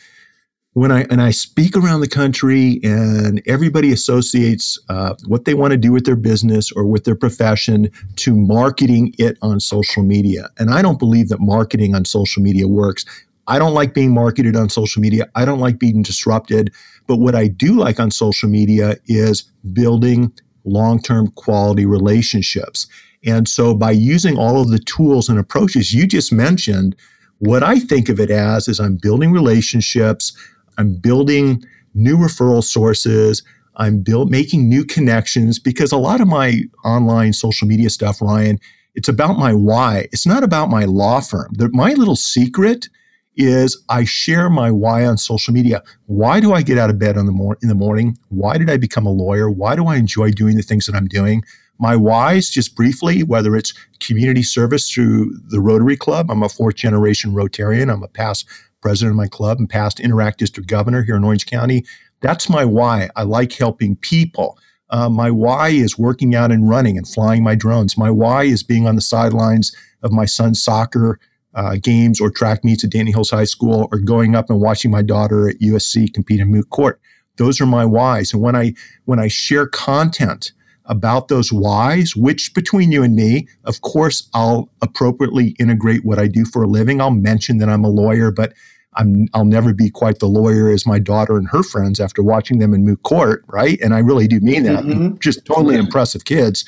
when 0.74 0.90
I 0.90 1.02
and 1.10 1.20
I 1.20 1.30
speak 1.30 1.76
around 1.76 2.00
the 2.00 2.08
country 2.08 2.80
and 2.82 3.42
everybody 3.46 3.92
associates 3.92 4.78
uh, 4.88 5.14
what 5.26 5.44
they 5.44 5.54
want 5.54 5.72
to 5.72 5.76
do 5.76 5.92
with 5.92 6.06
their 6.06 6.16
business 6.16 6.72
or 6.72 6.86
with 6.86 7.04
their 7.04 7.14
profession 7.14 7.90
to 8.16 8.34
marketing 8.34 9.14
it 9.18 9.36
on 9.42 9.60
social 9.60 10.02
media. 10.02 10.48
And 10.58 10.70
I 10.70 10.80
don't 10.80 10.98
believe 10.98 11.28
that 11.28 11.40
marketing 11.40 11.94
on 11.94 12.04
social 12.06 12.42
media 12.42 12.66
works. 12.66 13.04
I 13.48 13.58
don't 13.58 13.74
like 13.74 13.92
being 13.92 14.14
marketed 14.14 14.56
on 14.56 14.70
social 14.70 15.02
media. 15.02 15.28
I 15.34 15.44
don't 15.44 15.60
like 15.60 15.78
being 15.78 16.02
disrupted. 16.02 16.72
But 17.06 17.16
what 17.16 17.34
I 17.34 17.48
do 17.48 17.74
like 17.74 18.00
on 18.00 18.10
social 18.10 18.48
media 18.48 18.96
is 19.06 19.42
building 19.72 20.32
long 20.64 21.02
term 21.02 21.28
quality 21.32 21.84
relationships. 21.84 22.86
And 23.24 23.48
so 23.48 23.74
by 23.74 23.90
using 23.90 24.38
all 24.38 24.60
of 24.60 24.70
the 24.70 24.78
tools 24.78 25.28
and 25.28 25.38
approaches 25.38 25.92
you 25.92 26.06
just 26.06 26.32
mentioned, 26.32 26.96
what 27.38 27.64
I 27.64 27.80
think 27.80 28.08
of 28.08 28.20
it 28.20 28.30
as 28.30 28.68
is 28.68 28.78
I'm 28.78 28.96
building 28.96 29.32
relationships, 29.32 30.32
I'm 30.78 30.94
building 30.94 31.64
new 31.94 32.16
referral 32.16 32.64
sources, 32.64 33.42
I'm 33.76 34.02
build, 34.02 34.30
making 34.30 34.68
new 34.68 34.84
connections 34.84 35.58
because 35.58 35.92
a 35.92 35.96
lot 35.96 36.20
of 36.20 36.28
my 36.28 36.62
online 36.84 37.32
social 37.32 37.66
media 37.66 37.90
stuff, 37.90 38.20
Ryan, 38.20 38.58
it's 38.94 39.08
about 39.08 39.38
my 39.38 39.54
why. 39.54 40.08
It's 40.12 40.26
not 40.26 40.42
about 40.42 40.68
my 40.68 40.84
law 40.84 41.20
firm. 41.20 41.50
The, 41.52 41.70
my 41.72 41.94
little 41.94 42.16
secret 42.16 42.88
is 43.36 43.82
I 43.88 44.04
share 44.04 44.50
my 44.50 44.70
why 44.70 45.06
on 45.06 45.16
social 45.16 45.54
media. 45.54 45.82
Why 46.04 46.40
do 46.40 46.52
I 46.52 46.60
get 46.60 46.76
out 46.76 46.90
of 46.90 46.98
bed 46.98 47.16
the, 47.16 47.24
mor- 47.24 47.56
in 47.62 47.68
the 47.68 47.74
morning? 47.74 48.18
Why 48.28 48.58
did 48.58 48.68
I 48.68 48.76
become 48.76 49.06
a 49.06 49.10
lawyer? 49.10 49.50
Why 49.50 49.74
do 49.74 49.86
I 49.86 49.96
enjoy 49.96 50.32
doing 50.32 50.56
the 50.56 50.62
things 50.62 50.84
that 50.86 50.94
I'm 50.94 51.08
doing? 51.08 51.42
My 51.78 51.96
whys, 51.96 52.50
just 52.50 52.76
briefly, 52.76 53.22
whether 53.22 53.56
it's 53.56 53.72
community 54.00 54.42
service 54.42 54.90
through 54.90 55.32
the 55.48 55.60
Rotary 55.60 55.96
Club, 55.96 56.30
I'm 56.30 56.42
a 56.42 56.48
fourth 56.48 56.76
generation 56.76 57.32
Rotarian, 57.32 57.90
I'm 57.90 58.02
a 58.02 58.08
past 58.08 58.46
president 58.82 59.12
of 59.12 59.16
my 59.16 59.28
club 59.28 59.58
and 59.58 59.70
past 59.70 60.00
Interact 60.00 60.38
District 60.38 60.68
Governor 60.68 61.02
here 61.02 61.16
in 61.16 61.24
Orange 61.24 61.46
County. 61.46 61.84
That's 62.20 62.50
my 62.50 62.64
why. 62.64 63.08
I 63.16 63.22
like 63.22 63.52
helping 63.52 63.96
people. 63.96 64.58
Uh, 64.90 65.08
my 65.08 65.30
why 65.30 65.68
is 65.68 65.98
working 65.98 66.34
out 66.34 66.52
and 66.52 66.68
running 66.68 66.98
and 66.98 67.08
flying 67.08 67.42
my 67.42 67.54
drones. 67.54 67.96
My 67.96 68.10
why 68.10 68.44
is 68.44 68.62
being 68.62 68.86
on 68.86 68.94
the 68.94 69.00
sidelines 69.00 69.74
of 70.02 70.12
my 70.12 70.26
son's 70.26 70.62
soccer 70.62 71.18
uh, 71.54 71.76
games 71.80 72.20
or 72.20 72.30
track 72.30 72.64
meets 72.64 72.84
at 72.84 72.90
Dana 72.90 73.10
Hills 73.10 73.30
High 73.30 73.44
School 73.44 73.88
or 73.90 73.98
going 73.98 74.34
up 74.34 74.50
and 74.50 74.60
watching 74.60 74.90
my 74.90 75.02
daughter 75.02 75.48
at 75.48 75.60
USC 75.60 76.12
compete 76.12 76.40
in 76.40 76.50
moot 76.50 76.68
court. 76.70 77.00
Those 77.36 77.60
are 77.60 77.66
my 77.66 77.84
whys. 77.84 78.32
And 78.32 78.42
when 78.42 78.56
I 78.56 78.74
when 79.04 79.18
I 79.18 79.28
share 79.28 79.66
content 79.66 80.52
about 80.86 81.28
those 81.28 81.52
whys, 81.52 82.16
which 82.16 82.52
between 82.54 82.92
you 82.92 83.02
and 83.02 83.14
me, 83.14 83.48
of 83.64 83.80
course, 83.80 84.28
I'll 84.34 84.68
appropriately 84.82 85.54
integrate 85.58 86.04
what 86.04 86.18
I 86.18 86.26
do 86.26 86.44
for 86.44 86.64
a 86.64 86.66
living. 86.66 87.00
I'll 87.00 87.10
mention 87.10 87.58
that 87.58 87.68
I'm 87.68 87.84
a 87.84 87.88
lawyer, 87.88 88.30
but 88.30 88.52
I'm 88.94 89.28
I'll 89.34 89.44
never 89.44 89.72
be 89.72 89.90
quite 89.90 90.18
the 90.18 90.28
lawyer 90.28 90.68
as 90.70 90.86
my 90.86 90.98
daughter 90.98 91.36
and 91.36 91.48
her 91.48 91.62
friends 91.62 92.00
after 92.00 92.22
watching 92.22 92.58
them 92.58 92.74
in 92.74 92.84
moot 92.84 93.02
court, 93.02 93.44
right? 93.46 93.80
And 93.80 93.94
I 93.94 93.98
really 93.98 94.28
do 94.28 94.40
mean 94.40 94.64
that. 94.64 94.84
Mm-hmm. 94.84 95.16
Just 95.18 95.44
totally 95.46 95.76
impressive 95.76 96.24
kids. 96.24 96.64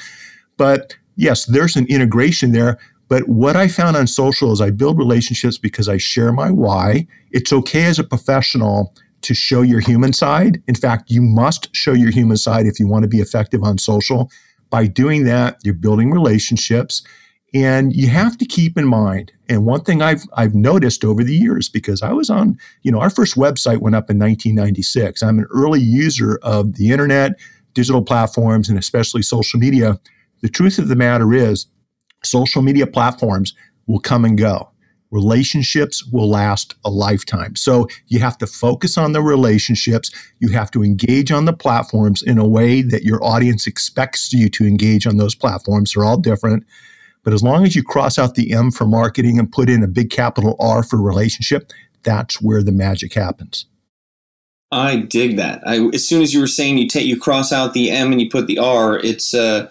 But 0.57 0.97
yes, 1.17 1.47
there's 1.47 1.77
an 1.77 1.87
integration 1.89 2.53
there. 2.53 2.79
But 3.09 3.29
what 3.29 3.57
I 3.57 3.69
found 3.69 3.97
on 3.97 4.07
social 4.07 4.53
is 4.53 4.61
I 4.61 4.71
build 4.71 4.99
relationships 4.99 5.59
because 5.59 5.89
I 5.89 5.99
share 5.99 6.33
my 6.33 6.51
why. 6.51 7.07
It's 7.33 7.53
okay 7.53 7.85
as 7.85 7.99
a 7.99 8.05
professional 8.05 8.95
to 9.23 9.35
show 9.35 9.63
your 9.63 9.81
human 9.81 10.13
side. 10.13 10.63
In 10.69 10.75
fact, 10.75 11.11
you 11.11 11.23
must 11.23 11.75
show 11.75 11.93
your 11.93 12.11
human 12.11 12.37
side 12.37 12.67
if 12.67 12.79
you 12.81 12.87
want 12.87 13.03
to 13.03 13.09
be 13.09 13.21
effective 13.21 13.63
on 13.63 13.79
social. 13.79 14.31
By 14.71 14.87
doing 14.87 15.25
that, 15.25 15.59
you're 15.63 15.75
building 15.75 16.11
relationships. 16.11 17.03
And 17.55 17.95
you 17.95 18.09
have 18.09 18.37
to 18.39 18.45
keep 18.45 18.77
in 18.77 18.85
mind, 18.85 19.31
and 19.49 19.65
one 19.65 19.83
thing 19.83 20.03
I've 20.03 20.25
I've 20.37 20.57
noticed 20.57 21.05
over 21.05 21.23
the 21.23 21.37
years, 21.37 21.69
because 21.69 22.03
I 22.03 22.13
was 22.13 22.29
on, 22.29 22.59
you 22.83 22.91
know, 22.91 23.01
our 23.01 23.11
first 23.11 23.37
website 23.37 23.79
went 23.79 23.95
up 23.95 24.11
in 24.11 24.19
1996. 24.19 25.23
I'm 25.23 25.39
an 25.39 25.47
early 25.55 25.81
user 25.81 26.41
of 26.43 26.75
the 26.75 26.91
internet, 26.91 27.39
digital 27.73 28.03
platforms, 28.03 28.69
and 28.69 28.77
especially 28.77 29.23
social 29.23 29.61
media. 29.61 30.01
The 30.43 30.49
truth 30.49 30.81
of 30.81 30.89
the 30.89 30.97
matter 30.97 31.33
is 31.33 31.67
social 32.25 32.61
media 32.61 32.89
platforms 32.89 33.55
will 33.87 34.01
come 34.01 34.25
and 34.25 34.37
go. 34.37 34.71
Relationships 35.13 36.05
will 36.05 36.29
last 36.29 36.75
a 36.85 36.91
lifetime. 36.91 37.55
So 37.55 37.87
you 38.09 38.19
have 38.19 38.37
to 38.39 38.49
focus 38.49 38.99
on 38.99 39.13
the 39.13 39.23
relationships. 39.23 40.11
You 40.41 40.49
have 40.49 40.73
to 40.73 40.83
engage 40.83 41.31
on 41.31 41.45
the 41.45 41.53
platforms 41.53 42.21
in 42.21 42.37
a 42.39 42.49
way 42.49 42.83
that 42.83 43.05
your 43.05 43.23
audience 43.23 43.69
expects 43.69 44.33
you 44.33 44.49
to 44.49 44.67
engage 44.67 45.07
on 45.07 45.19
those 45.19 45.37
platforms. 45.37 45.93
They're 45.93 46.05
all 46.05 46.19
different. 46.19 46.65
But 47.25 47.33
as 47.33 47.43
long 47.43 47.65
as 47.65 47.75
you 47.75 47.83
cross 47.83 48.19
out 48.19 48.35
the 48.35 48.53
M 48.53 48.71
for 48.71 48.87
marketing 48.87 49.39
and 49.39 49.51
put 49.51 49.69
in 49.69 49.83
a 49.83 49.89
big 49.89 50.11
capital 50.11 50.57
R 50.61 50.83
for 50.83 51.01
relationship, 51.01 51.73
that's 52.03 52.41
where 52.41 52.63
the 52.63 52.73
magic 52.73 53.15
happens. 53.15 53.67
I 54.71 54.97
dig 54.97 55.37
that. 55.37 55.63
I, 55.67 55.89
as 55.95 56.07
soon 56.07 56.23
as 56.23 56.35
you 56.35 56.41
were 56.41 56.47
saying 56.47 56.79
you 56.79 56.89
take 56.89 57.07
you 57.07 57.19
cross 57.19 57.53
out 57.53 57.73
the 57.73 57.91
M 57.91 58.13
and 58.13 58.21
you 58.21 58.29
put 58.29 58.47
the 58.47 58.59
R, 58.59 58.99
it's 58.99 59.35
uh, 59.35 59.71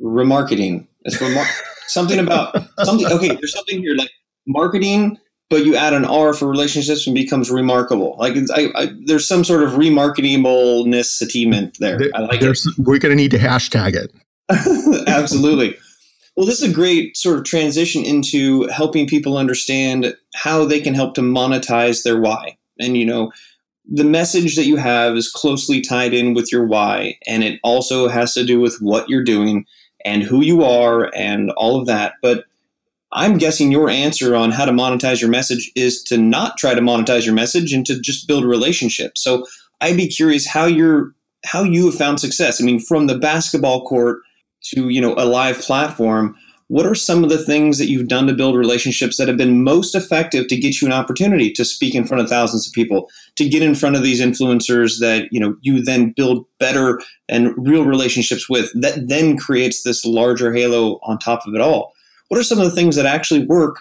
remarketing. 0.00 0.86
It's 1.02 1.16
remar- 1.18 1.50
something 1.88 2.18
about 2.18 2.56
something. 2.84 3.06
Okay, 3.06 3.28
there's 3.28 3.52
something 3.52 3.80
here 3.80 3.94
like 3.94 4.10
marketing 4.46 5.18
but 5.52 5.66
you 5.66 5.76
add 5.76 5.92
an 5.92 6.06
R 6.06 6.32
for 6.32 6.48
relationships 6.48 7.06
and 7.06 7.14
becomes 7.14 7.50
remarkable. 7.50 8.16
Like 8.18 8.34
I, 8.54 8.68
I, 8.74 8.88
there's 9.04 9.28
some 9.28 9.44
sort 9.44 9.62
of 9.62 9.72
remarketableness 9.72 11.04
sentiment 11.04 11.76
there. 11.78 11.98
there 11.98 12.08
I 12.14 12.20
like 12.20 12.40
it. 12.40 12.58
We're 12.78 12.98
going 12.98 13.10
to 13.10 13.16
need 13.16 13.32
to 13.32 13.38
hashtag 13.38 13.92
it. 13.94 14.10
Absolutely. 15.06 15.76
Well, 16.36 16.46
this 16.46 16.62
is 16.62 16.70
a 16.70 16.74
great 16.74 17.16
sort 17.16 17.38
of 17.38 17.44
transition 17.44 18.04
into 18.04 18.66
helping 18.68 19.06
people 19.06 19.36
understand 19.36 20.16
how 20.34 20.64
they 20.64 20.80
can 20.80 20.94
help 20.94 21.14
to 21.14 21.20
monetize 21.20 22.02
their 22.02 22.18
why. 22.18 22.56
And, 22.78 22.96
you 22.96 23.04
know, 23.04 23.32
the 23.90 24.04
message 24.04 24.56
that 24.56 24.64
you 24.64 24.76
have 24.76 25.16
is 25.16 25.30
closely 25.30 25.80
tied 25.80 26.14
in 26.14 26.34
with 26.34 26.50
your 26.50 26.64
why, 26.64 27.18
and 27.26 27.44
it 27.44 27.60
also 27.62 28.08
has 28.08 28.32
to 28.34 28.44
do 28.44 28.60
with 28.60 28.78
what 28.80 29.08
you're 29.08 29.24
doing 29.24 29.66
and 30.04 30.22
who 30.22 30.40
you 30.40 30.64
are 30.64 31.14
and 31.14 31.50
all 31.52 31.78
of 31.78 31.86
that. 31.86 32.14
But 32.22 32.44
I'm 33.12 33.36
guessing 33.36 33.70
your 33.70 33.90
answer 33.90 34.34
on 34.34 34.52
how 34.52 34.64
to 34.64 34.72
monetize 34.72 35.20
your 35.20 35.30
message 35.30 35.70
is 35.76 36.02
to 36.04 36.16
not 36.16 36.56
try 36.56 36.74
to 36.74 36.80
monetize 36.80 37.26
your 37.26 37.34
message 37.34 37.72
and 37.72 37.84
to 37.86 38.00
just 38.00 38.26
build 38.26 38.44
relationships. 38.44 39.22
So 39.22 39.46
I'd 39.80 39.96
be 39.96 40.08
curious 40.08 40.46
how 40.46 40.64
you're 40.64 41.12
how 41.44 41.64
you 41.64 41.86
have 41.86 41.96
found 41.96 42.20
success. 42.20 42.62
I 42.62 42.64
mean, 42.64 42.78
from 42.78 43.08
the 43.08 43.18
basketball 43.18 43.84
court 43.84 44.20
to 44.64 44.88
you 44.88 45.00
know 45.00 45.14
a 45.14 45.26
live 45.26 45.58
platform, 45.58 46.36
what 46.68 46.86
are 46.86 46.94
some 46.94 47.22
of 47.22 47.30
the 47.30 47.42
things 47.44 47.78
that 47.78 47.88
you've 47.88 48.08
done 48.08 48.26
to 48.26 48.34
build 48.34 48.56
relationships 48.56 49.16
that 49.16 49.28
have 49.28 49.36
been 49.36 49.62
most 49.62 49.94
effective 49.94 50.48
to 50.48 50.56
get 50.56 50.80
you 50.80 50.86
an 50.86 50.92
opportunity 50.92 51.52
to 51.52 51.64
speak 51.64 51.94
in 51.94 52.06
front 52.06 52.22
of 52.22 52.28
thousands 52.28 52.66
of 52.66 52.72
people, 52.72 53.10
to 53.36 53.48
get 53.48 53.62
in 53.62 53.74
front 53.74 53.96
of 53.96 54.02
these 54.02 54.20
influencers 54.20 55.00
that 55.00 55.28
you 55.30 55.40
know 55.40 55.56
you 55.60 55.82
then 55.82 56.12
build 56.16 56.46
better 56.58 57.00
and 57.28 57.54
real 57.56 57.84
relationships 57.84 58.48
with 58.48 58.70
that 58.80 59.08
then 59.08 59.36
creates 59.36 59.82
this 59.82 60.04
larger 60.04 60.52
halo 60.52 60.98
on 61.02 61.18
top 61.18 61.46
of 61.46 61.54
it 61.54 61.60
all 61.60 61.92
what 62.32 62.40
are 62.40 62.44
some 62.44 62.58
of 62.58 62.64
the 62.64 62.70
things 62.70 62.96
that 62.96 63.04
actually 63.04 63.44
work 63.44 63.80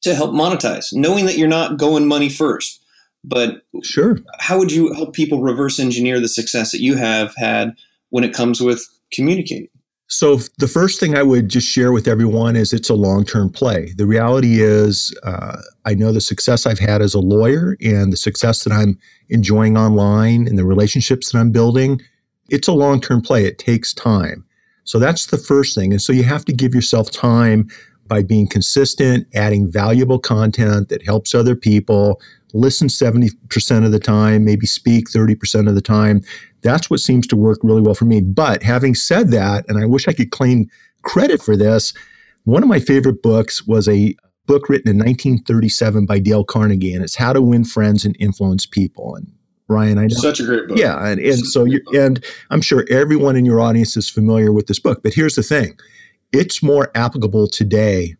to 0.00 0.14
help 0.14 0.30
monetize, 0.30 0.86
knowing 0.90 1.26
that 1.26 1.36
you're 1.36 1.46
not 1.46 1.76
going 1.76 2.08
money 2.08 2.30
first? 2.30 2.82
But 3.22 3.62
sure, 3.82 4.20
how 4.38 4.56
would 4.58 4.72
you 4.72 4.94
help 4.94 5.12
people 5.12 5.42
reverse 5.42 5.78
engineer 5.78 6.18
the 6.18 6.26
success 6.26 6.72
that 6.72 6.80
you 6.80 6.96
have 6.96 7.34
had 7.36 7.74
when 8.08 8.24
it 8.24 8.32
comes 8.32 8.62
with 8.62 8.88
communicating? 9.12 9.68
So, 10.12 10.38
the 10.58 10.66
first 10.66 10.98
thing 10.98 11.16
I 11.16 11.22
would 11.22 11.48
just 11.48 11.68
share 11.68 11.92
with 11.92 12.08
everyone 12.08 12.56
is 12.56 12.72
it's 12.72 12.90
a 12.90 12.94
long 12.94 13.24
term 13.24 13.48
play. 13.48 13.92
The 13.96 14.06
reality 14.06 14.60
is, 14.60 15.16
uh, 15.22 15.58
I 15.84 15.94
know 15.94 16.10
the 16.10 16.20
success 16.20 16.66
I've 16.66 16.80
had 16.80 17.00
as 17.00 17.14
a 17.14 17.20
lawyer 17.20 17.76
and 17.80 18.12
the 18.12 18.16
success 18.16 18.64
that 18.64 18.72
I'm 18.72 18.98
enjoying 19.28 19.78
online 19.78 20.48
and 20.48 20.58
the 20.58 20.64
relationships 20.64 21.30
that 21.30 21.38
I'm 21.38 21.52
building. 21.52 22.02
It's 22.48 22.66
a 22.66 22.72
long 22.72 23.00
term 23.00 23.22
play, 23.22 23.44
it 23.44 23.58
takes 23.58 23.94
time. 23.94 24.44
So, 24.82 24.98
that's 24.98 25.26
the 25.26 25.38
first 25.38 25.76
thing. 25.76 25.92
And 25.92 26.02
so, 26.02 26.12
you 26.12 26.24
have 26.24 26.44
to 26.46 26.52
give 26.52 26.74
yourself 26.74 27.12
time 27.12 27.68
by 28.08 28.24
being 28.24 28.48
consistent, 28.48 29.28
adding 29.36 29.70
valuable 29.70 30.18
content 30.18 30.88
that 30.88 31.06
helps 31.06 31.36
other 31.36 31.54
people, 31.54 32.20
listen 32.52 32.88
70% 32.88 33.86
of 33.86 33.92
the 33.92 34.00
time, 34.00 34.44
maybe 34.44 34.66
speak 34.66 35.08
30% 35.08 35.68
of 35.68 35.76
the 35.76 35.80
time. 35.80 36.22
That's 36.62 36.90
what 36.90 37.00
seems 37.00 37.26
to 37.28 37.36
work 37.36 37.58
really 37.62 37.80
well 37.80 37.94
for 37.94 38.04
me. 38.04 38.20
But 38.20 38.62
having 38.62 38.94
said 38.94 39.30
that, 39.30 39.64
and 39.68 39.78
I 39.78 39.86
wish 39.86 40.08
I 40.08 40.12
could 40.12 40.30
claim 40.30 40.70
credit 41.02 41.42
for 41.42 41.56
this, 41.56 41.92
one 42.44 42.62
of 42.62 42.68
my 42.68 42.80
favorite 42.80 43.22
books 43.22 43.66
was 43.66 43.88
a 43.88 44.14
book 44.46 44.68
written 44.68 44.90
in 44.90 44.98
1937 44.98 46.06
by 46.06 46.18
Dale 46.18 46.44
Carnegie, 46.44 46.92
and 46.92 47.04
it's 47.04 47.16
How 47.16 47.32
to 47.32 47.40
Win 47.40 47.64
Friends 47.64 48.04
and 48.04 48.16
Influence 48.18 48.66
People. 48.66 49.14
And 49.14 49.32
Ryan, 49.68 49.98
I 49.98 50.02
know. 50.02 50.16
Such 50.16 50.40
a 50.40 50.44
great 50.44 50.68
book. 50.68 50.78
Yeah. 50.78 51.06
And, 51.06 51.20
and 51.20 51.46
so 51.46 51.64
you, 51.64 51.80
and 51.94 52.24
I'm 52.50 52.60
sure 52.60 52.84
everyone 52.90 53.36
in 53.36 53.44
your 53.44 53.60
audience 53.60 53.96
is 53.96 54.10
familiar 54.10 54.52
with 54.52 54.66
this 54.66 54.80
book. 54.80 55.02
But 55.02 55.14
here's 55.14 55.36
the 55.36 55.42
thing 55.42 55.78
it's 56.32 56.62
more 56.62 56.90
applicable 56.94 57.48
today 57.48 58.16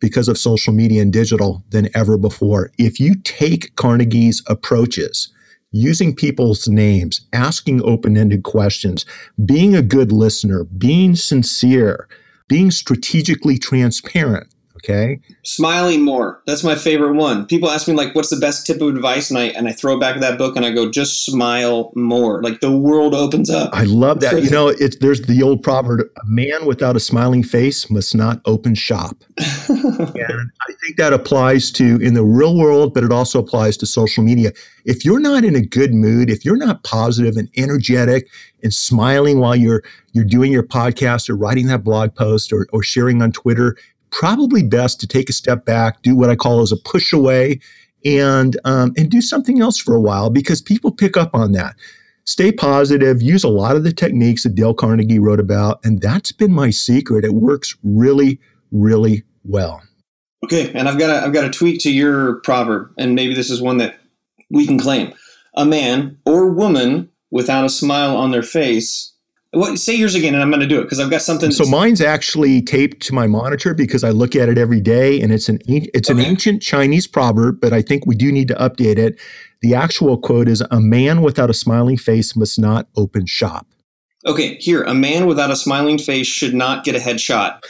because 0.00 0.28
of 0.28 0.38
social 0.38 0.72
media 0.72 1.02
and 1.02 1.12
digital 1.12 1.64
than 1.70 1.88
ever 1.94 2.16
before. 2.16 2.70
If 2.78 3.00
you 3.00 3.14
take 3.22 3.74
Carnegie's 3.76 4.42
approaches, 4.46 5.32
using 5.70 6.14
people's 6.14 6.66
names, 6.68 7.26
asking 7.32 7.82
open 7.82 8.16
ended 8.16 8.42
questions, 8.42 9.04
being 9.44 9.74
a 9.74 9.82
good 9.82 10.12
listener, 10.12 10.64
being 10.64 11.14
sincere, 11.14 12.08
being 12.48 12.70
strategically 12.70 13.58
transparent, 13.58 14.48
Okay. 14.78 15.18
Smiling 15.44 16.04
more. 16.04 16.40
That's 16.46 16.62
my 16.62 16.76
favorite 16.76 17.14
one. 17.14 17.46
People 17.46 17.68
ask 17.68 17.88
me 17.88 17.94
like, 17.94 18.14
"What's 18.14 18.30
the 18.30 18.36
best 18.36 18.64
tip 18.64 18.80
of 18.80 18.88
advice?" 18.88 19.28
And 19.28 19.38
I 19.38 19.46
and 19.46 19.66
I 19.66 19.72
throw 19.72 19.98
back 19.98 20.20
that 20.20 20.38
book 20.38 20.56
and 20.56 20.64
I 20.64 20.70
go, 20.70 20.88
"Just 20.88 21.24
smile 21.24 21.90
more." 21.96 22.40
Like 22.42 22.60
the 22.60 22.70
world 22.70 23.14
opens 23.14 23.50
up. 23.50 23.70
I 23.72 23.84
love 23.84 24.20
that. 24.20 24.42
you 24.42 24.50
know, 24.50 24.68
it's 24.68 24.96
there's 24.98 25.22
the 25.22 25.42
old 25.42 25.62
proverb: 25.64 26.00
"A 26.00 26.26
man 26.26 26.64
without 26.64 26.94
a 26.94 27.00
smiling 27.00 27.42
face 27.42 27.90
must 27.90 28.14
not 28.14 28.40
open 28.44 28.76
shop." 28.76 29.16
and 29.68 30.50
I 30.68 30.72
think 30.84 30.96
that 30.96 31.12
applies 31.12 31.72
to 31.72 31.96
in 32.00 32.14
the 32.14 32.24
real 32.24 32.56
world, 32.56 32.94
but 32.94 33.02
it 33.02 33.12
also 33.12 33.40
applies 33.40 33.76
to 33.78 33.86
social 33.86 34.22
media. 34.22 34.52
If 34.84 35.04
you're 35.04 35.20
not 35.20 35.44
in 35.44 35.56
a 35.56 35.60
good 35.60 35.92
mood, 35.92 36.30
if 36.30 36.44
you're 36.44 36.56
not 36.56 36.84
positive 36.84 37.36
and 37.36 37.48
energetic 37.56 38.28
and 38.62 38.72
smiling 38.72 39.40
while 39.40 39.56
you're 39.56 39.82
you're 40.12 40.24
doing 40.24 40.52
your 40.52 40.62
podcast 40.62 41.28
or 41.28 41.36
writing 41.36 41.66
that 41.66 41.84
blog 41.84 42.14
post 42.14 42.52
or, 42.52 42.66
or 42.72 42.82
sharing 42.82 43.22
on 43.22 43.32
Twitter, 43.32 43.76
probably 44.10 44.62
best 44.62 45.00
to 45.00 45.06
take 45.06 45.28
a 45.28 45.32
step 45.32 45.64
back, 45.64 46.02
do 46.02 46.16
what 46.16 46.30
I 46.30 46.36
call 46.36 46.60
as 46.60 46.72
a 46.72 46.76
push 46.76 47.12
away, 47.12 47.60
and 48.04 48.56
um, 48.64 48.92
and 48.96 49.10
do 49.10 49.20
something 49.20 49.60
else 49.60 49.78
for 49.78 49.94
a 49.94 50.00
while 50.00 50.30
because 50.30 50.62
people 50.62 50.90
pick 50.90 51.16
up 51.16 51.34
on 51.34 51.52
that. 51.52 51.76
Stay 52.24 52.52
positive. 52.52 53.22
Use 53.22 53.42
a 53.42 53.48
lot 53.48 53.74
of 53.74 53.84
the 53.84 53.92
techniques 53.92 54.42
that 54.42 54.54
Dale 54.54 54.74
Carnegie 54.74 55.18
wrote 55.18 55.40
about, 55.40 55.80
and 55.84 56.00
that's 56.00 56.32
been 56.32 56.52
my 56.52 56.70
secret. 56.70 57.24
It 57.24 57.34
works 57.34 57.76
really, 57.82 58.38
really 58.70 59.24
well. 59.44 59.82
Okay, 60.44 60.70
and 60.72 60.88
I've 60.88 60.98
got 60.98 61.10
a, 61.10 61.24
I've 61.24 61.32
got 61.32 61.44
a 61.44 61.50
tweak 61.50 61.80
to 61.82 61.92
your 61.92 62.40
proverb, 62.40 62.92
and 62.98 63.14
maybe 63.14 63.34
this 63.34 63.50
is 63.50 63.62
one 63.62 63.78
that 63.78 63.98
we 64.50 64.66
can 64.66 64.78
claim: 64.78 65.12
a 65.54 65.64
man 65.64 66.18
or 66.24 66.50
woman 66.50 67.10
without 67.30 67.64
a 67.64 67.70
smile 67.70 68.16
on 68.16 68.30
their 68.30 68.42
face 68.42 69.14
say 69.76 69.94
yours 69.94 70.14
again, 70.14 70.34
and 70.34 70.42
I'm 70.42 70.50
going 70.50 70.60
to 70.60 70.66
do 70.66 70.78
it 70.80 70.84
because 70.84 71.00
I've 71.00 71.10
got 71.10 71.22
something. 71.22 71.50
So 71.50 71.64
mine's 71.64 72.00
actually 72.00 72.62
taped 72.62 73.00
to 73.06 73.14
my 73.14 73.26
monitor 73.26 73.74
because 73.74 74.04
I 74.04 74.10
look 74.10 74.36
at 74.36 74.48
it 74.48 74.58
every 74.58 74.80
day, 74.80 75.20
and 75.20 75.32
it's 75.32 75.48
an 75.48 75.58
it's 75.66 76.10
an 76.10 76.20
ancient 76.20 76.62
Chinese 76.62 77.06
proverb, 77.06 77.60
but 77.60 77.72
I 77.72 77.82
think 77.82 78.06
we 78.06 78.14
do 78.14 78.30
need 78.30 78.48
to 78.48 78.54
update 78.54 78.98
it. 78.98 79.18
The 79.62 79.74
actual 79.74 80.18
quote 80.18 80.48
is: 80.48 80.62
"A 80.70 80.80
man 80.80 81.22
without 81.22 81.50
a 81.50 81.54
smiling 81.54 81.96
face 81.96 82.36
must 82.36 82.58
not 82.58 82.88
open 82.96 83.26
shop." 83.26 83.66
Okay, 84.26 84.56
here, 84.56 84.82
a 84.82 84.94
man 84.94 85.26
without 85.26 85.50
a 85.50 85.56
smiling 85.56 85.96
face 85.96 86.26
should 86.26 86.52
not 86.52 86.84
get 86.84 86.94
a 86.94 86.98
headshot. 86.98 87.60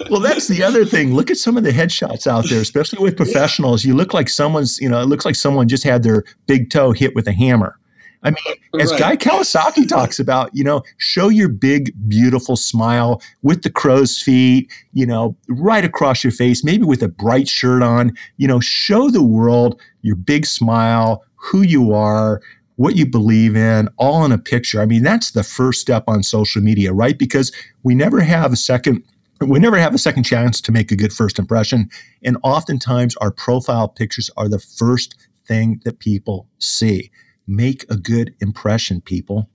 well, 0.10 0.20
that's 0.20 0.48
the 0.48 0.64
other 0.64 0.84
thing. 0.84 1.14
Look 1.14 1.30
at 1.30 1.36
some 1.36 1.56
of 1.56 1.64
the 1.64 1.70
headshots 1.70 2.26
out 2.26 2.48
there, 2.48 2.60
especially 2.60 3.00
with 3.00 3.16
professionals. 3.16 3.84
You 3.84 3.94
look 3.94 4.14
like 4.14 4.28
someone's, 4.28 4.78
you 4.80 4.88
know, 4.88 5.00
it 5.00 5.04
looks 5.04 5.24
like 5.24 5.36
someone 5.36 5.68
just 5.68 5.84
had 5.84 6.02
their 6.02 6.24
big 6.46 6.70
toe 6.70 6.92
hit 6.92 7.14
with 7.14 7.28
a 7.28 7.32
hammer. 7.32 7.78
I 8.22 8.30
mean, 8.30 8.56
as 8.80 8.90
right. 8.92 8.98
Guy 8.98 9.16
Kawasaki 9.16 9.88
talks 9.88 10.18
about, 10.18 10.50
you 10.54 10.64
know, 10.64 10.82
show 10.96 11.28
your 11.28 11.48
big, 11.48 11.92
beautiful 12.08 12.56
smile 12.56 13.22
with 13.42 13.62
the 13.62 13.70
crow's 13.70 14.20
feet, 14.20 14.70
you 14.92 15.06
know, 15.06 15.36
right 15.48 15.84
across 15.84 16.24
your 16.24 16.32
face, 16.32 16.64
maybe 16.64 16.84
with 16.84 17.02
a 17.02 17.08
bright 17.08 17.48
shirt 17.48 17.82
on, 17.82 18.12
you 18.36 18.48
know, 18.48 18.60
show 18.60 19.10
the 19.10 19.22
world 19.22 19.80
your 20.02 20.16
big 20.16 20.46
smile, 20.46 21.24
who 21.36 21.62
you 21.62 21.92
are, 21.92 22.40
what 22.76 22.96
you 22.96 23.06
believe 23.06 23.56
in, 23.56 23.88
all 23.96 24.24
in 24.24 24.32
a 24.32 24.38
picture. 24.38 24.80
I 24.80 24.86
mean, 24.86 25.02
that's 25.02 25.32
the 25.32 25.42
first 25.42 25.80
step 25.80 26.04
on 26.06 26.22
social 26.22 26.62
media, 26.62 26.92
right? 26.92 27.18
Because 27.18 27.52
we 27.82 27.94
never 27.94 28.20
have 28.20 28.52
a 28.52 28.56
second 28.56 29.02
we 29.40 29.60
never 29.60 29.76
have 29.76 29.94
a 29.94 29.98
second 29.98 30.24
chance 30.24 30.60
to 30.60 30.72
make 30.72 30.90
a 30.90 30.96
good 30.96 31.12
first 31.12 31.38
impression. 31.38 31.88
And 32.24 32.36
oftentimes 32.42 33.14
our 33.18 33.30
profile 33.30 33.86
pictures 33.86 34.30
are 34.36 34.48
the 34.48 34.58
first 34.58 35.14
thing 35.46 35.80
that 35.84 36.00
people 36.00 36.48
see 36.58 37.12
make 37.48 37.84
a 37.90 37.96
good 37.96 38.34
impression, 38.40 39.00
people. 39.00 39.48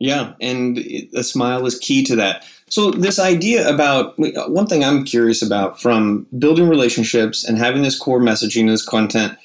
Yeah, 0.00 0.32
and 0.40 0.78
a 1.14 1.22
smile 1.22 1.64
is 1.66 1.78
key 1.78 2.02
to 2.04 2.16
that. 2.16 2.44
So, 2.68 2.90
this 2.90 3.18
idea 3.20 3.68
about 3.72 4.14
one 4.18 4.66
thing 4.66 4.82
I'm 4.82 5.04
curious 5.04 5.40
about 5.40 5.80
from 5.80 6.26
building 6.36 6.68
relationships 6.68 7.44
and 7.44 7.58
having 7.58 7.82
this 7.82 7.98
core 7.98 8.20
messaging, 8.20 8.66
this 8.66 8.84
content, 8.84 9.38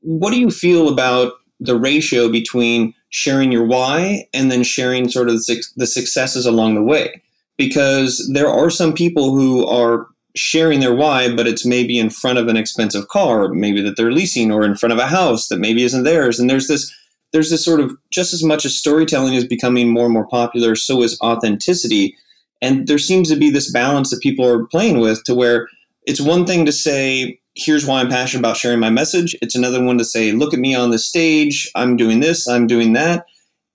what 0.00 0.32
do 0.32 0.38
you 0.38 0.50
feel 0.50 0.88
about 0.88 1.32
the 1.58 1.76
ratio 1.76 2.28
between 2.28 2.92
sharing 3.08 3.52
your 3.52 3.64
why 3.64 4.28
and 4.34 4.50
then 4.50 4.62
sharing 4.62 5.08
sort 5.08 5.28
of 5.28 5.36
the 5.36 5.86
successes 5.86 6.44
along 6.44 6.74
the 6.74 6.82
way? 6.82 7.22
Because 7.56 8.28
there 8.32 8.48
are 8.48 8.70
some 8.70 8.92
people 8.92 9.34
who 9.34 9.66
are 9.66 10.06
sharing 10.34 10.80
their 10.80 10.94
why, 10.94 11.34
but 11.34 11.46
it's 11.46 11.64
maybe 11.64 11.98
in 11.98 12.10
front 12.10 12.38
of 12.38 12.48
an 12.48 12.56
expensive 12.56 13.08
car, 13.08 13.48
maybe 13.48 13.80
that 13.82 13.96
they're 13.96 14.12
leasing, 14.12 14.50
or 14.50 14.64
in 14.64 14.76
front 14.76 14.92
of 14.92 14.98
a 14.98 15.06
house 15.06 15.48
that 15.48 15.58
maybe 15.58 15.82
isn't 15.82 16.04
theirs. 16.04 16.38
And 16.38 16.48
there's 16.48 16.68
this 16.68 16.94
there's 17.32 17.50
this 17.50 17.64
sort 17.64 17.80
of 17.80 17.92
just 18.10 18.32
as 18.32 18.42
much 18.42 18.64
as 18.64 18.76
storytelling 18.76 19.34
is 19.34 19.46
becoming 19.46 19.90
more 19.90 20.04
and 20.04 20.14
more 20.14 20.26
popular, 20.26 20.74
so 20.76 21.02
is 21.02 21.18
authenticity. 21.22 22.16
And 22.60 22.86
there 22.86 22.98
seems 22.98 23.28
to 23.30 23.36
be 23.36 23.50
this 23.50 23.72
balance 23.72 24.10
that 24.10 24.20
people 24.20 24.46
are 24.46 24.66
playing 24.66 25.00
with 25.00 25.24
to 25.24 25.34
where 25.34 25.68
it's 26.06 26.20
one 26.20 26.46
thing 26.46 26.64
to 26.66 26.72
say, 26.72 27.38
here's 27.54 27.86
why 27.86 28.00
I'm 28.00 28.08
passionate 28.08 28.40
about 28.40 28.56
sharing 28.56 28.80
my 28.80 28.90
message. 28.90 29.36
It's 29.42 29.54
another 29.54 29.82
one 29.82 29.98
to 29.98 30.04
say, 30.04 30.32
look 30.32 30.54
at 30.54 30.60
me 30.60 30.74
on 30.74 30.90
the 30.90 30.98
stage. 30.98 31.70
I'm 31.74 31.96
doing 31.96 32.20
this, 32.20 32.48
I'm 32.48 32.66
doing 32.66 32.92
that. 32.92 33.26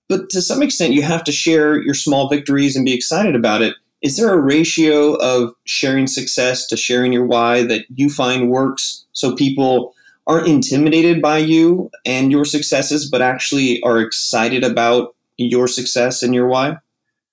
But 0.08 0.30
to 0.30 0.40
some 0.40 0.62
extent, 0.62 0.94
you 0.94 1.02
have 1.02 1.22
to 1.24 1.32
share 1.32 1.82
your 1.82 1.94
small 1.94 2.28
victories 2.28 2.76
and 2.76 2.84
be 2.84 2.94
excited 2.94 3.34
about 3.34 3.62
it 3.62 3.74
is 4.02 4.16
there 4.16 4.32
a 4.32 4.40
ratio 4.40 5.14
of 5.14 5.52
sharing 5.64 6.06
success 6.06 6.66
to 6.66 6.76
sharing 6.76 7.12
your 7.12 7.24
why 7.24 7.64
that 7.64 7.84
you 7.94 8.08
find 8.08 8.50
works 8.50 9.04
so 9.12 9.34
people 9.34 9.94
aren't 10.28 10.46
intimidated 10.46 11.20
by 11.22 11.38
you 11.38 11.90
and 12.04 12.30
your 12.30 12.44
successes, 12.44 13.08
but 13.10 13.22
actually 13.22 13.82
are 13.82 13.98
excited 13.98 14.62
about 14.62 15.16
your 15.38 15.66
success 15.66 16.22
and 16.22 16.34
your 16.34 16.46
why? 16.46 16.76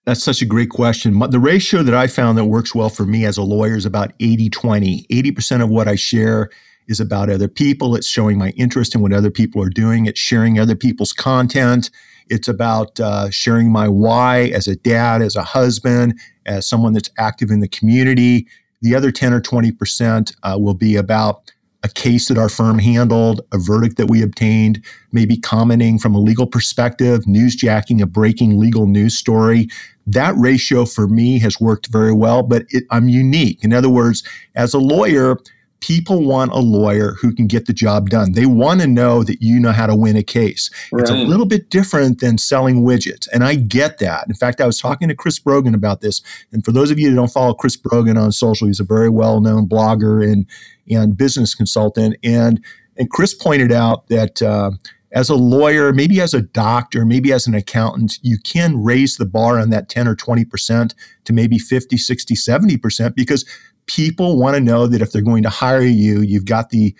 That's 0.06 0.24
such 0.24 0.42
a 0.42 0.46
great 0.46 0.70
question. 0.70 1.20
The 1.30 1.40
ratio 1.40 1.84
that 1.84 1.96
I 1.96 2.08
found 2.08 2.38
that 2.38 2.46
works 2.46 2.74
well 2.74 2.90
for 2.90 3.06
me 3.06 3.26
as 3.26 3.38
a 3.38 3.44
lawyer 3.44 3.76
is 3.76 3.86
about 3.86 4.14
80 4.20 4.50
20. 4.50 5.06
80% 5.12 5.64
of 5.64 5.70
what 5.70 5.88
I 5.88 5.96
share 5.96 6.50
is 6.88 7.00
about 7.00 7.30
other 7.30 7.48
people. 7.48 7.96
It's 7.96 8.08
showing 8.08 8.38
my 8.38 8.50
interest 8.52 8.96
in 8.96 9.02
what 9.02 9.12
other 9.12 9.32
people 9.32 9.62
are 9.64 9.70
doing. 9.70 10.06
It's 10.06 10.20
sharing 10.20 10.60
other 10.60 10.76
people's 10.76 11.12
content. 11.12 11.90
It's 12.30 12.48
about 12.48 13.00
uh, 13.00 13.32
sharing 13.32 13.72
my 13.72 13.88
why 13.88 14.52
as 14.54 14.68
a 14.68 14.76
dad, 14.76 15.24
as 15.24 15.36
a 15.36 15.44
husband, 15.44 16.20
as 16.46 16.68
someone 16.68 16.94
that's 16.94 17.10
active 17.18 17.50
in 17.50 17.60
the 17.60 17.68
community. 17.68 18.48
The 18.82 18.94
other 18.94 19.12
10 19.12 19.34
or 19.34 19.42
20% 19.42 20.36
uh, 20.44 20.58
will 20.60 20.76
be 20.76 20.96
about 20.96 21.52
a 21.86 21.90
case 21.90 22.28
that 22.30 22.38
our 22.40 22.50
firm 22.50 22.80
handled, 22.80 23.42
a 23.54 23.60
verdict 23.60 23.98
that 23.98 24.08
we 24.08 24.24
obtained, 24.24 24.84
maybe 25.12 25.38
commenting 25.38 26.00
from 26.00 26.16
a 26.16 26.20
legal 26.20 26.48
perspective, 26.48 27.22
newsjacking 27.26 28.02
a 28.02 28.08
breaking 28.08 28.60
legal 28.60 28.88
news 28.88 29.16
story. 29.16 29.68
That 30.08 30.34
ratio 30.36 30.86
for 30.86 31.08
me 31.08 31.38
has 31.40 31.62
worked 31.62 31.88
very 31.88 32.12
well, 32.12 32.42
but 32.42 32.64
it, 32.70 32.86
I'm 32.90 33.08
unique. 33.08 33.64
In 33.64 33.72
other 33.72 33.90
words, 33.90 34.24
as 34.56 34.74
a 34.74 34.80
lawyer, 34.80 35.38
people 35.82 36.24
want 36.24 36.52
a 36.52 36.60
lawyer 36.60 37.12
who 37.22 37.34
can 37.34 37.48
get 37.48 37.66
the 37.66 37.74
job 37.74 38.10
done. 38.10 38.32
They 38.32 38.46
want 38.46 38.82
to 38.82 38.88
know 38.88 39.24
that 39.24 39.42
you 39.42 39.60
know 39.60 39.72
how 39.72 39.88
to 39.88 39.96
win 39.96 40.16
a 40.16 40.24
case. 40.24 40.70
Right. 40.92 41.02
It's 41.02 41.12
a 41.12 41.16
little 41.16 41.46
bit 41.46 41.70
different 41.70 42.20
than 42.20 42.38
selling 42.38 42.84
widgets. 42.84 43.28
And 43.32 43.44
I 43.44 43.56
get 43.56 44.00
that. 44.00 44.28
In 44.28 44.34
fact, 44.34 44.62
I 44.62 44.66
was 44.66 44.80
talking 44.80 45.08
to 45.10 45.16
Chris 45.16 45.38
Brogan 45.38 45.76
about 45.76 46.02
this. 46.02 46.22
And 46.52 46.64
for 46.66 46.72
those 46.72 46.92
of 46.92 47.00
you 47.00 47.10
who 47.10 47.16
don't 47.16 47.32
follow 47.32 47.54
Chris 47.54 47.76
Brogan 47.76 48.18
on 48.18 48.32
social, 48.32 48.68
he's 48.68 48.80
a 48.80 48.86
very 48.86 49.10
well 49.10 49.42
known 49.42 49.68
blogger 49.68 50.24
and, 50.24 50.48
and 50.90 51.16
business 51.16 51.54
consultant. 51.54 52.18
And, 52.24 52.64
and 52.98 53.10
Chris 53.10 53.34
pointed 53.34 53.72
out 53.72 54.08
that. 54.08 54.42
Uh, 54.42 54.72
as 55.12 55.30
a 55.30 55.36
lawyer, 55.36 55.94
maybe 55.94 56.20
as 56.20 56.34
a 56.34 56.42
doctor, 56.42 57.06
maybe 57.06 57.32
as 57.32 57.48
an 57.48 57.56
accountant, 57.56 58.20
you 58.22 58.38
can 58.38 58.84
raise 58.84 59.16
the 59.16 59.26
bar 59.26 59.58
on 59.58 59.70
that 59.70 59.88
10 59.88 60.10
or 60.10 60.16
20% 60.16 60.94
to 61.24 61.34
maybe 61.34 61.58
50, 61.58 61.96
60, 61.96 62.36
70% 62.36 63.16
because 63.16 63.46
people 63.88 64.40
want 64.40 64.56
to 64.56 64.62
know 64.62 64.88
that 64.88 65.02
if 65.02 65.12
they're 65.12 65.22
going 65.22 65.44
to 65.44 65.50
hire 65.50 65.82
you, 65.82 66.22
you've 66.22 66.46
got 66.46 66.70
the 66.70 66.96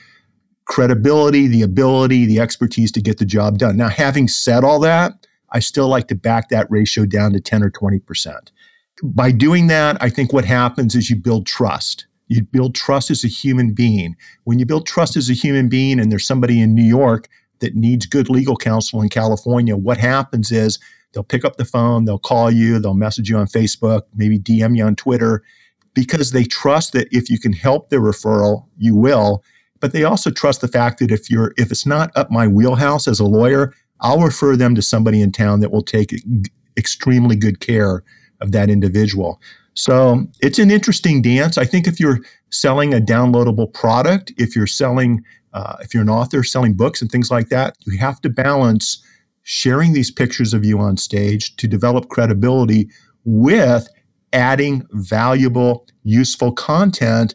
credibility, 0.66 1.48
the 1.48 1.62
ability, 1.62 2.26
the 2.26 2.40
expertise 2.40 2.92
to 2.92 3.02
get 3.02 3.18
the 3.18 3.26
job 3.26 3.58
done. 3.58 3.78
Now, 3.78 3.90
having 3.90 4.28
said 4.28 4.64
all 4.64 4.80
that, 4.80 5.28
I 5.52 5.60
still 5.60 5.88
like 5.88 6.08
to 6.08 6.16
back 6.16 6.50
that 6.50 6.68
ratio 6.70 7.06
down 7.06 7.34
to 7.34 7.40
10 7.40 7.64
or 7.64 7.70
20%. 7.70 8.52
By 9.04 9.32
doing 9.32 9.68
that, 9.68 10.02
I 10.02 10.10
think 10.10 10.34
what 10.34 10.46
happens 10.46 10.96
is 10.96 11.10
you 11.10 11.16
build 11.16 11.46
trust. 11.46 12.08
You 12.28 12.42
build 12.44 12.74
trust 12.74 13.12
as 13.12 13.24
a 13.24 13.28
human 13.28 13.74
being. 13.74 14.16
When 14.46 14.58
you 14.58 14.66
build 14.66 14.88
trust 14.88 15.16
as 15.16 15.30
a 15.30 15.34
human 15.34 15.70
being 15.70 16.00
and 16.00 16.12
there's 16.12 16.26
somebody 16.26 16.60
in 16.60 16.74
New 16.74 16.84
York 16.84 17.28
that 17.60 17.76
needs 17.76 18.06
good 18.06 18.30
legal 18.30 18.58
counsel 18.58 19.02
in 19.02 19.10
California, 19.10 19.78
what 19.78 19.98
happens 19.98 20.52
is 20.52 20.80
they'll 21.14 21.24
pick 21.24 21.46
up 21.46 21.58
the 21.58 21.66
phone, 21.66 22.06
they'll 22.06 22.18
call 22.18 22.50
you, 22.50 22.80
they'll 22.80 22.94
message 22.96 23.30
you 23.30 23.38
on 23.38 23.46
Facebook, 23.48 24.04
maybe 24.16 24.40
DM 24.40 24.76
you 24.76 24.84
on 24.84 24.96
Twitter, 24.96 25.44
because 25.96 26.32
they 26.32 26.44
trust 26.44 26.94
that 26.94 27.08
if 27.12 27.30
you 27.30 27.40
can 27.40 27.54
help 27.54 27.90
their 27.90 28.02
referral, 28.02 28.68
you 28.78 28.96
will. 28.96 29.44
But 29.80 29.94
they 29.94 30.04
also 30.04 30.30
trust 30.30 30.62
the 30.62 30.68
fact 30.68 31.00
that 31.00 31.12
if 31.12 31.30
you're 31.30 31.54
if 31.58 31.72
it's 31.72 31.86
not 31.86 32.12
up 32.16 32.30
my 32.30 32.48
wheelhouse 32.48 33.08
as 33.08 33.20
a 33.20 33.26
lawyer, 33.26 33.74
I'll 34.02 34.22
refer 34.22 34.56
them 34.56 34.76
to 34.76 34.82
somebody 34.82 35.22
in 35.22 35.32
town 35.32 35.62
that 35.62 35.72
will 35.72 35.84
take 35.84 36.14
extremely 36.78 37.36
good 37.36 37.60
care 37.60 38.04
of 38.42 38.52
that 38.52 38.70
individual. 38.70 39.42
So 39.74 40.26
it's 40.42 40.60
an 40.60 40.72
interesting 40.72 41.22
dance. 41.22 41.58
I 41.58 41.66
think 41.66 41.88
if 41.88 42.00
you're 42.00 42.20
selling 42.50 42.94
a 42.94 43.00
downloadable 43.00 43.74
product, 43.74 44.32
if 44.38 44.56
you're 44.56 44.68
selling, 44.68 45.24
uh, 45.54 45.78
if 45.82 45.94
you're 45.94 46.04
an 46.04 46.10
author 46.10 46.44
selling 46.44 46.74
books 46.74 47.02
and 47.02 47.12
things 47.12 47.30
like 47.30 47.50
that, 47.50 47.76
you 47.86 47.98
have 47.98 48.22
to 48.22 48.30
balance 48.30 49.04
sharing 49.44 49.94
these 49.94 50.10
pictures 50.10 50.54
of 50.54 50.66
you 50.66 50.80
on 50.80 50.98
stage 50.98 51.56
to 51.58 51.68
develop 51.68 52.10
credibility 52.10 52.90
with 53.26 53.88
adding 54.36 54.86
valuable, 54.92 55.88
useful 56.04 56.52
content 56.52 57.34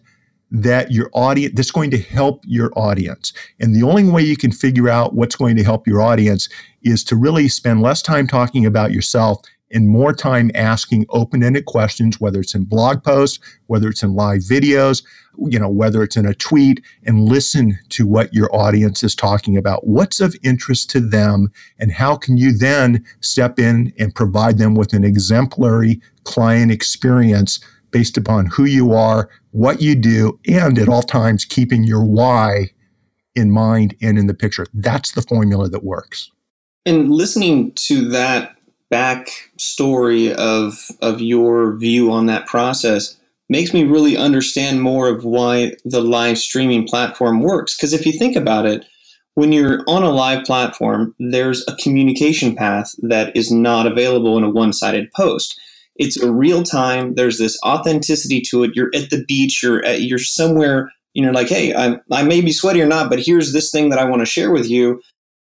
that 0.53 0.91
your 0.91 1.11
audience 1.13 1.55
that's 1.57 1.71
going 1.71 1.91
to 1.91 1.99
help 1.99 2.43
your 2.47 2.71
audience. 2.77 3.33
And 3.61 3.75
the 3.75 3.83
only 3.83 4.05
way 4.05 4.23
you 4.23 4.37
can 4.37 4.53
figure 4.53 4.89
out 4.89 5.15
what's 5.15 5.37
going 5.37 5.57
to 5.57 5.65
help 5.65 5.87
your 5.87 6.03
audience 6.03 6.49
is 6.83 7.03
to 7.05 7.17
really 7.17 7.49
spend 7.49 7.83
less 7.83 8.03
time 8.03 8.27
talking 8.27 8.67
about 8.67 8.93
yourself 8.93 9.41
and 9.73 9.89
more 9.89 10.13
time 10.13 10.51
asking 10.55 11.07
open-ended 11.11 11.65
questions 11.65 12.21
whether 12.21 12.41
it's 12.41 12.55
in 12.55 12.65
blog 12.65 13.05
posts 13.05 13.39
whether 13.67 13.89
it's 13.89 14.03
in 14.03 14.15
live 14.15 14.41
videos 14.41 15.05
you 15.49 15.59
know 15.59 15.69
whether 15.69 16.03
it's 16.03 16.17
in 16.17 16.27
a 16.27 16.35
tweet 16.35 16.83
and 17.05 17.29
listen 17.29 17.79
to 17.91 18.07
what 18.07 18.33
your 18.33 18.55
audience 18.55 19.03
is 19.03 19.15
talking 19.15 19.57
about. 19.57 19.87
What's 19.87 20.21
of 20.21 20.37
interest 20.43 20.91
to 20.91 21.01
them 21.01 21.51
and 21.79 21.93
how 21.93 22.17
can 22.17 22.37
you 22.37 22.57
then 22.57 23.05
step 23.21 23.59
in 23.59 23.93
and 23.99 24.15
provide 24.15 24.59
them 24.59 24.75
with 24.75 24.93
an 24.93 25.05
exemplary 25.05 26.01
client 26.25 26.71
experience 26.71 27.61
based 27.91 28.17
upon 28.17 28.47
who 28.47 28.65
you 28.65 28.93
are 28.93 29.29
what 29.53 29.81
you 29.81 29.97
do 29.97 30.39
and 30.47 30.79
at 30.79 30.89
all 30.89 31.03
times 31.03 31.45
keeping 31.45 31.83
your 31.83 32.05
why 32.05 32.71
in 33.35 33.51
mind 33.51 33.97
and 34.01 34.19
in 34.19 34.27
the 34.27 34.35
picture? 34.35 34.67
That's 34.75 35.13
the 35.13 35.23
formula 35.23 35.69
that 35.69 35.85
works. 35.85 36.31
And 36.87 37.11
listening 37.11 37.73
to 37.73 38.09
that 38.11 38.57
back 38.91 39.51
story 39.57 40.35
of 40.35 40.91
of 41.01 41.21
your 41.21 41.77
view 41.77 42.11
on 42.11 42.27
that 42.27 42.47
process 42.47 43.17
makes 43.51 43.75
me 43.75 43.85
really 43.85 44.17
understand 44.17 44.81
more 44.81 45.09
of 45.09 45.25
why 45.25 45.73
the 45.85 46.01
live 46.01 46.39
streaming 46.39 46.87
platform 46.87 47.41
works. 47.41 47.77
Because 47.77 47.93
if 47.93 48.07
you 48.07 48.13
think 48.13 48.37
about 48.37 48.65
it 48.65 48.87
when 49.35 49.53
you're 49.53 49.83
on 49.87 50.03
a 50.03 50.11
live 50.11 50.45
platform 50.45 51.15
there's 51.19 51.67
a 51.69 51.77
communication 51.77 52.55
path 52.55 52.95
that 53.03 53.35
is 53.37 53.51
not 53.51 53.87
available 53.87 54.37
in 54.39 54.45
a 54.45 54.51
one-sided 54.51 55.11
post. 55.13 55.59
It's 55.97 56.21
a 56.21 56.33
real 56.33 56.63
time 56.63 57.15
there's 57.15 57.39
this 57.39 57.59
authenticity 57.65 58.41
to 58.49 58.65
it. 58.65 58.73
You're 58.75 58.91
at 58.95 59.11
the 59.11 59.25
beach 59.27 59.63
you're 59.63 59.85
at, 59.85 60.03
you're 60.03 60.19
somewhere 60.19 60.93
you 61.15 61.25
know 61.25 61.33
like 61.33 61.49
hey 61.49 61.75
I, 61.75 61.99
I 62.11 62.23
may 62.23 62.41
be 62.41 62.53
sweaty 62.53 62.81
or 62.81 62.87
not 62.87 63.11
but 63.11 63.19
here's 63.19 63.53
this 63.53 63.73
thing 63.73 63.89
that 63.91 63.99
i 63.99 64.05
want 64.05 64.21
to 64.21 64.27
share 64.27 64.51
with 64.51 64.69
you. 64.69 65.01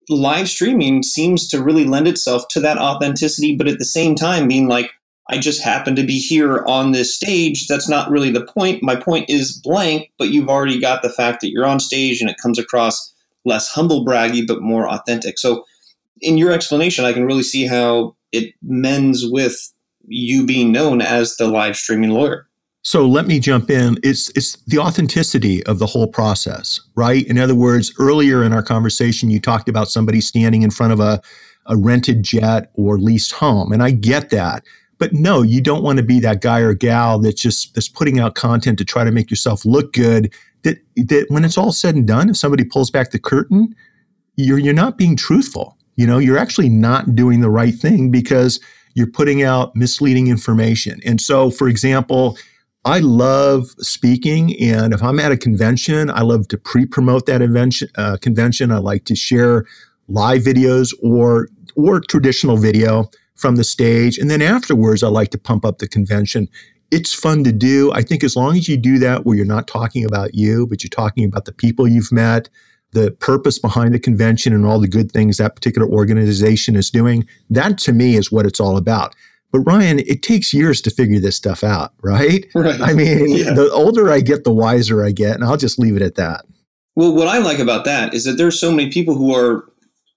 Live 0.09 0.49
streaming 0.49 1.03
seems 1.03 1.47
to 1.49 1.61
really 1.61 1.85
lend 1.85 2.07
itself 2.07 2.47
to 2.49 2.59
that 2.61 2.79
authenticity, 2.79 3.55
but 3.55 3.67
at 3.67 3.77
the 3.77 3.85
same 3.85 4.15
time, 4.15 4.47
being 4.47 4.67
like, 4.67 4.89
I 5.29 5.37
just 5.37 5.63
happen 5.63 5.95
to 5.95 6.03
be 6.03 6.19
here 6.19 6.63
on 6.65 6.91
this 6.91 7.15
stage. 7.15 7.67
That's 7.67 7.87
not 7.87 8.09
really 8.09 8.31
the 8.31 8.45
point. 8.45 8.81
My 8.81 8.95
point 8.95 9.29
is 9.29 9.59
blank, 9.63 10.11
but 10.17 10.29
you've 10.29 10.49
already 10.49 10.79
got 10.79 11.03
the 11.03 11.09
fact 11.09 11.41
that 11.41 11.51
you're 11.51 11.67
on 11.67 11.79
stage 11.79 12.19
and 12.19 12.29
it 12.29 12.37
comes 12.41 12.57
across 12.57 13.13
less 13.45 13.69
humble 13.69 14.03
braggy, 14.03 14.45
but 14.45 14.61
more 14.61 14.89
authentic. 14.89 15.37
So, 15.37 15.65
in 16.21 16.37
your 16.37 16.51
explanation, 16.51 17.05
I 17.05 17.13
can 17.13 17.25
really 17.25 17.43
see 17.43 17.65
how 17.65 18.15
it 18.33 18.53
mends 18.61 19.25
with 19.25 19.71
you 20.07 20.45
being 20.45 20.71
known 20.71 21.01
as 21.01 21.37
the 21.37 21.47
live 21.47 21.77
streaming 21.77 22.09
lawyer. 22.09 22.49
So 22.81 23.05
let 23.05 23.27
me 23.27 23.39
jump 23.39 23.69
in. 23.69 23.97
It's 24.03 24.29
it's 24.35 24.55
the 24.63 24.79
authenticity 24.79 25.63
of 25.65 25.79
the 25.79 25.85
whole 25.85 26.07
process, 26.07 26.79
right? 26.95 27.25
In 27.27 27.37
other 27.37 27.55
words, 27.55 27.93
earlier 27.99 28.43
in 28.43 28.53
our 28.53 28.63
conversation, 28.63 29.29
you 29.29 29.39
talked 29.39 29.67
about 29.69 29.89
somebody 29.89 30.21
standing 30.21 30.61
in 30.61 30.71
front 30.71 30.93
of 30.93 30.99
a, 30.99 31.21
a 31.65 31.75
rented 31.75 32.23
jet 32.23 32.71
or 32.73 32.97
leased 32.97 33.33
home, 33.33 33.71
and 33.71 33.83
I 33.83 33.91
get 33.91 34.29
that. 34.29 34.63
But 34.99 35.13
no, 35.13 35.41
you 35.41 35.61
don't 35.61 35.81
want 35.81 35.97
to 35.97 36.03
be 36.03 36.19
that 36.19 36.41
guy 36.41 36.59
or 36.59 36.73
gal 36.73 37.19
that's 37.19 37.41
just 37.41 37.73
that's 37.73 37.87
putting 37.87 38.19
out 38.19 38.35
content 38.35 38.77
to 38.77 38.85
try 38.85 39.03
to 39.03 39.11
make 39.11 39.29
yourself 39.29 39.65
look 39.65 39.93
good. 39.93 40.31
That 40.63 40.77
that 40.95 41.25
when 41.29 41.45
it's 41.45 41.57
all 41.57 41.71
said 41.71 41.95
and 41.95 42.05
done, 42.05 42.29
if 42.29 42.37
somebody 42.37 42.65
pulls 42.65 42.91
back 42.91 43.11
the 43.11 43.19
curtain, 43.19 43.73
you're 44.35 44.59
you're 44.59 44.73
not 44.73 44.97
being 44.97 45.15
truthful. 45.15 45.77
You 45.95 46.05
know, 46.05 46.17
you're 46.17 46.37
actually 46.37 46.69
not 46.69 47.15
doing 47.15 47.41
the 47.41 47.49
right 47.49 47.73
thing 47.73 48.11
because 48.11 48.59
you're 48.93 49.11
putting 49.11 49.41
out 49.43 49.75
misleading 49.75 50.27
information. 50.27 50.99
And 51.05 51.19
so, 51.21 51.49
for 51.49 51.67
example, 51.67 52.37
I 52.85 52.99
love 52.99 53.69
speaking, 53.79 54.57
and 54.61 54.93
if 54.93 55.03
I'm 55.03 55.19
at 55.19 55.31
a 55.31 55.37
convention, 55.37 56.09
I 56.09 56.21
love 56.21 56.47
to 56.49 56.57
pre-promote 56.57 57.25
that 57.25 57.41
invention, 57.41 57.89
uh, 57.97 58.17
convention. 58.21 58.71
I 58.71 58.77
like 58.77 59.05
to 59.05 59.15
share 59.15 59.65
live 60.07 60.43
videos 60.43 60.93
or 61.01 61.49
or 61.75 62.01
traditional 62.01 62.57
video 62.57 63.09
from 63.39 63.55
the 63.55 63.63
stage, 63.63 64.17
and 64.17 64.29
then 64.29 64.41
afterwards, 64.41 65.03
I 65.03 65.07
like 65.07 65.29
to 65.29 65.37
pump 65.37 65.65
up 65.65 65.79
the 65.79 65.87
convention. 65.87 66.47
It's 66.91 67.13
fun 67.13 67.43
to 67.43 67.51
do. 67.51 67.91
I 67.91 68.01
think 68.01 68.23
as 68.23 68.35
long 68.35 68.57
as 68.57 68.67
you 68.67 68.77
do 68.77 68.99
that, 68.99 69.25
where 69.25 69.35
you're 69.35 69.45
not 69.45 69.67
talking 69.67 70.05
about 70.05 70.33
you, 70.33 70.67
but 70.67 70.83
you're 70.83 70.89
talking 70.89 71.23
about 71.23 71.45
the 71.45 71.51
people 71.51 71.87
you've 71.87 72.11
met, 72.11 72.49
the 72.91 73.11
purpose 73.11 73.59
behind 73.59 73.93
the 73.93 73.99
convention, 73.99 74.53
and 74.53 74.65
all 74.65 74.79
the 74.79 74.87
good 74.87 75.11
things 75.11 75.37
that 75.37 75.55
particular 75.55 75.87
organization 75.87 76.75
is 76.75 76.89
doing, 76.89 77.27
that 77.49 77.77
to 77.79 77.93
me 77.93 78.15
is 78.15 78.31
what 78.31 78.45
it's 78.45 78.59
all 78.59 78.77
about. 78.77 79.15
But 79.51 79.61
Ryan, 79.61 79.99
it 79.99 80.21
takes 80.21 80.53
years 80.53 80.81
to 80.81 80.91
figure 80.91 81.19
this 81.19 81.35
stuff 81.35 81.63
out, 81.63 81.93
right? 82.01 82.45
Right. 82.53 82.79
I 82.81 82.93
mean, 82.93 83.29
yeah. 83.37 83.53
the 83.53 83.71
older 83.71 84.11
I 84.11 84.21
get, 84.21 84.43
the 84.43 84.53
wiser 84.53 85.03
I 85.03 85.11
get, 85.11 85.35
and 85.35 85.43
I'll 85.43 85.57
just 85.57 85.79
leave 85.79 85.95
it 85.95 86.01
at 86.01 86.15
that. 86.15 86.45
Well, 86.95 87.15
what 87.15 87.27
I 87.27 87.37
like 87.39 87.59
about 87.59 87.85
that 87.85 88.13
is 88.13 88.25
that 88.25 88.33
there's 88.33 88.59
so 88.59 88.71
many 88.71 88.91
people 88.91 89.15
who 89.15 89.33
are 89.33 89.71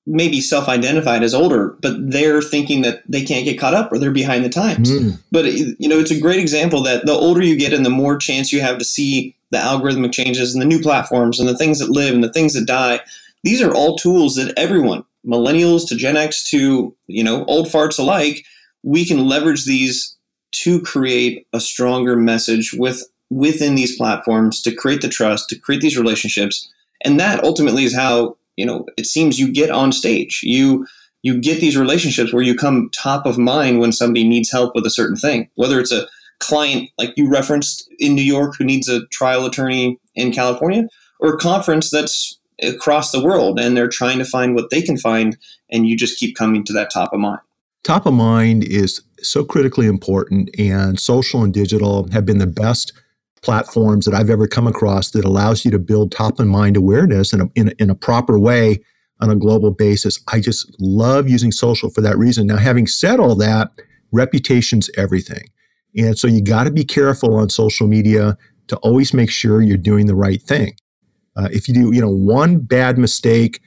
maybe 0.06 0.40
self-identified 0.40 1.22
as 1.22 1.34
older, 1.34 1.76
but 1.80 1.94
they're 2.10 2.42
thinking 2.42 2.82
that 2.82 3.02
they 3.08 3.24
can't 3.24 3.44
get 3.44 3.58
caught 3.58 3.74
up 3.74 3.92
or 3.92 3.98
they're 3.98 4.10
behind 4.10 4.44
the 4.44 4.48
times. 4.48 4.90
Mm. 4.90 5.18
But 5.30 5.44
you 5.44 5.88
know, 5.88 5.98
it's 5.98 6.10
a 6.10 6.20
great 6.20 6.40
example 6.40 6.82
that 6.82 7.06
the 7.06 7.12
older 7.12 7.42
you 7.42 7.56
get 7.56 7.72
and 7.72 7.86
the 7.86 7.90
more 7.90 8.16
chance 8.16 8.52
you 8.52 8.60
have 8.60 8.78
to 8.78 8.84
see 8.84 9.36
the 9.50 9.58
algorithmic 9.58 10.12
changes 10.12 10.54
and 10.54 10.60
the 10.60 10.66
new 10.66 10.80
platforms 10.80 11.38
and 11.38 11.48
the 11.48 11.56
things 11.56 11.78
that 11.78 11.90
live 11.90 12.14
and 12.14 12.24
the 12.24 12.32
things 12.32 12.54
that 12.54 12.66
die. 12.66 13.00
These 13.44 13.62
are 13.62 13.72
all 13.72 13.96
tools 13.96 14.34
that 14.36 14.56
everyone, 14.56 15.04
millennials 15.26 15.86
to 15.88 15.96
Gen 15.96 16.16
X 16.16 16.42
to, 16.50 16.94
you 17.06 17.22
know, 17.22 17.44
old 17.44 17.66
farts 17.66 17.98
alike, 17.98 18.44
we 18.82 19.04
can 19.04 19.28
leverage 19.28 19.66
these 19.66 20.16
to 20.52 20.80
create 20.80 21.46
a 21.52 21.60
stronger 21.60 22.16
message 22.16 22.72
with 22.72 23.04
within 23.30 23.74
these 23.74 23.96
platforms 23.96 24.60
to 24.62 24.74
create 24.74 25.00
the 25.00 25.08
trust, 25.08 25.48
to 25.48 25.58
create 25.58 25.80
these 25.80 25.96
relationships. 25.96 26.70
And 27.02 27.18
that 27.18 27.42
ultimately 27.42 27.84
is 27.84 27.96
how 27.96 28.36
you 28.62 28.66
know 28.66 28.86
it 28.96 29.06
seems 29.06 29.38
you 29.38 29.52
get 29.52 29.70
on 29.70 29.92
stage. 29.92 30.40
You 30.42 30.86
you 31.22 31.40
get 31.40 31.60
these 31.60 31.76
relationships 31.76 32.32
where 32.32 32.42
you 32.42 32.54
come 32.54 32.90
top 32.94 33.26
of 33.26 33.38
mind 33.38 33.80
when 33.80 33.92
somebody 33.92 34.26
needs 34.26 34.50
help 34.50 34.74
with 34.74 34.86
a 34.86 34.90
certain 34.90 35.16
thing. 35.16 35.48
Whether 35.56 35.80
it's 35.80 35.92
a 35.92 36.06
client 36.38 36.90
like 36.98 37.12
you 37.16 37.28
referenced 37.30 37.88
in 38.00 38.16
new 38.16 38.22
york 38.22 38.56
who 38.58 38.64
needs 38.64 38.88
a 38.88 39.06
trial 39.12 39.46
attorney 39.46 39.96
in 40.16 40.32
california 40.32 40.88
or 41.20 41.34
a 41.34 41.38
conference 41.38 41.88
that's 41.88 42.36
across 42.62 43.12
the 43.12 43.22
world 43.22 43.58
and 43.58 43.76
they're 43.76 43.88
trying 43.88 44.18
to 44.18 44.24
find 44.24 44.54
what 44.54 44.70
they 44.70 44.82
can 44.82 44.96
find 44.96 45.36
and 45.70 45.88
you 45.88 45.96
just 45.96 46.18
keep 46.18 46.36
coming 46.36 46.64
to 46.64 46.72
that 46.72 46.90
top 46.92 47.12
of 47.12 47.20
mind. 47.20 47.40
Top 47.82 48.06
of 48.06 48.14
mind 48.14 48.64
is 48.64 49.02
so 49.22 49.44
critically 49.44 49.86
important 49.86 50.50
and 50.58 50.98
social 50.98 51.42
and 51.42 51.52
digital 51.52 52.08
have 52.10 52.26
been 52.26 52.38
the 52.38 52.46
best 52.46 52.92
platforms 53.42 54.06
that 54.06 54.14
I've 54.14 54.30
ever 54.30 54.46
come 54.46 54.66
across 54.66 55.10
that 55.10 55.24
allows 55.24 55.64
you 55.64 55.70
to 55.72 55.78
build 55.78 56.12
top 56.12 56.38
of 56.38 56.46
mind 56.46 56.76
awareness 56.76 57.32
in 57.32 57.40
a, 57.42 57.48
in 57.54 57.68
a, 57.68 57.72
in 57.78 57.90
a 57.90 57.94
proper 57.94 58.38
way 58.38 58.78
on 59.20 59.30
a 59.30 59.36
global 59.36 59.70
basis. 59.70 60.20
I 60.32 60.40
just 60.40 60.74
love 60.80 61.28
using 61.28 61.52
social 61.52 61.90
for 61.90 62.00
that 62.00 62.18
reason. 62.18 62.46
Now, 62.46 62.56
having 62.56 62.86
said 62.86 63.20
all 63.20 63.34
that, 63.36 63.70
reputation's 64.12 64.90
everything. 64.96 65.48
And 65.96 66.18
so 66.18 66.26
you 66.26 66.42
got 66.42 66.64
to 66.64 66.70
be 66.70 66.84
careful 66.84 67.34
on 67.34 67.50
social 67.50 67.86
media 67.86 68.36
to 68.68 68.76
always 68.78 69.12
make 69.12 69.30
sure 69.30 69.60
you're 69.60 69.76
doing 69.76 70.06
the 70.06 70.14
right 70.14 70.40
thing. 70.40 70.74
Uh, 71.36 71.48
if 71.52 71.68
you 71.68 71.74
do, 71.74 71.92
you 71.92 72.00
know, 72.00 72.10
one 72.10 72.58
bad 72.58 72.98
mistake 72.98 73.60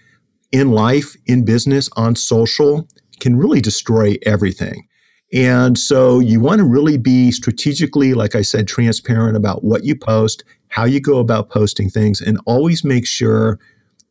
in 0.52 0.72
life, 0.72 1.16
in 1.26 1.46
business, 1.46 1.90
on 1.96 2.16
social 2.16 2.88
can 3.20 3.36
really 3.36 3.62
destroy 3.62 4.16
everything. 4.26 4.88
And 5.36 5.78
so 5.78 6.20
you 6.20 6.40
want 6.40 6.60
to 6.60 6.66
really 6.66 6.98
be 6.98 7.30
strategically, 7.30 8.14
like 8.14 8.36
I 8.36 8.42
said, 8.42 8.68
transparent 8.68 9.36
about 9.36 9.66
what 9.66 9.84
you 9.84 9.94
post, 9.94 10.46
how 10.70 10.86
you 10.86 11.02
go 11.02 11.20
about 11.20 11.50
posting 11.50 11.90
things, 11.90 12.22
and 12.22 12.40
always 12.46 12.86
make 12.86 13.06
sure 13.06 13.60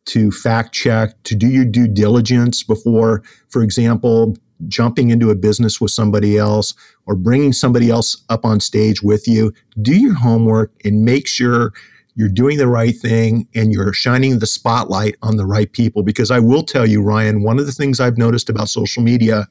to 0.05 0.29
fact 0.29 0.71
check, 0.73 1.21
to 1.23 1.33
do 1.33 1.47
your 1.47 1.65
due 1.65 1.87
diligence 1.87 2.61
before, 2.61 3.23
for 3.49 3.63
example, 3.63 4.35
jumping 4.67 5.09
into 5.09 5.31
a 5.31 5.35
business 5.35 5.81
with 5.81 5.89
somebody 5.89 6.37
else 6.37 6.75
or 7.07 7.15
bringing 7.15 7.53
somebody 7.53 7.89
else 7.89 8.23
up 8.29 8.45
on 8.45 8.59
stage 8.59 9.01
with 9.01 9.27
you. 9.27 9.51
Do 9.81 9.95
your 9.95 10.13
homework 10.13 10.71
and 10.85 11.03
make 11.03 11.27
sure 11.27 11.73
you're 12.13 12.29
doing 12.29 12.59
the 12.59 12.67
right 12.67 12.95
thing 12.95 13.47
and 13.55 13.73
you're 13.73 13.93
shining 13.93 14.37
the 14.37 14.45
spotlight 14.45 15.15
on 15.23 15.37
the 15.37 15.45
right 15.45 15.71
people. 15.71 16.03
Because 16.03 16.29
I 16.29 16.39
will 16.39 16.63
tell 16.63 16.85
you, 16.85 17.01
Ryan, 17.01 17.41
one 17.41 17.57
of 17.57 17.65
the 17.65 17.71
things 17.71 17.99
I've 17.99 18.17
noticed 18.17 18.47
about 18.49 18.69
social 18.69 19.01
media 19.01 19.47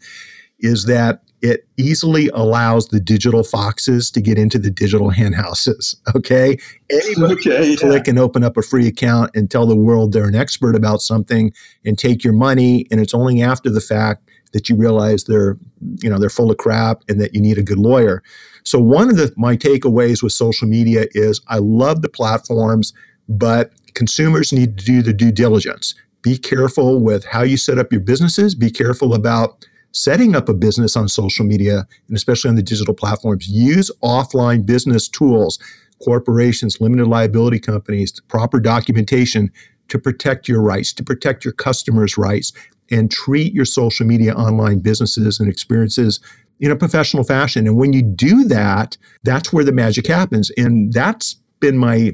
is 0.61 0.85
that 0.87 1.23
it 1.45 1.69
easily 1.77 2.31
allows 2.33 2.89
the 2.89 2.99
digital 2.99 3.45
foxes 3.45 4.11
to 4.11 4.23
get 4.23 4.39
into 4.39 4.59
the 4.59 4.71
digital 4.71 5.11
henhouses. 5.11 5.95
Okay. 6.17 6.57
Anybody 6.89 7.35
okay, 7.51 7.71
yeah. 7.71 7.77
click 7.77 8.09
and 8.09 8.19
open 8.19 8.43
up 8.43 8.57
a 8.57 8.63
free 8.63 8.87
account 8.87 9.31
and 9.35 9.51
tell 9.51 9.67
the 9.67 9.77
world 9.77 10.13
they're 10.13 10.27
an 10.27 10.35
expert 10.35 10.75
about 10.75 11.03
something 11.03 11.53
and 11.85 11.99
take 11.99 12.25
your 12.25 12.33
money. 12.33 12.87
And 12.91 12.99
it's 12.99 13.13
only 13.13 13.43
after 13.43 13.69
the 13.69 13.83
fact 13.83 14.27
that 14.55 14.71
you 14.71 14.77
realize 14.77 15.25
they're, 15.25 15.59
you 16.01 16.09
know, 16.09 16.19
they're 16.19 16.31
full 16.31 16.51
of 16.51 16.57
crap 16.57 17.03
and 17.11 17.21
that 17.21 17.35
you 17.35 17.43
need 17.43 17.59
a 17.59 17.63
good 17.63 17.79
lawyer. 17.79 18.23
So 18.63 18.79
one 18.79 19.11
of 19.11 19.17
the 19.17 19.31
my 19.37 19.55
takeaways 19.55 20.23
with 20.23 20.33
social 20.33 20.67
media 20.67 21.07
is 21.11 21.43
I 21.49 21.59
love 21.59 22.01
the 22.01 22.09
platforms, 22.09 22.95
but 23.29 23.71
consumers 23.93 24.51
need 24.51 24.79
to 24.79 24.85
do 24.85 25.03
the 25.03 25.13
due 25.13 25.33
diligence. 25.33 25.95
Be 26.23 26.39
careful 26.39 27.01
with 27.01 27.27
how 27.27 27.43
you 27.43 27.59
set 27.59 27.79
up 27.79 27.93
your 27.93 28.01
businesses. 28.01 28.55
Be 28.55 28.71
careful 28.71 29.13
about 29.13 29.67
setting 29.95 30.35
up 30.35 30.49
a 30.49 30.55
business 30.55 30.97
on 30.97 31.09
social 31.09 31.47
media 31.47 31.87
and 32.09 32.17
especially 32.17 32.49
on 32.49 32.57
the 32.57 32.63
digital 32.63 32.95
platforms, 32.95 33.49
use 33.49 33.91
offline 34.03 34.67
business 34.67 35.09
tools, 35.09 35.59
corporations, 36.05 36.81
limited 36.81 37.07
liability 37.07 37.61
companies, 37.61 38.21
proper 38.29 38.61
documentation 38.61 39.51
to 39.89 39.99
protect 39.99 40.49
your 40.49 40.61
rights, 40.61 40.93
to 40.93 41.05
protect 41.05 41.45
your 41.45 41.53
customers' 41.53 42.19
rights, 42.19 42.53
and 42.91 43.11
treat 43.11 43.55
your 43.55 43.65
social 43.65 44.05
media 44.05 44.35
online 44.35 44.81
businesses 44.81 45.41
and 45.41 45.49
experiences 45.49 46.21
in 46.61 46.71
a 46.71 46.77
professional 46.77 47.25
fashion. 47.25 47.67
And 47.67 47.77
when 47.77 47.93
you 47.93 48.03
do 48.03 48.45
that, 48.45 48.97
that's 49.23 49.53
where 49.53 49.65
the 49.65 49.73
magic 49.73 50.07
happens. 50.07 50.51
And 50.57 50.93
that's 50.93 51.37
been 51.61 51.79
my 51.79 52.13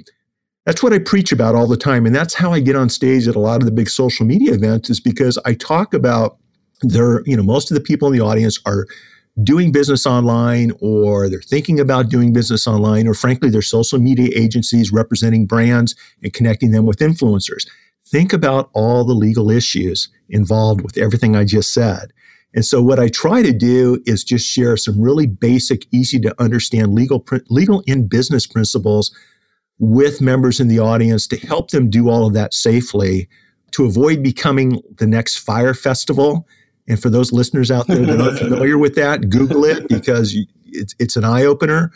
that's 0.66 0.82
what 0.82 0.92
I 0.92 0.98
preach 0.98 1.32
about 1.32 1.54
all 1.54 1.66
the 1.66 1.76
time. 1.76 2.04
And 2.04 2.14
that's 2.14 2.34
how 2.34 2.52
I 2.52 2.60
get 2.60 2.76
on 2.76 2.90
stage 2.90 3.26
at 3.26 3.34
a 3.34 3.40
lot 3.40 3.62
of 3.62 3.64
the 3.64 3.72
big 3.72 3.88
social 3.88 4.26
media 4.26 4.52
events, 4.52 4.90
is 4.90 5.00
because 5.00 5.38
I 5.46 5.54
talk 5.54 5.94
about 5.94 6.36
they're, 6.82 7.22
you 7.26 7.36
know, 7.36 7.42
most 7.42 7.70
of 7.70 7.74
the 7.74 7.80
people 7.80 8.08
in 8.08 8.14
the 8.14 8.24
audience 8.24 8.58
are 8.66 8.86
doing 9.42 9.72
business 9.72 10.06
online 10.06 10.72
or 10.80 11.28
they're 11.28 11.40
thinking 11.40 11.80
about 11.80 12.08
doing 12.08 12.32
business 12.32 12.66
online 12.66 13.06
or 13.06 13.14
frankly 13.14 13.48
they're 13.48 13.62
social 13.62 13.98
media 13.98 14.30
agencies 14.34 14.92
representing 14.92 15.46
brands 15.46 15.94
and 16.22 16.32
connecting 16.32 16.72
them 16.72 16.86
with 16.86 16.98
influencers. 16.98 17.66
Think 18.06 18.32
about 18.32 18.70
all 18.72 19.04
the 19.04 19.14
legal 19.14 19.50
issues 19.50 20.08
involved 20.28 20.80
with 20.80 20.98
everything 20.98 21.36
i 21.36 21.44
just 21.44 21.72
said. 21.72 22.12
And 22.54 22.64
so 22.64 22.82
what 22.82 22.98
i 22.98 23.08
try 23.08 23.42
to 23.42 23.52
do 23.52 24.02
is 24.04 24.24
just 24.24 24.46
share 24.46 24.76
some 24.76 25.00
really 25.00 25.26
basic 25.26 25.86
easy 25.92 26.18
to 26.20 26.34
understand 26.42 26.94
legal 26.94 27.24
legal 27.48 27.82
in 27.86 28.08
business 28.08 28.46
principles 28.46 29.14
with 29.78 30.20
members 30.20 30.60
in 30.60 30.68
the 30.68 30.80
audience 30.80 31.26
to 31.28 31.36
help 31.38 31.70
them 31.70 31.88
do 31.88 32.10
all 32.10 32.26
of 32.26 32.34
that 32.34 32.52
safely 32.52 33.28
to 33.70 33.86
avoid 33.86 34.22
becoming 34.22 34.82
the 34.98 35.06
next 35.06 35.38
Fyre 35.38 35.74
Festival 35.74 36.46
and 36.90 37.00
for 37.00 37.08
those 37.08 37.32
listeners 37.32 37.70
out 37.70 37.86
there 37.86 38.04
that 38.04 38.20
aren't 38.20 38.38
familiar 38.38 38.76
with 38.76 38.96
that, 38.96 39.30
Google 39.30 39.64
it 39.64 39.88
because 39.88 40.36
it's, 40.66 40.92
it's 40.98 41.16
an 41.16 41.24
eye 41.24 41.44
opener. 41.44 41.92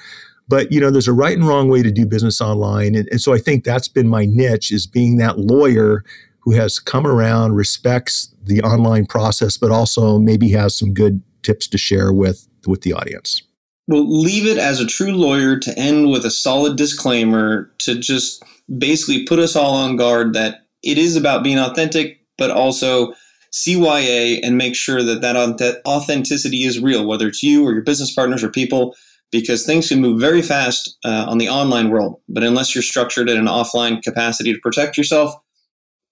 But 0.47 0.71
you 0.71 0.79
know, 0.79 0.91
there's 0.91 1.09
a 1.09 1.13
right 1.13 1.37
and 1.37 1.47
wrong 1.47 1.69
way 1.69 1.83
to 1.83 1.91
do 1.91 2.07
business 2.07 2.41
online, 2.41 2.95
and, 2.95 3.09
and 3.11 3.21
so 3.21 3.35
I 3.35 3.39
think 3.39 3.65
that's 3.65 3.89
been 3.89 4.09
my 4.09 4.25
niche 4.25 4.71
is 4.71 4.87
being 4.87 5.17
that 5.17 5.39
lawyer 5.39 6.05
who 6.41 6.53
has 6.53 6.79
come 6.79 7.07
around, 7.07 7.55
respects 7.55 8.33
the 8.43 8.61
online 8.61 9.07
process, 9.07 9.57
but 9.57 9.73
also 9.73 10.19
maybe 10.19 10.51
has 10.51 10.79
some 10.79 10.93
good 10.93 11.23
tips 11.43 11.67
to 11.69 11.79
share 11.79 12.13
with 12.13 12.47
with 12.67 12.83
the 12.83 12.93
audience. 12.93 13.43
Well, 13.89 14.07
leave 14.07 14.47
it 14.47 14.59
as 14.59 14.81
a 14.81 14.87
true 14.87 15.13
lawyer 15.13 15.59
to 15.59 15.79
end 15.79 16.11
with 16.11 16.25
a 16.25 16.31
solid 16.31 16.77
disclaimer 16.77 17.71
to 17.79 17.99
just 17.99 18.43
basically 18.79 19.25
put 19.25 19.41
us 19.41 19.57
all 19.57 19.75
on 19.75 19.97
guard 19.97 20.35
that 20.35 20.67
it 20.83 20.99
is 20.99 21.17
about 21.17 21.43
being 21.43 21.59
authentic, 21.59 22.21
but 22.39 22.51
also 22.51 23.15
CYA 23.55 24.41
and 24.43 24.59
make 24.59 24.75
sure 24.75 25.03
that 25.05 25.21
that 25.21 25.81
authenticity 25.87 26.65
is 26.65 26.81
real, 26.81 27.07
whether 27.07 27.29
it's 27.29 27.43
you 27.43 27.65
or 27.65 27.73
your 27.73 27.83
business 27.83 28.13
partners 28.13 28.43
or 28.43 28.51
people, 28.51 28.97
because 29.31 29.65
things 29.65 29.89
can 29.89 30.01
move 30.01 30.21
very 30.21 30.43
fast 30.43 30.99
uh, 31.05 31.27
on 31.29 31.39
the 31.39 31.49
online 31.49 31.89
world. 31.89 32.21
But 32.29 32.43
unless 32.43 32.75
you're 32.75 32.83
structured 32.83 33.31
in 33.31 33.39
an 33.39 33.47
offline 33.47 34.03
capacity 34.03 34.53
to 34.53 34.59
protect 34.59 34.99
yourself, 34.99 35.33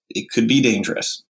it 0.09 0.29
could 0.31 0.47
be 0.47 0.61
dangerous. 0.61 1.21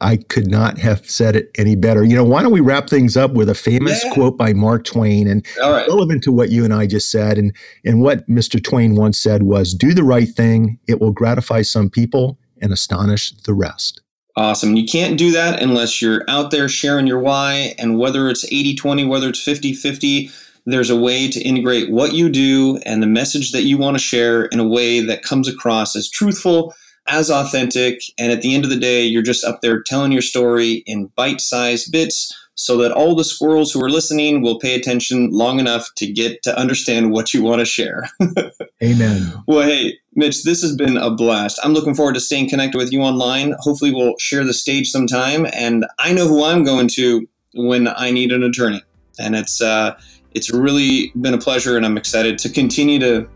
I 0.00 0.16
could 0.16 0.48
not 0.48 0.78
have 0.78 1.08
said 1.08 1.34
it 1.36 1.50
any 1.56 1.76
better. 1.76 2.04
You 2.04 2.16
know, 2.16 2.24
why 2.24 2.42
don't 2.42 2.52
we 2.52 2.60
wrap 2.60 2.88
things 2.88 3.16
up 3.16 3.32
with 3.32 3.48
a 3.48 3.54
famous 3.54 4.04
yeah. 4.04 4.14
quote 4.14 4.36
by 4.36 4.52
Mark 4.52 4.84
Twain 4.84 5.26
and 5.28 5.46
relevant 5.60 6.22
to 6.24 6.32
what 6.32 6.50
you 6.50 6.64
and 6.64 6.72
I 6.72 6.86
just 6.86 7.10
said 7.10 7.36
and 7.36 7.54
and 7.84 8.00
what 8.00 8.28
Mr. 8.28 8.62
Twain 8.62 8.94
once 8.94 9.18
said 9.18 9.42
was 9.42 9.74
do 9.74 9.94
the 9.94 10.04
right 10.04 10.28
thing, 10.28 10.78
it 10.86 11.00
will 11.00 11.10
gratify 11.10 11.62
some 11.62 11.90
people 11.90 12.38
and 12.60 12.72
astonish 12.72 13.32
the 13.44 13.54
rest. 13.54 14.00
Awesome. 14.38 14.76
You 14.76 14.84
can't 14.84 15.18
do 15.18 15.32
that 15.32 15.60
unless 15.60 16.00
you're 16.00 16.22
out 16.28 16.52
there 16.52 16.68
sharing 16.68 17.08
your 17.08 17.18
why. 17.18 17.74
And 17.76 17.98
whether 17.98 18.28
it's 18.28 18.44
80 18.44 18.76
20, 18.76 19.04
whether 19.04 19.28
it's 19.28 19.42
50 19.42 19.72
50, 19.72 20.30
there's 20.64 20.90
a 20.90 20.96
way 20.96 21.28
to 21.28 21.40
integrate 21.40 21.90
what 21.90 22.14
you 22.14 22.28
do 22.28 22.78
and 22.86 23.02
the 23.02 23.08
message 23.08 23.50
that 23.50 23.64
you 23.64 23.78
want 23.78 23.96
to 23.96 24.02
share 24.02 24.44
in 24.44 24.60
a 24.60 24.68
way 24.68 25.00
that 25.00 25.24
comes 25.24 25.48
across 25.48 25.96
as 25.96 26.08
truthful, 26.08 26.72
as 27.08 27.32
authentic. 27.32 28.00
And 28.16 28.30
at 28.30 28.40
the 28.40 28.54
end 28.54 28.62
of 28.62 28.70
the 28.70 28.78
day, 28.78 29.02
you're 29.02 29.22
just 29.22 29.44
up 29.44 29.60
there 29.60 29.82
telling 29.82 30.12
your 30.12 30.22
story 30.22 30.84
in 30.86 31.06
bite 31.16 31.40
sized 31.40 31.90
bits 31.90 32.32
so 32.58 32.76
that 32.76 32.90
all 32.90 33.14
the 33.14 33.22
squirrels 33.22 33.70
who 33.70 33.80
are 33.80 33.88
listening 33.88 34.42
will 34.42 34.58
pay 34.58 34.74
attention 34.74 35.30
long 35.30 35.60
enough 35.60 35.94
to 35.94 36.10
get 36.10 36.42
to 36.42 36.58
understand 36.58 37.12
what 37.12 37.32
you 37.32 37.40
want 37.40 37.60
to 37.60 37.64
share. 37.64 38.10
Amen. 38.82 39.32
Well, 39.46 39.62
hey, 39.62 39.96
Mitch, 40.16 40.42
this 40.42 40.60
has 40.62 40.74
been 40.74 40.96
a 40.96 41.08
blast. 41.08 41.60
I'm 41.62 41.72
looking 41.72 41.94
forward 41.94 42.14
to 42.14 42.20
staying 42.20 42.50
connected 42.50 42.76
with 42.76 42.92
you 42.92 43.00
online. 43.00 43.54
Hopefully, 43.60 43.92
we'll 43.92 44.18
share 44.18 44.42
the 44.42 44.52
stage 44.52 44.90
sometime. 44.90 45.46
And 45.52 45.86
I 46.00 46.12
know 46.12 46.26
who 46.26 46.42
I'm 46.42 46.64
going 46.64 46.88
to 46.94 47.28
when 47.54 47.86
I 47.86 48.10
need 48.10 48.32
an 48.32 48.42
attorney. 48.42 48.82
And 49.20 49.36
it's 49.36 49.62
uh, 49.62 49.96
it's 50.32 50.52
really 50.52 51.12
been 51.20 51.34
a 51.34 51.38
pleasure, 51.38 51.76
and 51.76 51.86
I'm 51.86 51.96
excited 51.96 52.38
to 52.40 52.48
continue 52.48 52.98
to 52.98 53.28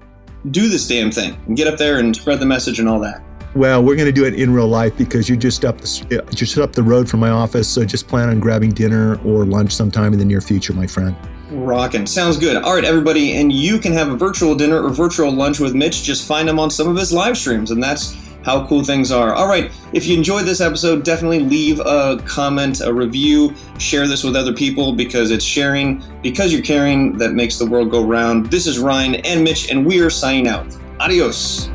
do 0.51 0.69
this 0.69 0.89
damn 0.89 1.13
thing 1.13 1.41
and 1.47 1.57
get 1.57 1.69
up 1.69 1.79
there 1.79 2.01
and 2.01 2.15
spread 2.17 2.41
the 2.41 2.47
message 2.47 2.81
and 2.81 2.89
all 2.89 2.99
that. 2.99 3.23
Well, 3.55 3.85
we're 3.85 3.97
going 3.97 4.07
to 4.07 4.13
do 4.13 4.25
it 4.25 4.35
in 4.35 4.53
real 4.53 4.67
life 4.67 4.97
because 4.97 5.29
you're 5.29 5.37
just 5.37 5.65
up 5.65 5.79
the 5.79 6.23
uh, 6.27 6.31
just 6.31 6.57
up 6.57 6.73
the 6.73 6.83
road 6.83 7.09
from 7.09 7.21
my 7.21 7.31
office. 7.31 7.69
So 7.69 7.85
just 7.85 8.09
plan 8.09 8.31
on 8.31 8.41
grabbing 8.41 8.71
dinner 8.71 9.21
or 9.27 9.45
lunch 9.45 9.73
sometime 9.73 10.15
in 10.15 10.19
the 10.19 10.25
near 10.25 10.41
future, 10.41 10.73
my 10.73 10.87
friend. 10.87 11.15
Rocking. 11.51 12.07
Sounds 12.07 12.39
good. 12.39 12.57
All 12.63 12.75
right, 12.75 12.85
everybody. 12.85 13.35
And 13.35 13.53
you 13.53 13.79
can 13.79 13.93
have 13.93 14.09
a 14.09 14.17
virtual 14.17 14.55
dinner 14.55 14.83
or 14.83 14.89
virtual 14.89 15.31
lunch 15.31 15.61
with 15.61 15.75
Mitch. 15.75 16.03
Just 16.03 16.27
find 16.27 16.49
him 16.49 16.59
on 16.59 16.71
some 16.71 16.89
of 16.89 16.97
his 16.97 17.13
live 17.13 17.37
streams. 17.37 17.71
And 17.71 17.83
that's 17.83 18.17
how 18.43 18.67
cool 18.67 18.83
things 18.83 19.13
are. 19.13 19.35
All 19.35 19.47
right. 19.47 19.71
If 19.93 20.07
you 20.07 20.17
enjoyed 20.17 20.47
this 20.47 20.61
episode, 20.61 21.05
definitely 21.05 21.41
leave 21.41 21.79
a 21.81 22.23
comment, 22.27 22.81
a 22.81 22.93
review, 22.93 23.55
share 23.79 24.07
this 24.07 24.25
with 24.25 24.35
other 24.35 24.53
people 24.53 24.95
because 24.95 25.31
it's 25.31 25.45
sharing, 25.45 26.03
because 26.23 26.53
you're 26.53 26.63
caring, 26.63 27.17
that 27.19 27.35
makes 27.35 27.59
the 27.59 27.67
world 27.67 27.91
go 27.91 28.05
round. 28.05 28.47
This 28.47 28.67
is 28.67 28.79
Ryan 28.79 29.17
and 29.17 29.45
Mitch, 29.45 29.71
and 29.71 29.85
we 29.87 30.01
are 30.01 30.11
signing 30.11 30.49
out. 30.49 30.67
Adios. 30.99 31.72